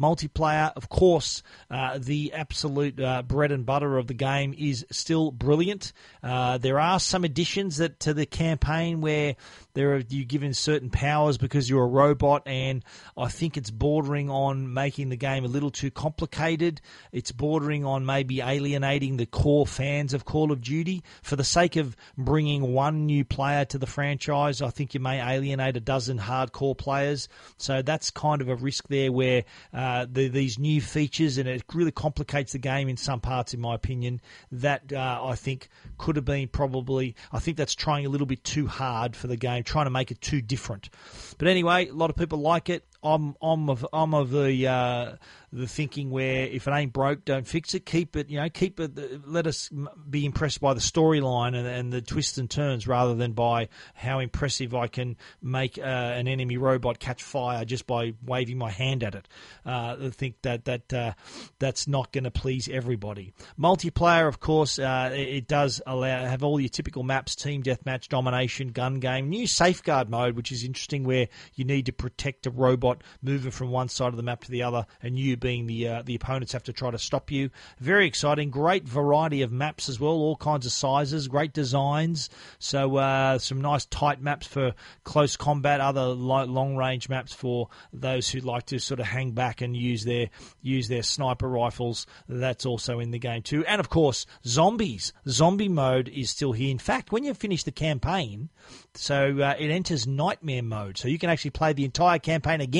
Multiplayer, 0.00 0.72
of 0.76 0.88
course, 0.88 1.42
uh, 1.70 1.98
the 2.00 2.32
absolute 2.32 2.98
uh, 2.98 3.20
bread 3.22 3.52
and 3.52 3.66
butter 3.66 3.98
of 3.98 4.06
the 4.06 4.14
game 4.14 4.54
is 4.56 4.86
still 4.90 5.30
brilliant. 5.30 5.92
Uh, 6.22 6.56
there 6.56 6.80
are 6.80 6.98
some 6.98 7.22
additions 7.22 7.76
that 7.76 8.00
to 8.00 8.14
the 8.14 8.24
campaign 8.24 9.02
where 9.02 9.36
there 9.74 9.94
are 9.94 10.02
you 10.08 10.24
given 10.24 10.54
certain 10.54 10.88
powers 10.88 11.36
because 11.36 11.68
you're 11.68 11.84
a 11.84 11.86
robot, 11.86 12.42
and 12.46 12.82
I 13.16 13.28
think 13.28 13.56
it's 13.56 13.70
bordering 13.70 14.30
on 14.30 14.72
making 14.72 15.10
the 15.10 15.16
game 15.16 15.44
a 15.44 15.48
little 15.48 15.70
too 15.70 15.90
complicated. 15.90 16.80
It's 17.12 17.30
bordering 17.30 17.84
on 17.84 18.06
maybe 18.06 18.40
alienating 18.40 19.18
the 19.18 19.26
core 19.26 19.66
fans 19.66 20.14
of 20.14 20.24
Call 20.24 20.50
of 20.50 20.62
Duty 20.62 21.02
for 21.22 21.36
the 21.36 21.44
sake 21.44 21.76
of 21.76 21.94
bringing 22.16 22.72
one 22.72 23.04
new 23.04 23.24
player 23.24 23.66
to 23.66 23.78
the 23.78 23.86
franchise. 23.86 24.62
I 24.62 24.70
think 24.70 24.94
you 24.94 25.00
may 25.00 25.20
alienate 25.20 25.76
a 25.76 25.80
dozen 25.80 26.18
hardcore 26.18 26.76
players, 26.76 27.28
so 27.58 27.82
that's 27.82 28.10
kind 28.10 28.40
of 28.40 28.48
a 28.48 28.56
risk 28.56 28.88
there 28.88 29.12
where 29.12 29.44
uh, 29.74 29.89
the, 30.10 30.28
these 30.28 30.58
new 30.58 30.80
features 30.80 31.38
and 31.38 31.48
it 31.48 31.62
really 31.72 31.90
complicates 31.90 32.52
the 32.52 32.58
game 32.58 32.88
in 32.88 32.96
some 32.96 33.20
parts, 33.20 33.54
in 33.54 33.60
my 33.60 33.74
opinion. 33.74 34.20
That 34.52 34.92
uh, 34.92 35.20
I 35.22 35.34
think 35.34 35.68
could 35.98 36.16
have 36.16 36.24
been 36.24 36.48
probably. 36.48 37.14
I 37.32 37.38
think 37.38 37.56
that's 37.56 37.74
trying 37.74 38.06
a 38.06 38.08
little 38.08 38.26
bit 38.26 38.44
too 38.44 38.66
hard 38.66 39.16
for 39.16 39.26
the 39.26 39.36
game, 39.36 39.64
trying 39.64 39.86
to 39.86 39.90
make 39.90 40.10
it 40.10 40.20
too 40.20 40.40
different. 40.40 40.90
But 41.38 41.48
anyway, 41.48 41.88
a 41.88 41.92
lot 41.92 42.10
of 42.10 42.16
people 42.16 42.38
like 42.38 42.68
it. 42.68 42.84
I'm 43.02 43.36
I'm 43.40 43.70
of 43.70 43.86
I'm 43.92 44.14
of 44.14 44.30
the 44.30 44.66
uh, 44.66 45.16
the 45.52 45.66
thinking 45.66 46.10
where 46.10 46.44
if 46.44 46.68
it 46.68 46.72
ain't 46.72 46.92
broke, 46.92 47.24
don't 47.24 47.46
fix 47.46 47.74
it. 47.74 47.86
Keep 47.86 48.16
it, 48.16 48.30
you 48.30 48.38
know, 48.38 48.48
keep 48.48 48.78
it. 48.78 49.26
Let 49.26 49.46
us 49.46 49.70
be 50.08 50.24
impressed 50.24 50.60
by 50.60 50.74
the 50.74 50.80
storyline 50.80 51.56
and, 51.56 51.66
and 51.66 51.92
the 51.92 52.02
twists 52.02 52.38
and 52.38 52.48
turns 52.48 52.86
rather 52.86 53.14
than 53.14 53.32
by 53.32 53.68
how 53.94 54.18
impressive 54.18 54.74
I 54.74 54.86
can 54.86 55.16
make 55.42 55.78
uh, 55.78 55.82
an 55.82 56.28
enemy 56.28 56.56
robot 56.56 56.98
catch 56.98 57.22
fire 57.22 57.64
just 57.64 57.86
by 57.86 58.14
waving 58.24 58.58
my 58.58 58.70
hand 58.70 59.02
at 59.02 59.14
it. 59.14 59.28
Uh, 59.64 59.96
I 60.00 60.10
think 60.10 60.42
that 60.42 60.66
that 60.66 60.92
uh, 60.92 61.12
that's 61.58 61.88
not 61.88 62.12
going 62.12 62.24
to 62.24 62.30
please 62.30 62.68
everybody. 62.68 63.32
Multiplayer, 63.58 64.28
of 64.28 64.40
course, 64.40 64.78
uh, 64.78 65.10
it 65.12 65.48
does 65.48 65.80
allow 65.86 66.24
have 66.26 66.44
all 66.44 66.60
your 66.60 66.68
typical 66.68 67.02
maps: 67.02 67.34
team 67.34 67.62
deathmatch, 67.62 68.08
domination, 68.08 68.68
gun 68.68 69.00
game, 69.00 69.28
new 69.28 69.46
safeguard 69.46 70.10
mode, 70.10 70.36
which 70.36 70.52
is 70.52 70.64
interesting, 70.64 71.04
where 71.04 71.28
you 71.54 71.64
need 71.64 71.86
to 71.86 71.92
protect 71.92 72.46
a 72.46 72.50
robot 72.50 72.89
moving 73.22 73.50
from 73.50 73.70
one 73.70 73.88
side 73.88 74.08
of 74.08 74.16
the 74.16 74.22
map 74.22 74.44
to 74.44 74.50
the 74.50 74.62
other, 74.62 74.86
and 75.02 75.18
you 75.18 75.36
being 75.36 75.66
the 75.66 75.88
uh, 75.88 76.02
the 76.02 76.14
opponents 76.14 76.52
have 76.52 76.64
to 76.64 76.72
try 76.72 76.90
to 76.90 76.98
stop 76.98 77.30
you. 77.30 77.50
Very 77.78 78.06
exciting, 78.06 78.50
great 78.50 78.84
variety 78.84 79.42
of 79.42 79.52
maps 79.52 79.88
as 79.88 80.00
well, 80.00 80.12
all 80.12 80.36
kinds 80.36 80.66
of 80.66 80.72
sizes, 80.72 81.28
great 81.28 81.52
designs. 81.52 82.30
So 82.58 82.96
uh, 82.96 83.38
some 83.38 83.60
nice 83.60 83.86
tight 83.86 84.20
maps 84.20 84.46
for 84.46 84.74
close 85.04 85.36
combat, 85.36 85.80
other 85.80 86.06
long 86.06 86.76
range 86.76 87.08
maps 87.08 87.32
for 87.32 87.68
those 87.92 88.28
who 88.28 88.40
like 88.40 88.66
to 88.66 88.78
sort 88.78 89.00
of 89.00 89.06
hang 89.06 89.32
back 89.32 89.60
and 89.60 89.76
use 89.76 90.04
their 90.04 90.30
use 90.62 90.88
their 90.88 91.02
sniper 91.02 91.48
rifles. 91.48 92.06
That's 92.28 92.66
also 92.66 93.00
in 93.00 93.10
the 93.10 93.18
game 93.18 93.42
too, 93.42 93.64
and 93.66 93.80
of 93.80 93.88
course 93.88 94.26
zombies. 94.46 95.12
Zombie 95.28 95.68
mode 95.68 96.08
is 96.08 96.30
still 96.30 96.52
here. 96.52 96.70
In 96.70 96.78
fact, 96.78 97.12
when 97.12 97.24
you 97.24 97.34
finish 97.34 97.64
the 97.64 97.72
campaign, 97.72 98.50
so 98.94 99.38
uh, 99.40 99.54
it 99.58 99.70
enters 99.70 100.06
nightmare 100.06 100.62
mode, 100.62 100.98
so 100.98 101.08
you 101.08 101.18
can 101.18 101.30
actually 101.30 101.50
play 101.50 101.72
the 101.72 101.84
entire 101.84 102.18
campaign 102.18 102.60
again, 102.60 102.79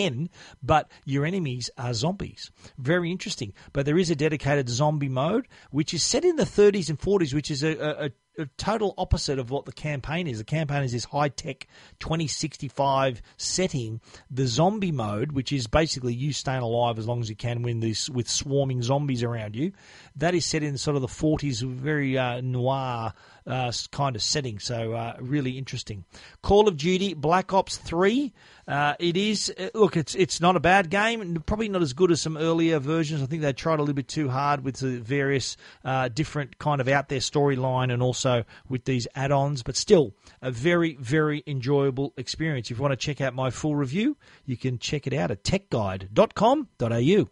but 0.63 0.91
your 1.05 1.25
enemies 1.25 1.71
are 1.77 1.95
zombies. 1.95 2.51
Very 2.79 3.11
interesting. 3.11 3.53
But 3.73 3.87
there 3.87 3.99
is 3.99 4.11
a 4.11 4.17
dedicated 4.17 4.69
zombie 4.69 5.09
mode, 5.09 5.47
which 5.71 5.95
is 5.95 6.03
set 6.03 6.25
in 6.25 6.37
the 6.37 6.45
30s 6.45 6.89
and 6.89 6.99
40s, 6.99 7.35
which 7.35 7.51
is 7.51 7.63
a, 7.63 7.77
a, 7.77 8.07
a 8.07 8.11
total 8.47 8.95
opposite 8.99 9.39
of 9.39 9.51
what 9.51 9.65
the 9.65 9.73
campaign 9.73 10.27
is. 10.27 10.39
The 10.39 10.45
campaign 10.45 10.83
is 10.83 10.93
this 10.93 11.05
high 11.05 11.29
tech 11.29 11.67
2065 12.01 13.23
setting. 13.37 14.01
The 14.31 14.47
zombie 14.47 14.93
mode, 14.93 15.33
which 15.33 15.53
is 15.53 15.67
basically 15.67 16.15
you 16.15 16.33
staying 16.33 16.63
alive 16.63 16.99
as 16.99 17.07
long 17.07 17.21
as 17.21 17.29
you 17.29 17.37
can 17.37 17.61
this 17.81 18.09
with 18.09 18.29
swarming 18.29 18.83
zombies 18.83 19.23
around 19.23 19.55
you, 19.55 19.73
that 20.17 20.35
is 20.35 20.45
set 20.45 20.63
in 20.63 20.79
sort 20.79 20.97
of 20.97 21.03
the 21.03 21.09
40s, 21.09 21.63
very 21.63 22.17
uh, 22.17 22.41
noir 22.41 23.13
uh, 23.47 23.73
kind 23.91 24.17
of 24.17 24.23
setting. 24.23 24.59
So 24.59 24.93
uh, 24.93 25.17
really 25.21 25.59
interesting. 25.59 26.05
Call 26.43 26.69
of 26.69 26.77
Duty 26.77 27.15
Black 27.15 27.53
Ops 27.53 27.77
3. 27.77 28.33
Uh, 28.69 28.95
it 29.01 29.17
is 29.17 29.53
uh, 29.59 29.69
look, 29.75 29.97
it's 29.97 30.15
it's 30.15 30.41
not 30.41 30.55
a 30.55 30.61
bad 30.61 30.91
game. 30.91 31.43
Probably 31.45 31.69
not 31.69 31.83
as 31.83 31.93
good 31.93 32.13
as 32.13 32.23
some 32.23 32.37
earlier 32.37 32.79
versions. 32.79 33.23
I 33.23 33.27
think 33.27 33.43
they 33.43 33.53
tried 33.53 33.81
a 33.81 33.83
little 33.83 33.95
bit 33.95 34.07
too 34.07 34.29
hard 34.29 34.65
with 34.65 34.77
the 34.77 35.01
various 35.01 35.57
uh, 35.85 36.09
different 36.09 36.59
kind 36.59 36.81
of 36.81 36.87
out 36.87 37.09
there 37.09 37.19
storyline 37.19 37.93
and 37.93 38.03
also 38.03 38.30
with 38.69 38.85
these 38.85 39.07
add-ons. 39.15 39.63
But 39.63 39.77
still, 39.77 40.15
a 40.43 40.51
very 40.51 40.97
very 40.97 41.43
enjoyable 41.47 42.13
experience. 42.17 42.71
If 42.71 42.79
you 42.79 42.83
want 42.83 42.93
to 42.93 42.97
check 42.97 43.21
out 43.21 43.35
my 43.35 43.51
full 43.51 43.75
review, 43.75 44.17
you 44.47 44.57
can 44.57 44.79
check 44.79 45.07
it 45.07 45.13
out 45.13 45.31
at 45.31 45.45
techguide.com.au. 45.45 47.29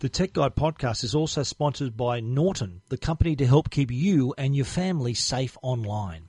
The 0.00 0.08
Tech 0.08 0.32
Guide 0.32 0.54
podcast 0.54 1.02
is 1.02 1.16
also 1.16 1.42
sponsored 1.42 1.96
by 1.96 2.20
Norton, 2.20 2.82
the 2.88 2.96
company 2.96 3.34
to 3.34 3.44
help 3.44 3.68
keep 3.68 3.90
you 3.90 4.32
and 4.38 4.54
your 4.54 4.64
family 4.64 5.12
safe 5.12 5.56
online. 5.60 6.28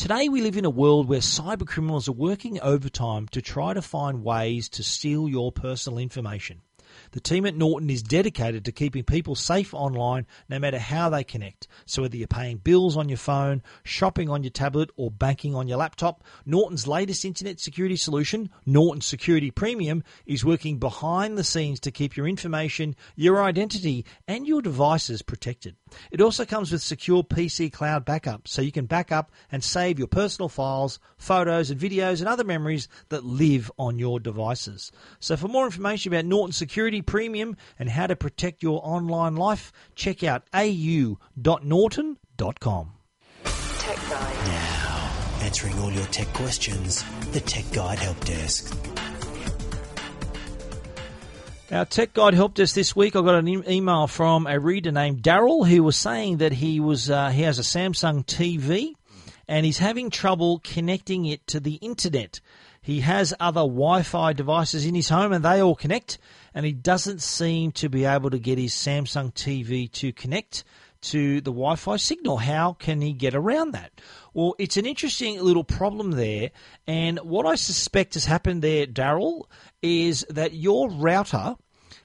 Today 0.00 0.30
we 0.30 0.40
live 0.40 0.56
in 0.56 0.64
a 0.64 0.70
world 0.70 1.10
where 1.10 1.20
cyber 1.20 1.66
criminals 1.66 2.08
are 2.08 2.12
working 2.12 2.58
overtime 2.62 3.28
to 3.32 3.42
try 3.42 3.74
to 3.74 3.82
find 3.82 4.24
ways 4.24 4.66
to 4.70 4.82
steal 4.82 5.28
your 5.28 5.52
personal 5.52 5.98
information. 5.98 6.62
The 7.12 7.20
team 7.20 7.44
at 7.44 7.56
Norton 7.56 7.90
is 7.90 8.02
dedicated 8.02 8.64
to 8.64 8.72
keeping 8.72 9.02
people 9.02 9.34
safe 9.34 9.74
online 9.74 10.26
no 10.48 10.58
matter 10.58 10.78
how 10.78 11.08
they 11.08 11.24
connect. 11.24 11.66
So 11.86 12.02
whether 12.02 12.16
you're 12.16 12.28
paying 12.28 12.58
bills 12.58 12.96
on 12.96 13.08
your 13.08 13.18
phone, 13.18 13.62
shopping 13.82 14.28
on 14.28 14.44
your 14.44 14.50
tablet, 14.50 14.90
or 14.96 15.10
banking 15.10 15.54
on 15.54 15.66
your 15.66 15.78
laptop, 15.78 16.22
Norton's 16.46 16.86
latest 16.86 17.24
internet 17.24 17.58
security 17.58 17.96
solution, 17.96 18.50
Norton 18.64 19.00
Security 19.00 19.50
Premium, 19.50 20.04
is 20.26 20.44
working 20.44 20.78
behind 20.78 21.36
the 21.36 21.44
scenes 21.44 21.80
to 21.80 21.90
keep 21.90 22.16
your 22.16 22.28
information, 22.28 22.94
your 23.16 23.42
identity, 23.42 24.04
and 24.28 24.46
your 24.46 24.62
devices 24.62 25.22
protected. 25.22 25.76
It 26.12 26.20
also 26.20 26.44
comes 26.44 26.70
with 26.70 26.82
secure 26.82 27.24
PC 27.24 27.72
cloud 27.72 28.04
backup, 28.04 28.46
so 28.46 28.62
you 28.62 28.72
can 28.72 28.86
back 28.86 29.10
up 29.10 29.32
and 29.50 29.64
save 29.64 29.98
your 29.98 30.08
personal 30.08 30.48
files, 30.48 31.00
photos, 31.18 31.70
and 31.70 31.80
videos 31.80 32.20
and 32.20 32.28
other 32.28 32.44
memories 32.44 32.88
that 33.08 33.24
live 33.24 33.70
on 33.78 33.98
your 33.98 34.20
devices. 34.20 34.92
So 35.18 35.36
for 35.36 35.48
more 35.48 35.64
information 35.64 36.12
about 36.12 36.24
Norton 36.26 36.52
Security 36.52 36.99
Premium 37.02 37.56
and 37.78 37.88
how 37.90 38.06
to 38.06 38.16
protect 38.16 38.62
your 38.62 38.80
online 38.84 39.36
life, 39.36 39.72
check 39.94 40.22
out 40.22 40.44
au.norton.com. 40.54 41.16
Tech 43.44 43.96
Guide. 44.08 44.46
Now, 44.46 45.12
answering 45.42 45.78
all 45.78 45.90
your 45.90 46.06
tech 46.06 46.32
questions, 46.32 47.04
the 47.32 47.40
Tech 47.40 47.64
Guide 47.72 47.98
Help 47.98 48.24
Desk. 48.24 48.76
Our 51.72 51.84
Tech 51.84 52.14
Guide 52.14 52.34
Help 52.34 52.54
Desk 52.54 52.74
this 52.74 52.96
week. 52.96 53.14
I 53.14 53.20
got 53.22 53.36
an 53.36 53.46
e- 53.46 53.62
email 53.68 54.08
from 54.08 54.48
a 54.48 54.58
reader 54.58 54.90
named 54.90 55.22
Daryl 55.22 55.68
who 55.68 55.84
was 55.84 55.96
saying 55.96 56.38
that 56.38 56.52
he 56.52 56.80
was 56.80 57.08
uh, 57.08 57.28
he 57.30 57.42
has 57.42 57.60
a 57.60 57.62
Samsung 57.62 58.26
TV 58.26 58.94
and 59.46 59.64
he's 59.64 59.78
having 59.78 60.10
trouble 60.10 60.60
connecting 60.64 61.26
it 61.26 61.46
to 61.46 61.60
the 61.60 61.74
internet. 61.74 62.40
He 62.82 63.00
has 63.00 63.34
other 63.38 63.60
Wi-Fi 63.60 64.32
devices 64.32 64.84
in 64.84 64.94
his 64.96 65.10
home 65.10 65.32
and 65.32 65.44
they 65.44 65.62
all 65.62 65.76
connect, 65.76 66.18
and 66.54 66.66
he 66.66 66.72
doesn't 66.72 67.22
seem 67.22 67.72
to 67.72 67.88
be 67.88 68.04
able 68.04 68.30
to 68.30 68.38
get 68.38 68.58
his 68.58 68.72
Samsung 68.72 69.32
TV 69.32 69.90
to 69.92 70.12
connect 70.12 70.64
to 71.02 71.40
the 71.40 71.50
Wi 71.50 71.76
Fi 71.76 71.96
signal. 71.96 72.38
How 72.38 72.74
can 72.74 73.00
he 73.00 73.12
get 73.12 73.34
around 73.34 73.72
that? 73.72 73.92
Well, 74.34 74.54
it's 74.58 74.76
an 74.76 74.86
interesting 74.86 75.40
little 75.40 75.64
problem 75.64 76.12
there. 76.12 76.50
And 76.86 77.18
what 77.20 77.46
I 77.46 77.54
suspect 77.54 78.14
has 78.14 78.26
happened 78.26 78.62
there, 78.62 78.86
Daryl, 78.86 79.44
is 79.82 80.26
that 80.28 80.52
your 80.52 80.90
router 80.90 81.56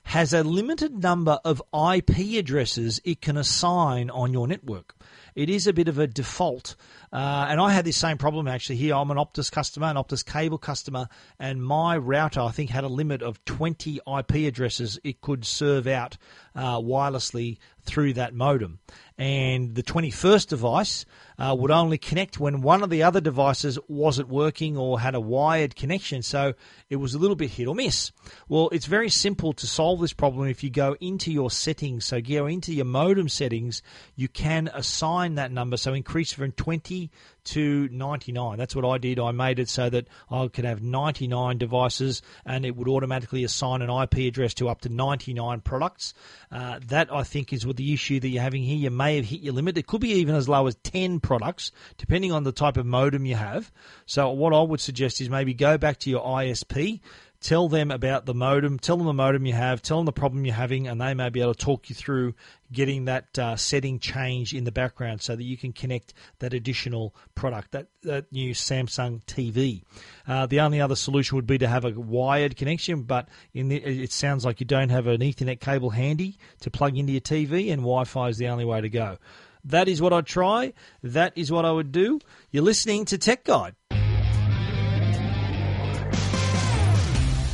has 0.03 0.33
a 0.33 0.43
limited 0.43 1.01
number 1.01 1.39
of 1.43 1.61
IP 1.73 2.37
addresses 2.37 3.01
it 3.03 3.21
can 3.21 3.37
assign 3.37 4.09
on 4.09 4.33
your 4.33 4.47
network. 4.47 4.94
It 5.35 5.49
is 5.49 5.67
a 5.67 5.73
bit 5.73 5.89
of 5.89 5.99
a 5.99 6.07
default. 6.07 6.75
Uh, 7.11 7.47
and 7.49 7.59
I 7.59 7.71
had 7.71 7.85
this 7.85 7.97
same 7.97 8.17
problem 8.17 8.47
actually 8.47 8.77
here. 8.77 8.95
I'm 8.95 9.11
an 9.11 9.17
Optus 9.17 9.51
customer, 9.51 9.87
an 9.87 9.97
Optus 9.97 10.25
cable 10.25 10.57
customer, 10.57 11.09
and 11.39 11.63
my 11.63 11.97
router, 11.97 12.39
I 12.39 12.51
think, 12.51 12.69
had 12.69 12.85
a 12.85 12.89
limit 12.89 13.21
of 13.21 13.43
20 13.43 13.99
IP 14.17 14.35
addresses 14.47 14.97
it 15.03 15.19
could 15.21 15.45
serve 15.45 15.87
out 15.87 16.17
uh, 16.55 16.79
wirelessly 16.79 17.57
through 17.81 18.13
that 18.13 18.33
modem. 18.33 18.79
And 19.17 19.75
the 19.75 19.83
21st 19.83 20.47
device 20.47 21.05
uh, 21.37 21.55
would 21.57 21.71
only 21.71 21.97
connect 21.97 22.37
when 22.37 22.61
one 22.61 22.83
of 22.83 22.89
the 22.89 23.03
other 23.03 23.21
devices 23.21 23.79
wasn't 23.87 24.27
working 24.27 24.75
or 24.75 24.99
had 24.99 25.15
a 25.15 25.21
wired 25.21 25.75
connection. 25.75 26.21
So 26.21 26.53
it 26.89 26.97
was 26.97 27.13
a 27.13 27.17
little 27.17 27.37
bit 27.37 27.51
hit 27.51 27.67
or 27.67 27.75
miss. 27.75 28.11
Well, 28.49 28.67
it's 28.73 28.87
very 28.87 29.09
simple 29.09 29.53
to 29.53 29.67
solve 29.67 30.01
this 30.01 30.11
problem 30.11 30.49
if 30.49 30.63
you 30.63 30.69
go 30.69 30.97
into 30.99 31.31
your 31.31 31.49
settings. 31.49 32.05
So 32.05 32.19
go 32.19 32.45
into 32.45 32.73
your 32.73 32.85
modem 32.85 33.29
settings, 33.29 33.81
you 34.15 34.27
can 34.27 34.69
assign 34.73 35.35
that 35.35 35.51
number. 35.51 35.77
So 35.77 35.93
increase 35.93 36.33
from 36.33 36.51
20 36.51 37.09
to 37.45 37.87
99. 37.91 38.57
That's 38.57 38.75
what 38.75 38.85
I 38.85 38.97
did. 38.97 39.19
I 39.19 39.31
made 39.31 39.59
it 39.59 39.69
so 39.69 39.89
that 39.89 40.07
I 40.29 40.47
could 40.47 40.65
have 40.65 40.81
99 40.81 41.57
devices 41.57 42.21
and 42.45 42.65
it 42.65 42.75
would 42.75 42.87
automatically 42.87 43.43
assign 43.43 43.81
an 43.81 43.89
IP 43.89 44.27
address 44.27 44.53
to 44.55 44.69
up 44.69 44.81
to 44.81 44.89
99 44.89 45.61
products. 45.61 46.13
Uh, 46.51 46.79
that, 46.87 47.11
I 47.13 47.23
think, 47.23 47.53
is 47.53 47.65
what 47.65 47.77
the 47.77 47.93
issue 47.93 48.19
that 48.19 48.27
you're 48.27 48.41
having 48.41 48.63
here. 48.63 48.77
You 48.77 48.91
may 48.91 49.17
have 49.17 49.25
hit 49.25 49.41
your 49.41 49.53
limit. 49.53 49.77
It 49.77 49.87
could 49.87 50.01
be 50.01 50.13
even 50.13 50.35
as 50.35 50.49
low 50.49 50.67
as 50.67 50.75
10 50.83 51.19
products, 51.19 51.71
depending 51.97 52.31
on 52.31 52.43
the 52.43 52.51
type 52.51 52.77
of 52.77 52.85
modem 52.85 53.25
you 53.25 53.35
have. 53.35 53.71
So, 54.05 54.29
what 54.31 54.53
I 54.53 54.61
would 54.61 54.79
suggest 54.79 55.21
is 55.21 55.29
maybe 55.29 55.53
go 55.53 55.77
back 55.77 55.99
to 55.99 56.09
your 56.09 56.23
ISP 56.23 56.99
tell 57.45 57.69
them 57.69 57.91
about 57.91 58.25
the 58.25 58.33
modem, 58.33 58.79
tell 58.79 58.97
them 58.97 59.05
the 59.05 59.13
modem 59.13 59.45
you 59.45 59.53
have, 59.53 59.79
tell 59.79 59.97
them 59.97 60.07
the 60.07 60.11
problem 60.11 60.45
you're 60.45 60.55
having, 60.55 60.87
and 60.87 60.99
they 60.99 61.13
may 61.13 61.29
be 61.29 61.41
able 61.41 61.53
to 61.53 61.63
talk 61.63 61.89
you 61.89 61.95
through 61.95 62.33
getting 62.71 63.05
that 63.05 63.37
uh, 63.37 63.55
setting 63.55 63.99
change 63.99 64.51
in 64.51 64.63
the 64.63 64.71
background 64.71 65.21
so 65.21 65.35
that 65.35 65.43
you 65.43 65.55
can 65.55 65.71
connect 65.71 66.15
that 66.39 66.55
additional 66.55 67.15
product, 67.35 67.71
that, 67.71 67.85
that 68.01 68.31
new 68.31 68.55
Samsung 68.55 69.23
TV. 69.25 69.83
Uh, 70.27 70.47
the 70.47 70.59
only 70.59 70.81
other 70.81 70.95
solution 70.95 71.35
would 71.35 71.45
be 71.45 71.59
to 71.59 71.67
have 71.67 71.85
a 71.85 71.91
wired 71.91 72.57
connection, 72.57 73.03
but 73.03 73.29
the, 73.53 73.75
it 73.75 74.11
sounds 74.11 74.43
like 74.43 74.59
you 74.59 74.65
don't 74.65 74.89
have 74.89 75.05
an 75.05 75.21
Ethernet 75.21 75.59
cable 75.59 75.91
handy 75.91 76.39
to 76.61 76.71
plug 76.71 76.97
into 76.97 77.11
your 77.11 77.21
TV, 77.21 77.71
and 77.71 77.83
Wi 77.83 78.05
Fi 78.05 78.29
is 78.29 78.39
the 78.39 78.47
only 78.47 78.65
way 78.65 78.81
to 78.81 78.89
go. 78.89 79.19
That 79.65 79.87
is 79.87 80.01
what 80.01 80.13
I'd 80.13 80.25
try. 80.25 80.73
That 81.03 81.33
is 81.35 81.51
what 81.51 81.63
I 81.63 81.71
would 81.71 81.91
do. 81.91 82.19
You're 82.49 82.63
listening 82.63 83.05
to 83.05 83.19
Tech 83.19 83.43
Guide. 83.43 83.75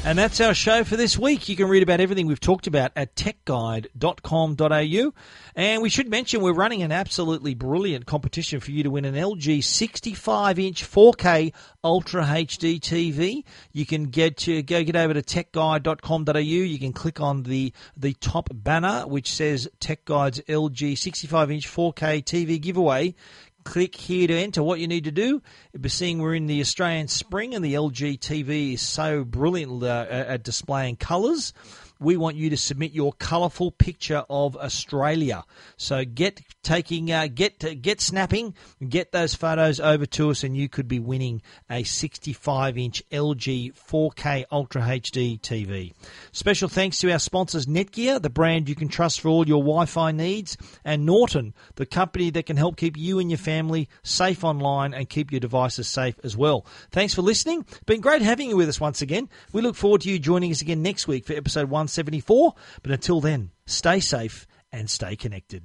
And 0.03 0.17
that's 0.17 0.41
our 0.41 0.55
show 0.55 0.83
for 0.83 0.97
this 0.97 1.15
week. 1.15 1.47
You 1.47 1.55
can 1.55 1.67
read 1.67 1.83
about 1.83 1.99
everything 1.99 2.25
we've 2.25 2.39
talked 2.39 2.65
about 2.65 2.91
at 2.95 3.15
techguide.com.au. 3.15 5.13
And 5.55 5.81
we 5.83 5.89
should 5.89 6.09
mention 6.09 6.41
we're 6.41 6.53
running 6.53 6.81
an 6.81 6.91
absolutely 6.91 7.53
brilliant 7.53 8.07
competition 8.07 8.59
for 8.61 8.71
you 8.71 8.81
to 8.81 8.89
win 8.89 9.05
an 9.05 9.13
LG 9.13 9.63
65 9.63 10.57
inch 10.57 10.83
4K 10.83 11.53
Ultra 11.83 12.23
HD 12.23 12.79
TV. 12.79 13.43
You 13.73 13.85
can 13.85 14.05
get 14.05 14.37
to 14.37 14.63
go 14.63 14.83
get 14.83 14.95
over 14.95 15.13
to 15.13 15.21
techguide.com.au. 15.21 16.39
You 16.39 16.79
can 16.79 16.93
click 16.93 17.21
on 17.21 17.43
the 17.43 17.71
the 17.95 18.13
top 18.13 18.49
banner 18.51 19.05
which 19.07 19.31
says 19.31 19.69
Tech 19.79 20.03
Guide's 20.05 20.41
LG 20.41 20.97
65 20.97 21.51
inch 21.51 21.67
4K 21.67 22.23
TV 22.23 22.59
giveaway 22.59 23.13
click 23.63 23.95
here 23.95 24.27
to 24.27 24.33
enter. 24.33 24.63
What 24.63 24.79
you 24.79 24.87
need 24.87 25.05
to 25.05 25.11
do, 25.11 25.41
You'll 25.73 25.81
be 25.81 25.89
seeing 25.89 26.19
we're 26.19 26.35
in 26.35 26.47
the 26.47 26.61
Australian 26.61 27.07
spring 27.07 27.55
and 27.55 27.63
the 27.63 27.73
LG 27.73 28.19
TV 28.19 28.73
is 28.73 28.81
so 28.81 29.23
brilliant 29.23 29.83
uh, 29.83 30.05
at 30.09 30.43
displaying 30.43 30.97
colours, 30.97 31.53
we 32.01 32.17
want 32.17 32.35
you 32.35 32.49
to 32.49 32.57
submit 32.57 32.91
your 32.91 33.13
colourful 33.13 33.71
picture 33.71 34.25
of 34.27 34.57
Australia. 34.57 35.43
So 35.77 36.03
get 36.03 36.41
taking, 36.63 37.11
uh, 37.11 37.27
get 37.27 37.63
uh, 37.63 37.75
get 37.79 38.01
snapping, 38.01 38.55
get 38.85 39.11
those 39.11 39.35
photos 39.35 39.79
over 39.79 40.07
to 40.07 40.31
us, 40.31 40.43
and 40.43 40.57
you 40.57 40.67
could 40.67 40.87
be 40.87 40.99
winning 40.99 41.43
a 41.69 41.83
65-inch 41.83 43.03
LG 43.11 43.73
4K 43.75 44.45
Ultra 44.51 44.81
HD 44.81 45.39
TV. 45.39 45.93
Special 46.31 46.67
thanks 46.67 46.97
to 46.99 47.11
our 47.11 47.19
sponsors 47.19 47.67
Netgear, 47.67 48.19
the 48.19 48.29
brand 48.31 48.67
you 48.67 48.75
can 48.75 48.87
trust 48.87 49.21
for 49.21 49.29
all 49.29 49.47
your 49.47 49.61
Wi-Fi 49.61 50.11
needs, 50.11 50.57
and 50.83 51.05
Norton, 51.05 51.53
the 51.75 51.85
company 51.85 52.31
that 52.31 52.47
can 52.47 52.57
help 52.57 52.77
keep 52.77 52.97
you 52.97 53.19
and 53.19 53.29
your 53.29 53.37
family 53.37 53.87
safe 54.01 54.43
online 54.43 54.95
and 54.95 55.07
keep 55.07 55.31
your 55.31 55.39
devices 55.39 55.87
safe 55.87 56.15
as 56.23 56.35
well. 56.35 56.65
Thanks 56.91 57.13
for 57.13 57.21
listening. 57.21 57.63
Been 57.85 58.01
great 58.01 58.23
having 58.23 58.49
you 58.49 58.57
with 58.57 58.69
us 58.69 58.79
once 58.79 59.03
again. 59.03 59.29
We 59.53 59.61
look 59.61 59.75
forward 59.75 60.01
to 60.01 60.09
you 60.09 60.17
joining 60.17 60.49
us 60.49 60.61
again 60.61 60.81
next 60.81 61.07
week 61.07 61.27
for 61.27 61.33
episode 61.33 61.69
one. 61.69 61.89
174. 61.97 62.53
But 62.81 62.91
until 62.91 63.21
then, 63.21 63.51
stay 63.65 63.99
safe 63.99 64.47
and 64.71 64.89
stay 64.89 65.15
connected. 65.15 65.63